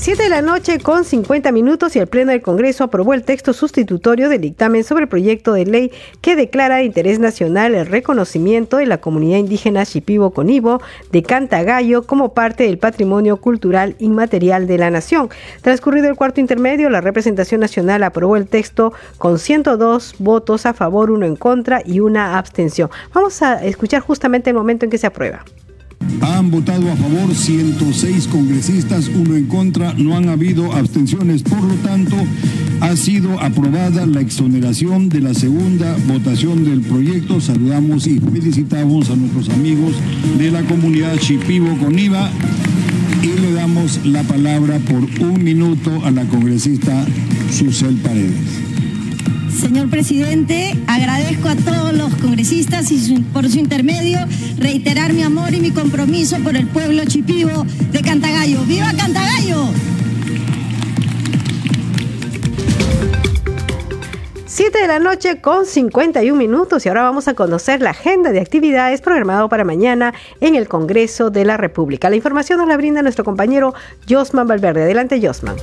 7 0.00 0.22
de 0.22 0.28
la 0.28 0.42
noche 0.42 0.78
con 0.78 1.04
50 1.04 1.50
minutos 1.50 1.96
y 1.96 1.98
el 1.98 2.06
Pleno 2.06 2.30
del 2.30 2.40
Congreso 2.40 2.84
aprobó 2.84 3.14
el 3.14 3.24
texto 3.24 3.52
sustitutorio 3.52 4.28
del 4.28 4.40
dictamen 4.40 4.84
sobre 4.84 5.02
el 5.02 5.08
proyecto 5.08 5.52
de 5.52 5.66
ley 5.66 5.90
que 6.20 6.36
declara 6.36 6.76
de 6.76 6.84
interés 6.84 7.18
nacional 7.18 7.74
el 7.74 7.84
reconocimiento 7.84 8.76
de 8.76 8.86
la 8.86 9.00
comunidad 9.00 9.38
indígena 9.38 9.82
Shipibo 9.82 10.30
Conibo 10.30 10.80
de 11.10 11.24
Cantagallo 11.24 12.06
como 12.06 12.32
parte 12.32 12.62
del 12.62 12.78
patrimonio 12.78 13.38
cultural 13.38 13.96
inmaterial 13.98 14.68
de 14.68 14.78
la 14.78 14.92
nación. 14.92 15.30
Transcurrido 15.62 16.08
el 16.08 16.14
cuarto 16.14 16.40
intermedio, 16.40 16.90
la 16.90 17.00
representación 17.00 17.60
nacional 17.60 18.04
aprobó 18.04 18.36
el 18.36 18.46
texto 18.46 18.92
con 19.18 19.40
102 19.40 20.14
votos 20.20 20.64
a 20.64 20.74
favor, 20.74 21.10
uno 21.10 21.26
en 21.26 21.34
contra 21.34 21.82
y 21.84 21.98
una 21.98 22.38
abstención. 22.38 22.88
Vamos 23.12 23.42
a 23.42 23.64
escuchar 23.64 24.00
justamente 24.00 24.50
el 24.50 24.56
momento 24.56 24.84
en 24.86 24.92
que 24.92 24.98
se 24.98 25.08
aprueba. 25.08 25.44
Han 26.20 26.50
votado 26.50 26.90
a 26.90 26.96
favor 26.96 27.34
106 27.34 28.28
congresistas, 28.28 29.08
uno 29.08 29.36
en 29.36 29.46
contra, 29.46 29.94
no 29.94 30.16
han 30.16 30.28
habido 30.28 30.72
abstenciones. 30.72 31.42
Por 31.42 31.62
lo 31.62 31.74
tanto, 31.76 32.16
ha 32.80 32.96
sido 32.96 33.40
aprobada 33.40 34.06
la 34.06 34.20
exoneración 34.20 35.08
de 35.08 35.20
la 35.20 35.34
segunda 35.34 35.96
votación 36.06 36.64
del 36.64 36.80
proyecto. 36.80 37.40
Saludamos 37.40 38.06
y 38.06 38.20
felicitamos 38.20 39.10
a 39.10 39.16
nuestros 39.16 39.48
amigos 39.50 39.94
de 40.38 40.50
la 40.50 40.62
comunidad 40.62 41.16
Chipivo 41.18 41.76
Coniva 41.78 42.30
y 43.22 43.40
le 43.40 43.52
damos 43.52 44.04
la 44.06 44.22
palabra 44.22 44.78
por 44.78 45.04
un 45.26 45.42
minuto 45.42 46.04
a 46.04 46.10
la 46.10 46.24
congresista 46.24 47.04
Susel 47.50 47.96
Paredes. 47.96 48.77
Señor 49.58 49.90
presidente, 49.90 50.72
agradezco 50.86 51.48
a 51.48 51.56
todos 51.56 51.92
los 51.92 52.14
congresistas 52.14 52.92
y 52.92 53.18
por 53.32 53.48
su 53.50 53.58
intermedio 53.58 54.20
reiterar 54.56 55.12
mi 55.12 55.24
amor 55.24 55.52
y 55.52 55.60
mi 55.60 55.72
compromiso 55.72 56.36
por 56.44 56.56
el 56.56 56.68
pueblo 56.68 57.02
chipivo 57.06 57.66
de 57.90 58.00
Cantagallo. 58.00 58.60
¡Viva 58.62 58.92
Cantagallo! 58.96 59.66
Siete 64.46 64.80
de 64.80 64.86
la 64.86 65.00
noche 65.00 65.40
con 65.40 65.66
51 65.66 66.38
minutos 66.38 66.86
y 66.86 66.88
ahora 66.88 67.02
vamos 67.02 67.26
a 67.26 67.34
conocer 67.34 67.82
la 67.82 67.90
agenda 67.90 68.30
de 68.30 68.40
actividades 68.40 69.00
programado 69.00 69.48
para 69.48 69.64
mañana 69.64 70.14
en 70.40 70.54
el 70.54 70.68
Congreso 70.68 71.30
de 71.30 71.44
la 71.44 71.56
República. 71.56 72.08
La 72.08 72.16
información 72.16 72.58
nos 72.58 72.68
la 72.68 72.76
brinda 72.76 73.02
nuestro 73.02 73.24
compañero 73.24 73.74
Josman 74.08 74.46
Valverde. 74.46 74.84
Adelante, 74.84 75.20
Josman. 75.20 75.56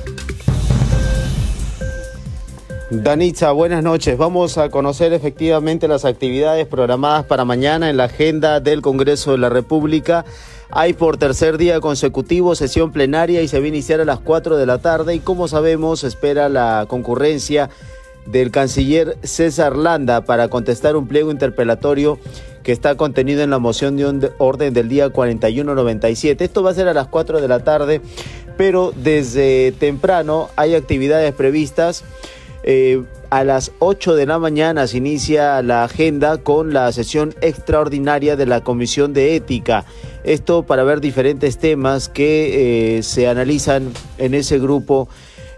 Danitza, 2.88 3.50
buenas 3.50 3.82
noches. 3.82 4.16
Vamos 4.16 4.58
a 4.58 4.68
conocer 4.68 5.12
efectivamente 5.12 5.88
las 5.88 6.04
actividades 6.04 6.68
programadas 6.68 7.24
para 7.24 7.44
mañana 7.44 7.90
en 7.90 7.96
la 7.96 8.04
agenda 8.04 8.60
del 8.60 8.80
Congreso 8.80 9.32
de 9.32 9.38
la 9.38 9.48
República. 9.48 10.24
Hay 10.70 10.92
por 10.92 11.16
tercer 11.16 11.58
día 11.58 11.80
consecutivo 11.80 12.54
sesión 12.54 12.92
plenaria 12.92 13.42
y 13.42 13.48
se 13.48 13.58
va 13.58 13.64
a 13.64 13.68
iniciar 13.68 14.00
a 14.00 14.04
las 14.04 14.20
4 14.20 14.56
de 14.56 14.66
la 14.66 14.78
tarde 14.78 15.16
y 15.16 15.18
como 15.18 15.48
sabemos 15.48 16.04
espera 16.04 16.48
la 16.48 16.86
concurrencia 16.86 17.70
del 18.24 18.52
canciller 18.52 19.16
César 19.24 19.74
Landa 19.74 20.24
para 20.24 20.46
contestar 20.46 20.94
un 20.94 21.08
pliego 21.08 21.32
interpelatorio 21.32 22.20
que 22.62 22.70
está 22.70 22.94
contenido 22.94 23.42
en 23.42 23.50
la 23.50 23.58
moción 23.58 23.96
de 23.96 24.30
orden 24.38 24.74
del 24.74 24.88
día 24.88 25.10
4197. 25.10 26.44
Esto 26.44 26.62
va 26.62 26.70
a 26.70 26.74
ser 26.74 26.86
a 26.86 26.94
las 26.94 27.08
4 27.08 27.40
de 27.40 27.48
la 27.48 27.64
tarde, 27.64 28.00
pero 28.56 28.92
desde 28.94 29.72
temprano 29.72 30.50
hay 30.54 30.76
actividades 30.76 31.32
previstas. 31.34 32.04
Eh, 32.68 33.04
a 33.30 33.44
las 33.44 33.70
8 33.78 34.16
de 34.16 34.26
la 34.26 34.40
mañana 34.40 34.88
se 34.88 34.96
inicia 34.96 35.62
la 35.62 35.84
agenda 35.84 36.38
con 36.38 36.72
la 36.72 36.90
sesión 36.90 37.32
extraordinaria 37.40 38.34
de 38.34 38.44
la 38.44 38.62
Comisión 38.62 39.12
de 39.12 39.36
Ética. 39.36 39.84
Esto 40.24 40.64
para 40.64 40.82
ver 40.82 41.00
diferentes 41.00 41.58
temas 41.58 42.08
que 42.08 42.96
eh, 42.98 43.02
se 43.04 43.28
analizan 43.28 43.92
en 44.18 44.34
ese 44.34 44.58
grupo 44.58 45.08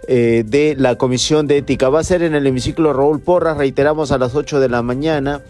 eh, 0.07 0.45
de 0.47 0.77
la 0.77 0.97
Comisión 0.97 1.47
de 1.47 1.59
Ética. 1.59 1.89
Va 1.89 2.01
a 2.01 2.05
ser 2.05 2.23
en 2.23 2.35
el 2.35 2.47
hemiciclo 2.47 2.93
Raúl 2.93 3.21
Porras, 3.21 3.57
reiteramos 3.57 4.13
a 4.13 4.19
las 4.19 4.35
8 4.35 4.61
de 4.61 4.69
la 4.69 4.83
mañana. 4.83 5.41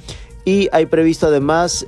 Y 0.45 0.69
hay 0.73 0.87
previsto 0.87 1.27
además 1.27 1.85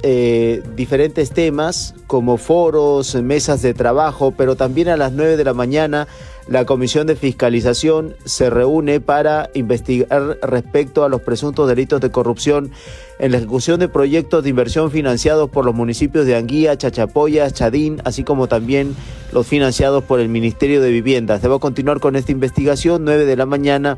diferentes 0.77 1.31
temas 1.31 1.95
como 2.07 2.37
foros, 2.37 3.15
mesas 3.15 3.63
de 3.63 3.73
trabajo, 3.73 4.35
pero 4.37 4.55
también 4.55 4.89
a 4.89 4.99
las 4.99 5.13
9 5.13 5.39
de 5.39 5.45
la 5.45 5.55
mañana 5.55 6.09
la 6.51 6.65
Comisión 6.65 7.07
de 7.07 7.15
Fiscalización 7.15 8.17
se 8.25 8.51
reúne 8.51 8.99
para 8.99 9.51
investigar 9.55 10.37
respecto 10.43 11.05
a 11.05 11.09
los 11.09 11.21
presuntos 11.21 11.69
delitos 11.69 12.01
de 12.01 12.11
corrupción 12.11 12.73
en 13.21 13.31
la 13.31 13.39
ejecución 13.39 13.79
de 13.79 13.87
proyectos 13.87 14.43
de 14.43 14.51
inversión 14.51 14.91
financiados 14.91 15.49
por 15.49 15.65
los 15.65 15.77
municipios 15.77 16.27
de 16.27 16.35
Anguía, 16.35 16.77
Chachapoya, 16.77 17.49
Chadín, 17.53 18.03
así 18.05 18.25
como 18.25 18.49
también 18.49 18.97
los 19.33 19.47
financiados 19.47 20.03
por 20.03 20.19
el 20.19 20.29
Ministerio 20.29 20.83
de 20.83 20.91
Vivienda. 20.91 21.39
Se 21.39 21.47
va 21.47 21.57
a 21.57 21.61
continuar 21.61 22.01
con 22.01 22.17
esta 22.17 22.33
investigación, 22.33 23.05
9 23.05 23.27
de 23.27 23.37
la 23.37 23.47
mañana 23.47 23.97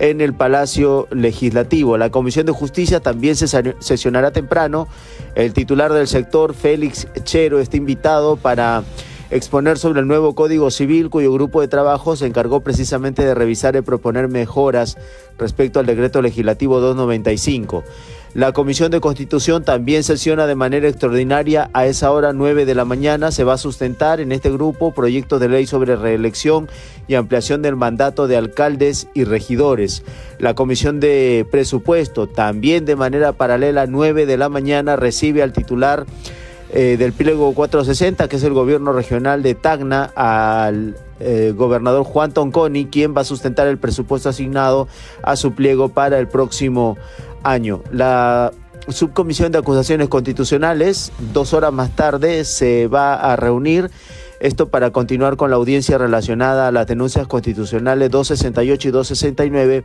en 0.00 0.20
el 0.20 0.34
Palacio 0.34 1.06
Legislativo. 1.12 1.96
La 1.96 2.10
Comisión 2.10 2.44
de 2.44 2.50
Justicia 2.50 2.98
también 2.98 3.36
se 3.36 3.46
sesionará 3.78 4.32
temprano. 4.32 4.88
El 5.36 5.52
titular 5.52 5.92
del 5.92 6.08
sector, 6.08 6.54
Félix 6.54 7.06
Chero, 7.22 7.60
está 7.60 7.76
invitado 7.76 8.34
para 8.34 8.82
exponer 9.30 9.78
sobre 9.78 10.00
el 10.00 10.06
nuevo 10.06 10.34
Código 10.34 10.70
Civil, 10.70 11.10
cuyo 11.10 11.32
grupo 11.32 11.60
de 11.60 11.68
trabajo 11.68 12.16
se 12.16 12.26
encargó 12.26 12.60
precisamente 12.60 13.24
de 13.24 13.34
revisar 13.34 13.76
y 13.76 13.80
proponer 13.80 14.28
mejoras 14.28 14.96
respecto 15.38 15.80
al 15.80 15.86
decreto 15.86 16.22
legislativo 16.22 16.80
295. 16.80 17.84
La 18.34 18.50
Comisión 18.50 18.90
de 18.90 19.00
Constitución 19.00 19.62
también 19.62 20.02
sesiona 20.02 20.48
de 20.48 20.56
manera 20.56 20.88
extraordinaria 20.88 21.70
a 21.72 21.86
esa 21.86 22.10
hora 22.10 22.32
9 22.32 22.66
de 22.66 22.74
la 22.74 22.84
mañana. 22.84 23.30
Se 23.30 23.44
va 23.44 23.52
a 23.52 23.58
sustentar 23.58 24.20
en 24.20 24.32
este 24.32 24.50
grupo 24.50 24.92
proyectos 24.92 25.38
de 25.38 25.48
ley 25.48 25.66
sobre 25.66 25.94
reelección 25.94 26.68
y 27.06 27.14
ampliación 27.14 27.62
del 27.62 27.76
mandato 27.76 28.26
de 28.26 28.36
alcaldes 28.36 29.06
y 29.14 29.22
regidores. 29.22 30.02
La 30.40 30.54
Comisión 30.54 30.98
de 30.98 31.46
Presupuesto 31.48 32.26
también 32.26 32.84
de 32.84 32.96
manera 32.96 33.34
paralela 33.34 33.86
9 33.86 34.26
de 34.26 34.36
la 34.36 34.48
mañana 34.48 34.96
recibe 34.96 35.40
al 35.40 35.52
titular 35.52 36.04
eh, 36.76 36.96
del 36.96 37.12
pliego 37.12 37.54
460, 37.54 38.26
que 38.26 38.34
es 38.34 38.42
el 38.42 38.52
gobierno 38.52 38.92
regional 38.92 39.44
de 39.44 39.54
Tacna, 39.54 40.10
al 40.16 40.96
eh, 41.20 41.52
gobernador 41.56 42.02
Juan 42.02 42.32
Tonconi, 42.32 42.86
quien 42.86 43.16
va 43.16 43.20
a 43.20 43.24
sustentar 43.24 43.68
el 43.68 43.78
presupuesto 43.78 44.28
asignado 44.28 44.88
a 45.22 45.36
su 45.36 45.52
pliego 45.52 45.90
para 45.90 46.18
el 46.18 46.26
próximo 46.26 46.98
año. 47.44 47.80
La 47.92 48.50
subcomisión 48.88 49.52
de 49.52 49.58
acusaciones 49.58 50.08
constitucionales, 50.08 51.12
dos 51.32 51.54
horas 51.54 51.72
más 51.72 51.94
tarde, 51.94 52.44
se 52.44 52.88
va 52.88 53.14
a 53.14 53.36
reunir. 53.36 53.92
Esto 54.44 54.68
para 54.68 54.90
continuar 54.90 55.38
con 55.38 55.48
la 55.48 55.56
audiencia 55.56 55.96
relacionada 55.96 56.68
a 56.68 56.70
las 56.70 56.86
denuncias 56.86 57.26
constitucionales 57.26 58.10
268 58.10 58.88
y 58.88 58.90
269 58.90 59.84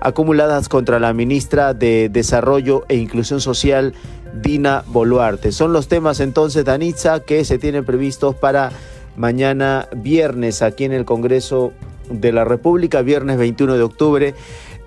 acumuladas 0.00 0.68
contra 0.68 0.98
la 0.98 1.12
ministra 1.12 1.74
de 1.74 2.08
Desarrollo 2.08 2.84
e 2.88 2.96
Inclusión 2.96 3.40
Social, 3.40 3.94
Dina 4.42 4.82
Boluarte. 4.88 5.52
Son 5.52 5.72
los 5.72 5.86
temas 5.86 6.18
entonces, 6.18 6.64
Danitza, 6.64 7.20
que 7.20 7.44
se 7.44 7.56
tienen 7.58 7.84
previstos 7.84 8.34
para 8.34 8.72
mañana 9.14 9.86
viernes 9.94 10.62
aquí 10.62 10.82
en 10.82 10.92
el 10.92 11.04
Congreso 11.04 11.72
de 12.10 12.32
la 12.32 12.42
República, 12.42 13.00
viernes 13.02 13.38
21 13.38 13.76
de 13.76 13.82
octubre. 13.84 14.34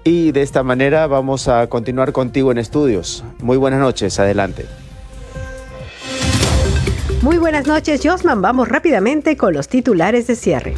Y 0.04 0.34
de 0.34 0.42
esta 0.42 0.64
manera 0.64 1.08
vamos 1.08 1.48
a 1.48 1.68
continuar 1.68 2.12
contigo 2.12 2.52
en 2.52 2.58
estudios. 2.58 3.24
Muy 3.40 3.56
buenas 3.56 3.80
noches, 3.80 4.20
adelante. 4.20 4.66
Muy 7.28 7.40
buenas 7.40 7.68
noches, 7.68 8.00
Josman. 8.02 8.42
Vamos 8.42 8.70
rápidamente 8.70 9.36
con 9.36 9.54
los 9.54 9.68
titulares 9.68 10.28
de 10.28 10.38
cierre. 10.38 10.76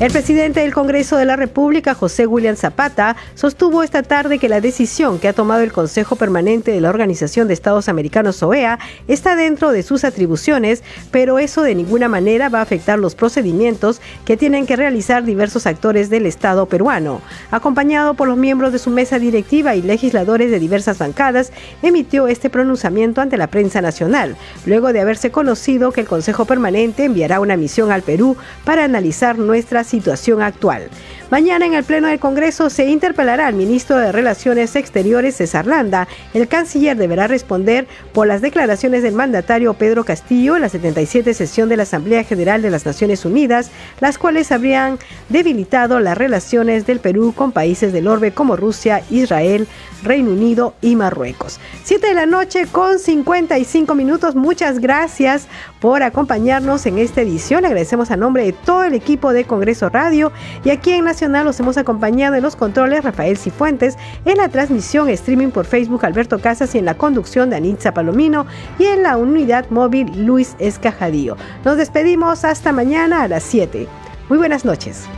El 0.00 0.10
presidente 0.10 0.60
del 0.60 0.74
Congreso 0.74 1.16
de 1.16 1.26
la 1.26 1.36
República, 1.36 1.94
José 1.94 2.26
William 2.26 2.56
Zapata, 2.56 3.14
sostuvo 3.34 3.84
esta 3.84 4.02
tarde 4.02 4.38
que 4.38 4.48
la 4.48 4.60
decisión 4.60 5.20
que 5.20 5.28
ha 5.28 5.32
tomado 5.32 5.62
el 5.62 5.70
Consejo 5.70 6.16
Permanente 6.16 6.72
de 6.72 6.80
la 6.80 6.88
Organización 6.88 7.46
de 7.46 7.54
Estados 7.54 7.88
Americanos, 7.88 8.42
OEA, 8.42 8.80
está 9.06 9.36
dentro 9.36 9.70
de 9.70 9.84
sus 9.84 10.02
atribuciones, 10.02 10.82
pero 11.12 11.38
eso 11.38 11.62
de 11.62 11.76
ninguna 11.76 12.08
manera 12.08 12.48
va 12.48 12.60
a 12.60 12.62
afectar 12.62 12.98
los 12.98 13.14
procedimientos 13.14 14.00
que 14.24 14.36
tienen 14.36 14.66
que 14.66 14.76
realizar 14.76 15.24
diversos 15.24 15.66
actores 15.66 16.10
del 16.10 16.26
Estado 16.26 16.66
peruano. 16.66 17.20
Acompañado 17.52 18.14
por 18.14 18.26
los 18.26 18.38
miembros 18.38 18.72
de 18.72 18.80
su 18.80 18.90
mesa 18.90 19.20
directiva 19.20 19.76
y 19.76 19.82
legisladores 19.82 20.50
de 20.50 20.58
diversas 20.58 20.98
bancadas, 20.98 21.52
emitió 21.82 22.26
este 22.26 22.50
pronunciamiento 22.50 23.20
ante 23.20 23.36
la 23.36 23.46
prensa 23.46 23.80
nacional, 23.80 24.36
luego 24.66 24.92
de 24.92 25.00
haberse 25.00 25.30
conocido 25.30 25.92
que 25.92 26.00
el 26.00 26.08
Consejo 26.08 26.44
Permanente 26.44 27.04
enviará 27.04 27.38
una 27.38 27.56
misión 27.56 27.92
al 27.92 28.02
Perú 28.02 28.36
para 28.64 28.84
analizar 28.84 29.38
nuestras 29.38 29.81
situación 29.84 30.42
actual. 30.42 30.88
Mañana 31.30 31.64
en 31.64 31.72
el 31.72 31.84
Pleno 31.84 32.08
del 32.08 32.18
Congreso 32.18 32.68
se 32.68 32.86
interpelará 32.90 33.46
al 33.46 33.54
ministro 33.54 33.96
de 33.96 34.12
Relaciones 34.12 34.76
Exteriores, 34.76 35.36
César 35.36 35.66
Landa. 35.66 36.06
El 36.34 36.46
canciller 36.46 36.96
deberá 36.96 37.26
responder 37.26 37.86
por 38.12 38.26
las 38.26 38.42
declaraciones 38.42 39.02
del 39.02 39.14
mandatario 39.14 39.72
Pedro 39.74 40.04
Castillo 40.04 40.56
en 40.56 40.62
la 40.62 40.68
77 40.68 41.32
sesión 41.32 41.70
de 41.70 41.78
la 41.78 41.84
Asamblea 41.84 42.24
General 42.24 42.60
de 42.60 42.70
las 42.70 42.84
Naciones 42.84 43.24
Unidas, 43.24 43.70
las 44.00 44.18
cuales 44.18 44.52
habrían 44.52 44.98
debilitado 45.30 46.00
las 46.00 46.18
relaciones 46.18 46.84
del 46.86 47.00
Perú 47.00 47.32
con 47.34 47.52
países 47.52 47.92
del 47.92 48.08
orbe 48.08 48.32
como 48.32 48.56
Rusia, 48.56 49.02
Israel, 49.10 49.66
Reino 50.02 50.32
Unido 50.32 50.74
y 50.82 50.96
Marruecos. 50.96 51.60
Siete 51.84 52.08
de 52.08 52.14
la 52.14 52.26
noche 52.26 52.66
con 52.70 52.98
55 52.98 53.94
minutos. 53.94 54.34
Muchas 54.34 54.80
gracias 54.80 55.46
por 55.80 56.02
acompañarnos 56.02 56.86
en 56.86 56.98
esta 56.98 57.22
edición. 57.22 57.64
Agradecemos 57.64 58.10
a 58.10 58.16
nombre 58.16 58.44
de 58.44 58.52
todo 58.52 58.84
el 58.84 58.94
equipo 58.94 59.32
de 59.32 59.44
Congreso 59.44 59.71
Radio 59.80 60.32
y 60.64 60.70
aquí 60.70 60.92
en 60.92 61.04
Nacional 61.04 61.46
los 61.46 61.58
hemos 61.60 61.76
acompañado 61.78 62.34
en 62.34 62.42
los 62.42 62.56
controles 62.56 63.04
Rafael 63.04 63.38
Cifuentes, 63.38 63.96
en 64.24 64.36
la 64.36 64.48
transmisión 64.48 65.08
streaming 65.08 65.48
por 65.48 65.64
Facebook 65.64 66.04
Alberto 66.04 66.38
Casas 66.38 66.74
y 66.74 66.78
en 66.78 66.84
la 66.84 66.94
conducción 66.94 67.50
de 67.50 67.56
Anitza 67.56 67.94
Palomino 67.94 68.46
y 68.78 68.84
en 68.84 69.02
la 69.02 69.16
unidad 69.16 69.70
móvil 69.70 70.26
Luis 70.26 70.54
Escajadío. 70.58 71.36
Nos 71.64 71.76
despedimos 71.76 72.44
hasta 72.44 72.72
mañana 72.72 73.22
a 73.22 73.28
las 73.28 73.42
7. 73.44 73.88
Muy 74.28 74.38
buenas 74.38 74.64
noches. 74.64 75.08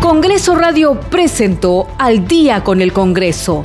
Congreso 0.00 0.54
Radio 0.54 1.00
presentó 1.10 1.88
Al 1.98 2.28
día 2.28 2.62
con 2.62 2.80
el 2.80 2.92
Congreso 2.92 3.64